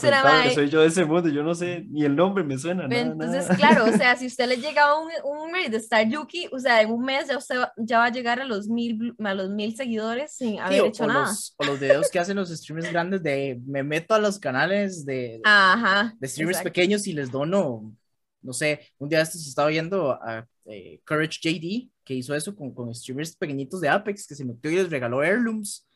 soy 0.53 0.69
yo 0.69 0.81
de 0.81 0.87
ese 0.87 1.05
mundo, 1.05 1.29
yo 1.29 1.43
no 1.43 1.53
sé, 1.53 1.85
ni 1.89 2.03
el 2.03 2.15
nombre 2.15 2.43
me 2.43 2.57
suena. 2.57 2.87
Nada, 2.87 3.01
entonces, 3.01 3.47
claro, 3.57 3.85
o 3.85 3.91
sea, 3.97 4.15
si 4.15 4.25
usted 4.25 4.47
le 4.47 4.57
llega 4.57 4.99
un, 4.99 5.09
un 5.23 5.51
de 5.69 5.77
Star 5.77 6.07
Yuki, 6.07 6.47
o 6.51 6.59
sea, 6.59 6.81
en 6.81 6.91
un 6.91 7.03
mes 7.03 7.27
ya 7.27 7.37
usted 7.37 7.57
ya 7.77 7.99
va 7.99 8.05
a 8.05 8.11
llegar 8.11 8.39
a 8.39 8.45
los 8.45 8.67
mil, 8.67 9.13
a 9.23 9.33
los 9.33 9.49
mil 9.49 9.75
seguidores 9.75 10.33
sin 10.33 10.59
haber 10.59 10.85
hecho 10.85 11.05
nada. 11.05 11.27
Los, 11.27 11.53
o 11.57 11.65
los 11.65 11.79
videos 11.79 12.09
que 12.09 12.19
hacen 12.19 12.37
los 12.37 12.49
streamers 12.49 12.91
grandes 12.91 13.21
de 13.21 13.59
me 13.65 13.83
meto 13.83 14.13
a 14.13 14.19
los 14.19 14.39
canales 14.39 15.05
de, 15.05 15.41
Ajá, 15.43 16.15
de 16.19 16.27
streamers 16.27 16.61
pequeños 16.61 17.05
y 17.07 17.13
les 17.13 17.31
dono, 17.31 17.93
no 18.41 18.53
sé, 18.53 18.79
un 18.97 19.09
día 19.09 19.21
estos 19.21 19.45
estaba 19.47 19.69
viendo 19.69 20.11
a 20.11 20.47
eh, 20.65 21.01
Courage 21.05 21.39
JD, 21.41 21.89
que 22.03 22.13
hizo 22.13 22.33
eso 22.33 22.55
con, 22.55 22.73
con 22.73 22.93
streamers 22.93 23.35
pequeñitos 23.35 23.81
de 23.81 23.89
Apex, 23.89 24.25
que 24.25 24.35
se 24.35 24.45
metió 24.45 24.71
y 24.71 24.75
les 24.75 24.89
regaló 24.89 25.23
heirlooms. 25.23 25.87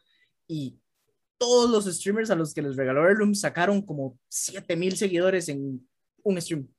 Y 0.47 0.77
todos 1.43 1.69
los 1.69 1.93
streamers 1.93 2.31
a 2.31 2.35
los 2.35 2.53
que 2.53 2.61
les 2.61 2.77
regaló 2.77 3.05
Heirloom 3.05 3.35
sacaron 3.35 3.81
como 3.81 4.17
7000 4.29 4.95
seguidores 4.95 5.49
en 5.49 5.85
un 6.23 6.41
stream. 6.41 6.69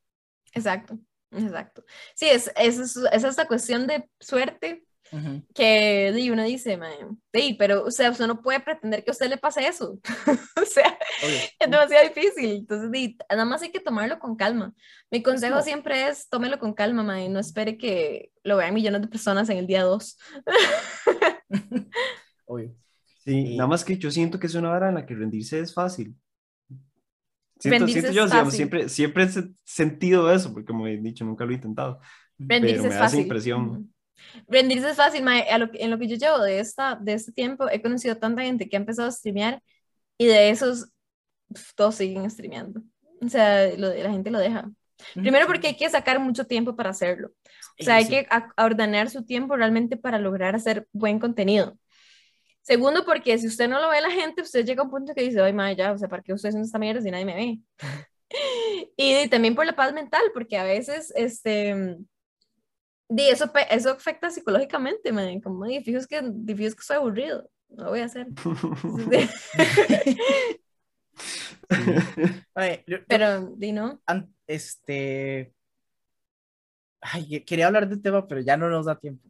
Exacto, 0.54 0.98
exacto. 1.30 1.84
Sí, 2.14 2.30
es, 2.30 2.50
es, 2.56 2.96
es 2.96 3.24
esta 3.24 3.46
cuestión 3.46 3.86
de 3.86 4.08
suerte 4.18 4.86
que 5.54 6.28
uno 6.32 6.42
dice, 6.44 6.78
sí, 7.32 7.54
pero 7.58 7.84
o 7.84 7.90
sea, 7.90 8.10
usted 8.10 8.26
no 8.26 8.40
puede 8.40 8.58
pretender 8.60 9.04
que 9.04 9.10
a 9.10 9.12
usted 9.12 9.28
le 9.28 9.36
pase 9.36 9.68
eso. 9.68 10.00
o 10.60 10.64
sea, 10.64 10.98
es 11.22 11.70
demasiado 11.70 12.08
difícil. 12.08 12.50
Entonces, 12.52 13.14
nada 13.28 13.44
más 13.44 13.60
hay 13.60 13.70
que 13.70 13.80
tomarlo 13.80 14.18
con 14.18 14.34
calma. 14.34 14.72
Mi 15.10 15.22
consejo 15.22 15.60
siempre 15.60 16.08
es 16.08 16.28
tómelo 16.30 16.58
con 16.58 16.72
calma, 16.72 17.22
y 17.22 17.28
no 17.28 17.38
espere 17.38 17.76
que 17.76 18.32
lo 18.42 18.56
vean 18.56 18.72
millones 18.72 19.02
de 19.02 19.08
personas 19.08 19.48
en 19.50 19.58
el 19.58 19.66
día 19.66 19.82
2. 19.82 20.18
Obvio. 22.46 22.74
Sí, 23.24 23.56
nada 23.56 23.68
más 23.68 23.84
que 23.84 23.96
yo 23.96 24.10
siento 24.10 24.38
que 24.38 24.46
es 24.46 24.54
una 24.54 24.70
hora 24.70 24.88
en 24.88 24.94
la 24.96 25.06
que 25.06 25.14
rendirse 25.14 25.60
es 25.60 25.72
fácil. 25.72 26.14
Siento, 27.58 27.88
siento 27.88 28.12
yo, 28.12 28.26
digamos, 28.26 28.54
siempre, 28.54 28.88
siempre 28.88 29.24
he 29.24 29.28
sentido 29.64 30.30
eso, 30.30 30.52
porque 30.52 30.66
como 30.66 30.86
he 30.86 30.96
dicho, 30.98 31.24
nunca 31.24 31.44
lo 31.44 31.52
he 31.52 31.54
intentado. 31.54 32.00
Rendirse 32.38 32.76
pero 32.76 32.82
me 32.82 32.88
es 32.88 32.94
da 32.94 33.00
fácil. 33.00 33.18
esa 33.18 33.22
impresión. 33.22 33.94
Rendirse 34.48 34.90
es 34.90 34.96
fácil, 34.96 35.24
en 35.26 35.90
lo 35.90 35.98
que 35.98 36.08
yo 36.08 36.16
llevo 36.16 36.42
de, 36.42 36.58
esta, 36.58 36.96
de 36.96 37.14
este 37.14 37.32
tiempo, 37.32 37.68
he 37.70 37.80
conocido 37.80 38.16
tanta 38.16 38.42
gente 38.42 38.68
que 38.68 38.76
ha 38.76 38.80
empezado 38.80 39.08
a 39.08 39.12
streamear 39.12 39.62
y 40.18 40.26
de 40.26 40.50
esos 40.50 40.88
todos 41.76 41.94
siguen 41.94 42.28
streameando. 42.30 42.82
O 43.20 43.28
sea, 43.28 43.74
lo, 43.76 43.94
la 43.94 44.10
gente 44.10 44.30
lo 44.30 44.38
deja. 44.38 44.70
Primero 45.14 45.46
porque 45.46 45.68
hay 45.68 45.76
que 45.76 45.88
sacar 45.90 46.18
mucho 46.20 46.46
tiempo 46.46 46.76
para 46.76 46.90
hacerlo. 46.90 47.30
O 47.80 47.84
sea, 47.84 47.96
hay 47.96 48.08
que 48.08 48.26
ordenar 48.56 49.10
su 49.10 49.24
tiempo 49.24 49.56
realmente 49.56 49.96
para 49.96 50.18
lograr 50.18 50.54
hacer 50.54 50.86
buen 50.92 51.18
contenido. 51.18 51.76
Segundo, 52.64 53.04
porque 53.04 53.38
si 53.38 53.46
usted 53.46 53.68
no 53.68 53.78
lo 53.78 53.90
ve 53.90 54.00
la 54.00 54.10
gente, 54.10 54.40
usted 54.40 54.64
llega 54.64 54.80
a 54.80 54.86
un 54.86 54.90
punto 54.90 55.12
que 55.14 55.20
dice, 55.20 55.38
ay, 55.42 55.52
madre, 55.52 55.76
ya, 55.76 55.92
o 55.92 55.98
sea, 55.98 56.08
¿para 56.08 56.22
qué 56.22 56.32
usted 56.32 56.48
haciendo 56.48 56.64
esta 56.64 56.78
mierda 56.78 57.02
si 57.02 57.10
nadie 57.10 57.26
me 57.26 57.34
ve? 57.34 57.58
y, 58.96 59.28
también 59.28 59.54
por 59.54 59.66
la 59.66 59.76
paz 59.76 59.92
mental, 59.92 60.22
porque 60.32 60.56
a 60.56 60.64
veces, 60.64 61.12
este, 61.14 61.98
y 63.10 63.28
eso, 63.28 63.52
eso 63.70 63.90
afecta 63.90 64.30
psicológicamente, 64.30 65.12
man, 65.12 65.42
como, 65.42 65.66
difícil 65.66 65.96
es 65.96 66.06
que, 66.06 66.22
difícil 66.24 66.68
es 66.68 66.74
que 66.74 66.84
soy 66.84 66.96
aburrido, 66.96 67.50
no 67.68 67.84
lo 67.84 67.90
voy 67.90 68.00
a 68.00 68.06
hacer. 68.06 68.28
pero, 73.06 73.46
di 73.56 73.72
no. 73.72 74.00
Este, 74.46 75.52
ay, 77.02 77.44
quería 77.44 77.66
hablar 77.66 77.90
del 77.90 78.00
tema, 78.00 78.26
pero 78.26 78.40
ya 78.40 78.56
no 78.56 78.70
nos 78.70 78.86
da 78.86 78.98
tiempo. 78.98 79.28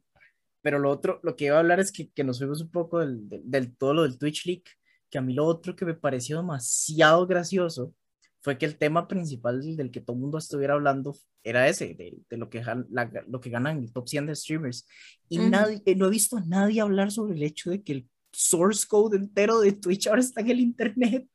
Pero 0.64 0.78
lo 0.78 0.90
otro, 0.90 1.20
lo 1.22 1.36
que 1.36 1.44
iba 1.44 1.56
a 1.56 1.58
hablar 1.58 1.78
es 1.78 1.92
que, 1.92 2.08
que 2.08 2.24
nos 2.24 2.38
fuimos 2.38 2.62
un 2.62 2.70
poco 2.70 3.00
del, 3.00 3.28
del, 3.28 3.76
todo 3.76 3.92
lo 3.92 4.02
del 4.04 4.16
Twitch 4.16 4.46
Leak, 4.46 4.62
que 5.10 5.18
a 5.18 5.20
mí 5.20 5.34
lo 5.34 5.44
otro 5.44 5.76
que 5.76 5.84
me 5.84 5.92
pareció 5.92 6.38
demasiado 6.38 7.26
gracioso 7.26 7.94
fue 8.40 8.56
que 8.56 8.64
el 8.64 8.78
tema 8.78 9.06
principal 9.06 9.60
del 9.76 9.90
que 9.90 10.00
todo 10.00 10.16
el 10.16 10.22
mundo 10.22 10.38
estuviera 10.38 10.72
hablando 10.72 11.14
era 11.42 11.68
ese, 11.68 11.92
de, 11.92 12.16
de 12.30 12.36
lo, 12.38 12.48
que, 12.48 12.62
la, 12.88 13.10
lo 13.28 13.42
que 13.42 13.50
ganan 13.50 13.76
el 13.76 13.92
top 13.92 14.08
100 14.08 14.26
de 14.26 14.36
streamers. 14.36 14.86
Y 15.28 15.36
nadie, 15.36 15.82
eh, 15.84 15.96
no 15.96 16.06
he 16.06 16.10
visto 16.10 16.38
a 16.38 16.44
nadie 16.46 16.80
hablar 16.80 17.10
sobre 17.10 17.34
el 17.34 17.42
hecho 17.42 17.68
de 17.68 17.82
que 17.82 17.92
el 17.92 18.08
source 18.32 18.86
code 18.88 19.18
entero 19.18 19.60
de 19.60 19.72
Twitch 19.72 20.06
ahora 20.06 20.22
está 20.22 20.40
en 20.40 20.50
el 20.50 20.60
internet. 20.60 21.28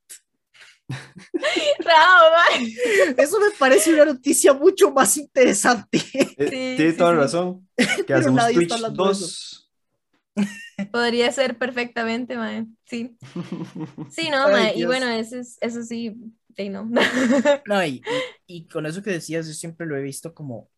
Eso 3.17 3.39
me 3.39 3.51
parece 3.57 3.93
una 3.93 4.05
noticia 4.05 4.53
mucho 4.53 4.91
más 4.91 5.17
interesante. 5.17 6.01
Eh, 6.13 6.75
tiene 6.77 6.93
toda 6.93 7.13
la 7.13 7.21
razón. 7.21 7.67
Que 8.05 8.13
hacemos 8.13 8.51
Twitch 8.51 8.73
2. 8.73 9.71
Podría 10.91 11.31
ser 11.31 11.57
perfectamente, 11.57 12.35
mae. 12.37 12.65
Sí. 12.85 13.17
Sí, 14.09 14.29
no, 14.29 14.49
mae. 14.49 14.73
Y 14.75 14.85
bueno, 14.85 15.07
eso, 15.09 15.37
es, 15.37 15.57
eso 15.61 15.83
sí, 15.83 16.15
sí, 16.55 16.69
no. 16.69 16.89
No, 17.65 17.85
y, 17.85 18.01
y, 18.47 18.67
con 18.67 18.85
eso 18.85 19.03
que 19.03 19.11
decías, 19.11 19.47
yo 19.47 19.53
siempre 19.53 19.85
lo 19.85 19.97
he 19.97 20.01
visto 20.01 20.33
como 20.33 20.69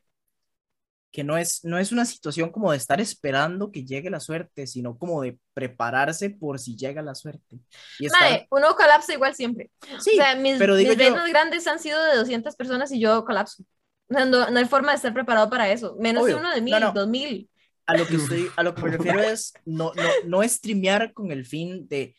que 1.12 1.24
no 1.24 1.38
es, 1.38 1.64
no 1.64 1.78
es 1.78 1.92
una 1.92 2.06
situación 2.06 2.52
como 2.52 2.72
de 2.72 2.78
estar 2.78 3.02
esperando 3.02 3.72
que 3.72 3.86
llegue 3.86 4.10
la 4.10 4.22
suerte, 4.22 4.66
sino 4.66 4.98
como 4.98 5.22
de 5.22 5.38
prepararse 5.54 6.30
por 6.30 6.58
si 6.58 6.76
llega 6.76 7.02
la 7.02 7.16
suerte. 7.16 7.60
Y 8.00 8.08
uno 8.50 8.76
colapsa 8.76 9.14
igual 9.14 9.36
siempre. 9.36 9.70
Sí, 10.00 10.12
o 10.12 10.16
sea, 10.16 10.36
mis, 10.36 10.58
pero 10.58 10.76
mis 10.76 10.98
grandes 11.30 11.68
han 11.68 11.80
sido 11.80 12.02
de 12.04 12.16
200 12.16 12.56
personas 12.56 12.92
y 12.92 13.00
yo 13.00 13.26
colapso. 13.26 13.64
no, 14.08 14.26
no, 14.26 14.58
hay 14.58 14.66
forma 14.66 14.92
de 14.92 14.98
estar 14.98 15.14
preparado 15.14 15.50
para 15.50 15.70
eso, 15.70 15.98
menos 16.00 16.26
de 16.26 16.36
uno 16.36 16.52
de 16.54 16.62
mil, 16.62 16.76
dos 16.94 17.08
mil. 17.08 17.50
A 17.88 17.98
lo 17.98 18.08
que, 18.08 18.16
estoy, 18.16 18.50
a 18.56 18.64
lo 18.64 18.74
que 18.74 18.84
me 18.84 18.92
refiero 18.92 19.20
es 19.20 19.54
no, 19.66 19.92
no, 19.96 20.04
no 20.26 20.48
streamear 20.48 21.12
con 21.14 21.32
el 21.32 21.46
fin 21.46 21.90
de, 21.90 22.16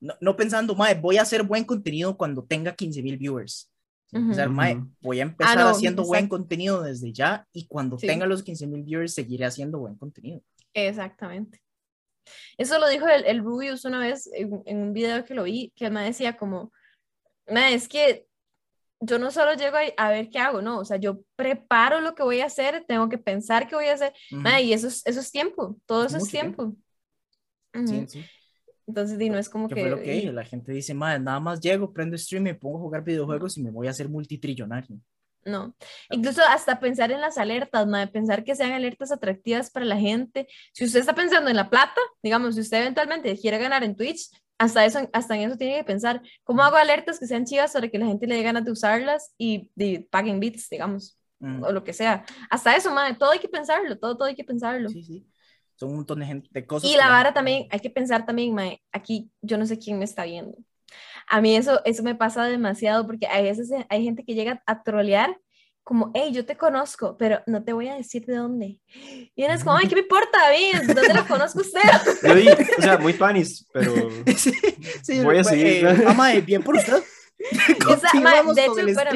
no, 0.00 0.14
no 0.20 0.36
pensando, 0.36 0.74
madre, 0.74 1.00
voy 1.00 1.16
a 1.16 1.22
hacer 1.22 1.44
buen 1.44 1.64
contenido 1.64 2.18
cuando 2.18 2.44
tenga 2.44 2.74
15 2.74 3.02
mil 3.02 3.16
viewers 3.16 3.70
o 4.14 4.34
sea, 4.34 4.48
voy 5.00 5.20
a 5.20 5.22
ah, 5.22 5.26
empezar 5.26 5.58
haciendo 5.58 6.04
buen 6.04 6.28
contenido 6.28 6.82
desde 6.82 7.12
ya 7.12 7.46
y 7.52 7.66
cuando 7.66 7.96
tenga 7.96 8.26
los 8.26 8.42
15 8.42 8.66
mil 8.66 8.82
viewers 8.84 9.14
seguiré 9.14 9.44
haciendo 9.44 9.78
buen 9.80 9.96
contenido. 9.96 10.40
Exactamente. 10.72 11.60
Eso 12.56 12.78
lo 12.78 12.88
dijo 12.88 13.06
el, 13.06 13.24
el 13.24 13.40
Rubius 13.40 13.84
una 13.84 13.98
vez 13.98 14.30
en, 14.32 14.52
un 14.66 14.92
video 14.92 15.24
que 15.24 15.34
lo 15.34 15.44
vi, 15.44 15.72
que 15.76 15.90
me 15.90 16.04
decía 16.04 16.36
como, 16.36 16.72
es 17.46 17.88
que 17.88 18.26
yo 19.00 19.18
no 19.18 19.30
solo 19.30 19.54
llego 19.54 19.76
a, 19.96 20.08
ver 20.08 20.30
qué 20.30 20.38
hago, 20.38 20.62
no, 20.62 20.78
o 20.78 20.84
sea, 20.84 20.96
yo 20.96 21.20
preparo 21.36 22.00
lo 22.00 22.14
que 22.14 22.22
voy 22.22 22.40
a 22.40 22.46
hacer, 22.46 22.84
tengo 22.86 23.08
que 23.08 23.18
pensar 23.18 23.68
qué 23.68 23.74
voy 23.74 23.86
a 23.86 23.94
hacer, 23.94 24.14
y 24.30 24.72
eso 24.72 24.88
es, 24.88 25.06
eso 25.06 25.20
es 25.20 25.30
tiempo, 25.30 25.76
todo 25.84 26.06
eso 26.06 26.16
es 26.16 26.28
tiempo. 26.28 26.74
Sí, 27.86 28.06
sí. 28.06 28.24
Entonces, 28.86 29.18
no 29.30 29.38
es 29.38 29.48
como 29.48 29.68
que... 29.68 29.80
Fue 29.80 29.90
lo 29.90 30.00
que 30.00 30.32
la 30.32 30.44
gente 30.44 30.72
dice, 30.72 30.94
madre, 30.94 31.20
nada 31.20 31.40
más 31.40 31.60
llego, 31.60 31.92
prendo 31.92 32.16
stream, 32.18 32.44
me 32.44 32.54
pongo 32.54 32.78
a 32.78 32.80
jugar 32.80 33.04
videojuegos 33.04 33.56
y 33.56 33.62
me 33.62 33.70
voy 33.70 33.86
a 33.86 33.90
hacer 33.90 34.08
multitrillonario. 34.08 34.98
No, 35.46 35.74
incluso 36.10 36.40
hasta 36.42 36.80
pensar 36.80 37.12
en 37.12 37.20
las 37.20 37.36
alertas, 37.36 37.86
madre, 37.86 38.10
pensar 38.10 38.44
que 38.44 38.56
sean 38.56 38.72
alertas 38.72 39.12
atractivas 39.12 39.70
para 39.70 39.84
la 39.84 39.98
gente. 39.98 40.46
Si 40.72 40.84
usted 40.84 41.00
está 41.00 41.14
pensando 41.14 41.50
en 41.50 41.56
la 41.56 41.68
plata, 41.68 42.00
digamos, 42.22 42.54
si 42.54 42.62
usted 42.62 42.80
eventualmente 42.80 43.36
quiere 43.38 43.58
ganar 43.58 43.84
en 43.84 43.94
Twitch, 43.94 44.30
hasta 44.56 44.86
eso, 44.86 45.06
hasta 45.12 45.36
en 45.36 45.42
eso 45.42 45.58
tiene 45.58 45.76
que 45.76 45.84
pensar, 45.84 46.22
¿cómo 46.44 46.62
hago 46.62 46.76
alertas 46.76 47.18
que 47.18 47.26
sean 47.26 47.44
chivas 47.44 47.72
para 47.72 47.88
que 47.88 47.98
la 47.98 48.06
gente 48.06 48.26
le 48.26 48.36
dé 48.36 48.42
ganas 48.42 48.64
de 48.64 48.70
usarlas 48.70 49.34
y, 49.36 49.70
paguen 50.10 50.40
bits, 50.40 50.70
digamos, 50.70 51.18
mm. 51.40 51.62
o 51.62 51.72
lo 51.72 51.84
que 51.84 51.92
sea? 51.92 52.24
Hasta 52.48 52.74
eso, 52.74 52.90
madre, 52.90 53.14
todo 53.18 53.32
hay 53.32 53.38
que 53.38 53.48
pensarlo, 53.48 53.98
todo, 53.98 54.16
todo 54.16 54.28
hay 54.28 54.36
que 54.36 54.44
pensarlo. 54.44 54.88
Sí, 54.88 55.02
sí 55.04 55.26
son 55.76 55.90
un 55.90 55.96
montón 55.96 56.20
de, 56.20 56.26
gente, 56.26 56.48
de 56.50 56.66
cosas. 56.66 56.90
Y 56.90 56.96
la 56.96 57.08
vara 57.08 57.32
también, 57.32 57.66
hay 57.70 57.80
que 57.80 57.90
pensar 57.90 58.26
también, 58.26 58.54
mae, 58.54 58.82
aquí 58.92 59.30
yo 59.42 59.58
no 59.58 59.66
sé 59.66 59.78
quién 59.78 59.98
me 59.98 60.04
está 60.04 60.24
viendo. 60.24 60.56
A 61.28 61.40
mí 61.40 61.56
eso, 61.56 61.80
eso 61.84 62.02
me 62.02 62.14
pasa 62.14 62.44
demasiado 62.44 63.06
porque 63.06 63.26
a 63.26 63.40
veces 63.40 63.70
hay 63.88 64.04
gente 64.04 64.24
que 64.24 64.34
llega 64.34 64.62
a 64.66 64.82
trolear 64.82 65.36
como, 65.82 66.10
hey, 66.14 66.30
yo 66.32 66.46
te 66.46 66.56
conozco, 66.56 67.16
pero 67.18 67.42
no 67.46 67.62
te 67.62 67.74
voy 67.74 67.88
a 67.88 67.94
decir 67.94 68.24
de 68.24 68.36
dónde. 68.36 68.80
Y 69.34 69.42
eres 69.42 69.62
como, 69.62 69.76
ay, 69.76 69.86
¿qué 69.86 69.94
me 69.94 70.00
importa, 70.00 70.38
David? 70.38 70.94
¿Dónde 70.94 71.14
lo 71.14 71.26
conozco 71.26 71.60
usted? 71.60 71.80
o 72.78 72.82
sea, 72.82 72.98
muy 72.98 73.12
panis, 73.12 73.66
pero 73.72 73.92
sí, 75.02 75.20
voy 75.22 75.38
a 75.38 75.44
seguir. 75.44 75.84
Eh, 75.86 76.02
mamá, 76.04 76.32
bien 76.36 76.62
por 76.62 76.76
usted. 76.76 77.02
de 77.38 78.64
hecho, 78.64 78.74
pero, 78.74 79.10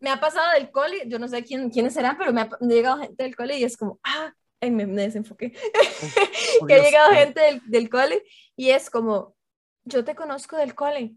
me 0.00 0.10
ha 0.10 0.20
pasado 0.20 0.52
del 0.54 0.70
cole, 0.70 1.02
yo 1.06 1.18
no 1.18 1.26
sé 1.26 1.42
quién, 1.42 1.68
quiénes 1.70 1.94
serán, 1.94 2.16
pero 2.16 2.32
me 2.32 2.42
ha, 2.42 2.48
me 2.60 2.74
ha 2.74 2.76
llegado 2.76 2.98
gente 2.98 3.24
del 3.24 3.34
cole 3.34 3.58
y 3.58 3.64
es 3.64 3.76
como, 3.76 3.98
ah, 4.04 4.32
Ay, 4.60 4.70
me, 4.70 4.86
desenfoqué. 4.86 5.52
que 6.66 6.74
ha 6.74 6.82
llegado 6.82 7.12
gente 7.12 7.40
del, 7.40 7.62
del, 7.66 7.88
cole 7.88 8.24
y 8.56 8.70
es 8.70 8.90
como, 8.90 9.36
yo 9.84 10.04
te 10.04 10.14
conozco 10.14 10.56
del 10.56 10.74
cole. 10.74 11.14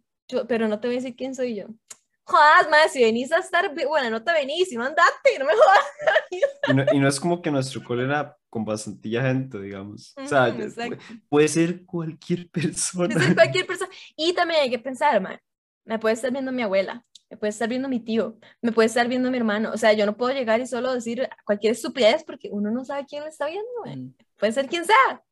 pero 0.47 0.67
no 0.67 0.79
te 0.79 0.87
voy 0.87 0.97
a 0.97 0.99
decir 0.99 1.15
quién 1.15 1.35
soy 1.35 1.55
yo. 1.55 1.65
Jodas, 2.23 2.69
más 2.69 2.93
si 2.93 3.03
venís 3.03 3.31
a 3.31 3.39
estar, 3.39 3.73
bueno, 3.73 4.09
no 4.09 4.23
te 4.23 4.31
venís, 4.31 4.71
y 4.71 4.75
no 4.75 4.85
andate, 4.85 5.39
no 5.39 5.45
me 5.45 5.53
jodas. 5.53 5.85
Y 6.67 6.73
no, 6.73 6.85
y 6.93 6.99
no 6.99 7.07
es 7.07 7.19
como 7.19 7.41
que 7.41 7.51
nuestro 7.51 7.83
cole 7.83 8.03
era 8.03 8.37
con 8.49 8.63
bastante 8.63 9.09
gente, 9.09 9.59
digamos. 9.59 10.13
O 10.15 10.27
sea, 10.27 10.55
puede, 11.27 11.47
ser 11.47 11.83
cualquier 11.85 12.49
persona. 12.49 13.13
Puede 13.13 13.25
ser 13.25 13.35
cualquier 13.35 13.65
persona. 13.65 13.89
Y 14.15 14.33
también 14.33 14.61
hay 14.61 14.69
que 14.69 14.79
pensar, 14.79 15.19
man, 15.19 15.39
me 15.83 15.97
puede 15.97 16.13
estar 16.13 16.31
viendo 16.31 16.51
mi 16.51 16.61
abuela, 16.61 17.03
me 17.31 17.37
puede 17.37 17.51
estar 17.51 17.69
viendo 17.69 17.87
mi 17.87 18.01
tío, 18.01 18.37
me 18.61 18.73
puede 18.73 18.87
estar 18.87 19.07
viendo 19.07 19.31
mi 19.31 19.37
hermano. 19.37 19.71
O 19.73 19.77
sea, 19.77 19.93
yo 19.93 20.05
no 20.05 20.17
puedo 20.17 20.33
llegar 20.33 20.59
y 20.59 20.67
solo 20.67 20.93
decir 20.93 21.29
cualquier 21.45 21.71
estupidez 21.71 22.25
porque 22.25 22.49
uno 22.51 22.69
no 22.71 22.83
sabe 22.83 23.05
quién 23.05 23.23
lo 23.23 23.29
está 23.29 23.47
viendo, 23.47 23.69
man. 23.85 24.13
Puede 24.37 24.51
ser 24.51 24.67
quien 24.67 24.83
sea. 24.85 25.23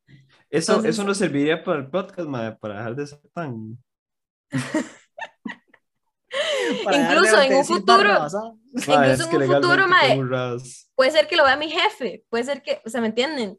Eso, 0.50 0.84
eso 0.86 1.04
nos 1.04 1.18
serviría 1.18 1.62
para 1.62 1.80
el 1.80 1.90
podcast, 1.90 2.30
man, 2.30 2.58
para 2.60 2.78
dejar 2.78 2.96
de 2.96 3.08
ser 3.08 3.20
tan... 3.34 3.78
incluso 6.94 7.42
en 7.42 7.54
un 7.56 7.66
futuro, 7.66 8.28
incluso 8.74 9.30
en 9.30 9.42
un 9.42 9.48
futuro, 9.56 9.86
puede 10.96 11.12
ser 11.12 11.28
que 11.28 11.36
lo 11.36 11.44
vea 11.44 11.58
mi 11.58 11.70
jefe, 11.70 12.24
puede 12.30 12.46
ser 12.46 12.62
que, 12.62 12.82
o 12.86 12.90
sea, 12.90 13.02
¿me 13.02 13.08
entienden? 13.08 13.58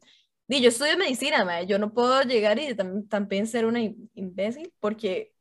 Di, 0.49 0.63
yo 0.63 0.71
estudio 0.71 0.97
medicina, 0.97 1.45
mae, 1.45 1.67
yo 1.67 1.79
no 1.79 1.93
puedo 1.93 2.23
llegar 2.23 2.59
y 2.59 2.75
también 3.09 3.47
ser 3.47 3.67
una 3.67 3.81
imbécil 4.15 4.73
porque 4.81 5.35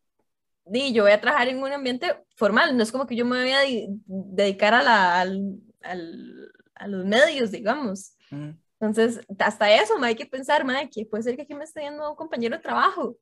di, 0.70 0.94
yo 0.94 1.04
voy 1.04 1.12
a 1.12 1.22
trabajar 1.22 1.48
en 1.48 1.62
un 1.62 1.72
ambiente 1.72 2.16
formal, 2.36 2.76
no 2.76 2.84
es 2.84 2.92
como 2.92 3.06
que 3.06 3.16
yo 3.16 3.26
me 3.26 3.42
voy 3.42 3.52
a 3.52 3.60
dedicar 4.06 4.74
a, 4.74 4.84
la, 4.84 5.22
al, 5.22 5.60
al, 5.82 6.52
a 6.76 6.88
los 6.88 7.06
medios, 7.06 7.52
digamos. 7.52 8.16
Mm. 8.32 8.52
Entonces, 8.80 9.20
hasta 9.40 9.74
eso, 9.74 10.00
me 10.00 10.08
hay 10.08 10.16
que 10.16 10.26
pensar, 10.26 10.64
mae, 10.64 10.90
que 10.90 11.06
puede 11.06 11.24
ser 11.24 11.36
que 11.36 11.42
aquí 11.42 11.54
me 11.54 11.66
esté 11.66 11.82
yendo 11.82 12.10
un 12.10 12.16
compañero 12.16 12.56
de 12.56 12.62
trabajo 12.62 13.18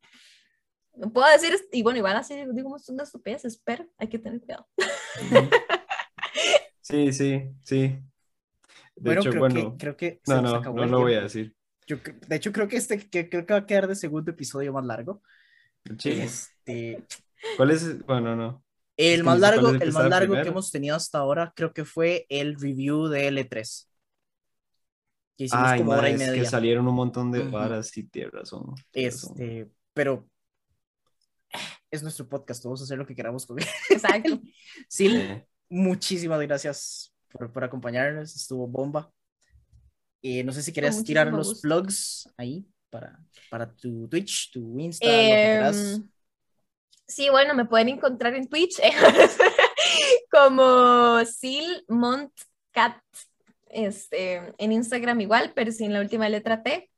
no 0.97 1.13
puedo 1.13 1.31
decir, 1.31 1.55
y 1.71 1.83
bueno, 1.83 1.99
igual 1.99 2.17
así 2.17 2.35
digo 2.53 2.75
una 2.89 3.03
estupidez, 3.03 3.61
pero 3.63 3.87
hay 3.97 4.07
que 4.07 4.19
tener 4.19 4.41
cuidado. 4.41 4.67
Sí, 6.81 7.11
sí, 7.11 7.51
sí. 7.65 8.01
De 8.95 9.01
bueno, 9.01 9.19
hecho, 9.19 9.29
creo 9.31 9.41
bueno, 9.41 9.71
que, 9.71 9.77
creo 9.77 9.97
que 9.97 10.21
no, 10.25 10.41
no, 10.41 10.61
no 10.61 10.85
lo 10.85 10.99
voy 11.01 11.15
a 11.15 11.23
decir. 11.23 11.53
Yo, 11.85 11.97
de 11.97 12.35
hecho, 12.37 12.53
creo 12.53 12.69
que 12.69 12.77
este 12.77 13.09
que, 13.09 13.27
creo 13.27 13.45
que 13.45 13.53
va 13.53 13.59
a 13.59 13.65
quedar 13.65 13.89
de 13.89 13.95
segundo 13.95 14.31
episodio 14.31 14.71
más 14.71 14.85
largo. 14.85 15.21
Sí. 15.99 16.11
Este... 16.11 17.03
¿Cuál 17.55 17.71
es? 17.71 18.05
Bueno, 18.05 18.35
no. 18.35 18.63
El 18.95 19.23
más 19.23 19.39
largo, 19.39 19.69
el, 19.69 19.91
más 19.91 20.09
largo 20.09 20.33
que 20.33 20.47
hemos 20.47 20.71
tenido 20.71 20.95
hasta 20.95 21.19
ahora 21.19 21.53
creo 21.55 21.71
que 21.71 21.85
fue 21.85 22.25
el 22.29 22.59
review 22.59 23.07
de 23.07 23.31
L3. 23.31 23.87
Que 25.37 25.43
hicimos 25.43 25.73
como 25.77 25.91
hora 25.91 26.09
y 26.09 26.17
media. 26.17 26.33
que 26.33 26.45
salieron 26.45 26.87
un 26.87 26.95
montón 26.95 27.31
de 27.31 27.43
varas 27.43 27.95
y 27.95 28.03
tierras. 28.03 28.49
Este, 28.91 29.69
pero 29.93 30.27
es 31.91 32.01
nuestro 32.01 32.27
podcast, 32.27 32.63
vamos 32.63 32.81
a 32.81 32.85
hacer 32.85 32.97
lo 32.97 33.05
que 33.05 33.15
queramos 33.15 33.45
con 33.45 33.59
él. 33.59 33.65
Exacto. 33.89 34.41
sí, 34.89 35.15
muchísimas 35.69 36.41
gracias 36.41 37.13
por, 37.29 37.51
por, 37.51 37.63
acompañarnos, 37.63 38.35
estuvo 38.35 38.67
bomba. 38.67 39.11
Eh, 40.23 40.43
no 40.43 40.51
sé 40.51 40.63
si 40.63 40.73
quieres 40.73 41.03
tirar 41.03 41.31
los 41.31 41.61
plugs 41.61 42.27
ahí 42.35 42.67
para, 42.89 43.23
para 43.51 43.71
tu 43.71 44.07
Twitch, 44.07 44.51
tu 44.51 44.79
Insta, 44.79 45.05
lo 45.05 45.11
que 45.11 45.27
quieras. 45.27 46.01
Sí, 47.07 47.29
bueno, 47.29 47.53
me 47.53 47.65
pueden 47.65 47.89
encontrar 47.89 48.35
en 48.35 48.49
Twitch 48.49 48.81
como 50.31 51.23
Sil 51.23 51.87
Cat, 52.71 53.01
este, 53.69 54.53
en 54.57 54.71
Instagram 54.71 55.21
igual, 55.21 55.53
pero 55.55 55.71
sin 55.71 55.93
la 55.93 56.01
última 56.01 56.27
letra 56.27 56.63
T. 56.63 56.91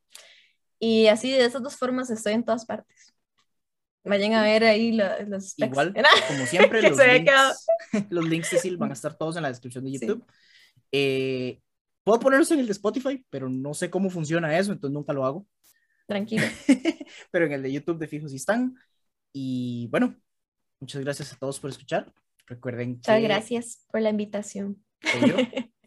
Y 0.80 1.08
así 1.08 1.32
de 1.32 1.46
esas 1.46 1.62
dos 1.62 1.76
formas 1.76 2.10
estoy 2.10 2.34
en 2.34 2.44
todas 2.44 2.66
partes. 2.66 3.14
Vayan 4.04 4.34
a 4.34 4.44
ver 4.44 4.64
ahí 4.64 4.94
los, 4.94 5.54
Igual, 5.58 5.94
como 6.28 6.46
siempre, 6.46 6.82
los 6.90 6.98
links, 6.98 7.68
los 8.10 8.26
links, 8.26 8.52
de 8.52 8.60
Sil 8.64 8.78
van 8.78 8.90
a 8.90 8.94
estar 8.94 9.16
todos 9.16 9.36
en 9.36 9.44
la 9.44 9.50
descripción 9.50 9.84
de 9.84 9.92
YouTube. 9.92 10.26
Eh, 10.92 11.60
puedo 12.04 12.20
ponerlos 12.20 12.50
en 12.52 12.60
el 12.60 12.66
de 12.66 12.72
Spotify, 12.72 13.24
pero 13.30 13.50
no 13.50 13.74
sé 13.74 13.90
cómo 13.90 14.10
funciona 14.10 14.58
eso, 14.58 14.72
entonces 14.72 14.94
nunca 14.94 15.14
lo 15.14 15.26
hago. 15.26 15.46
Tranquilo. 16.08 16.46
pero 17.30 17.46
en 17.46 17.52
el 17.52 17.62
de 17.62 17.74
YouTube 17.74 18.00
de 18.00 18.08
fijo 18.08 18.28
sí 18.28 18.38
están. 18.38 18.76
Y 19.34 19.88
bueno, 19.88 20.16
muchas 20.80 21.02
gracias 21.04 21.34
a 21.34 21.38
todos 21.38 21.60
por 21.60 21.70
escuchar. 21.70 22.12
Recuerden 22.48 22.94
que... 22.94 23.12
Muchas 23.12 23.22
gracias 23.22 23.86
por 23.92 24.02
la 24.02 24.10
invitación. 24.10 24.84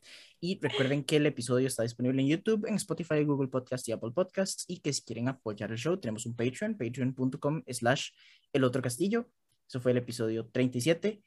Y 0.44 0.58
recuerden 0.60 1.04
que 1.04 1.18
el 1.18 1.26
episodio 1.26 1.68
está 1.68 1.84
disponible 1.84 2.20
en 2.20 2.26
YouTube, 2.26 2.66
en 2.66 2.74
Spotify, 2.74 3.22
Google 3.22 3.46
Podcast 3.46 3.86
y 3.86 3.92
Apple 3.92 4.10
Podcasts. 4.10 4.64
Y 4.66 4.80
que 4.80 4.92
si 4.92 5.00
quieren 5.02 5.28
apoyar 5.28 5.70
el 5.70 5.78
show, 5.78 5.96
tenemos 5.96 6.26
un 6.26 6.34
Patreon, 6.34 6.76
patreon.com 6.76 7.62
slash 7.68 8.08
el 8.52 8.64
otro 8.64 8.82
castillo. 8.82 9.30
Eso 9.68 9.80
fue 9.80 9.92
el 9.92 9.98
episodio 9.98 10.48
37. 10.48 11.22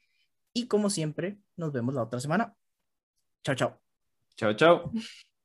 Y 0.52 0.66
como 0.66 0.90
siempre, 0.90 1.38
nos 1.56 1.72
vemos 1.72 1.94
la 1.94 2.02
otra 2.02 2.20
semana. 2.20 2.54
Chao, 3.42 3.54
chao. 3.54 3.80
Chao, 4.36 4.52
chao. 4.52 4.92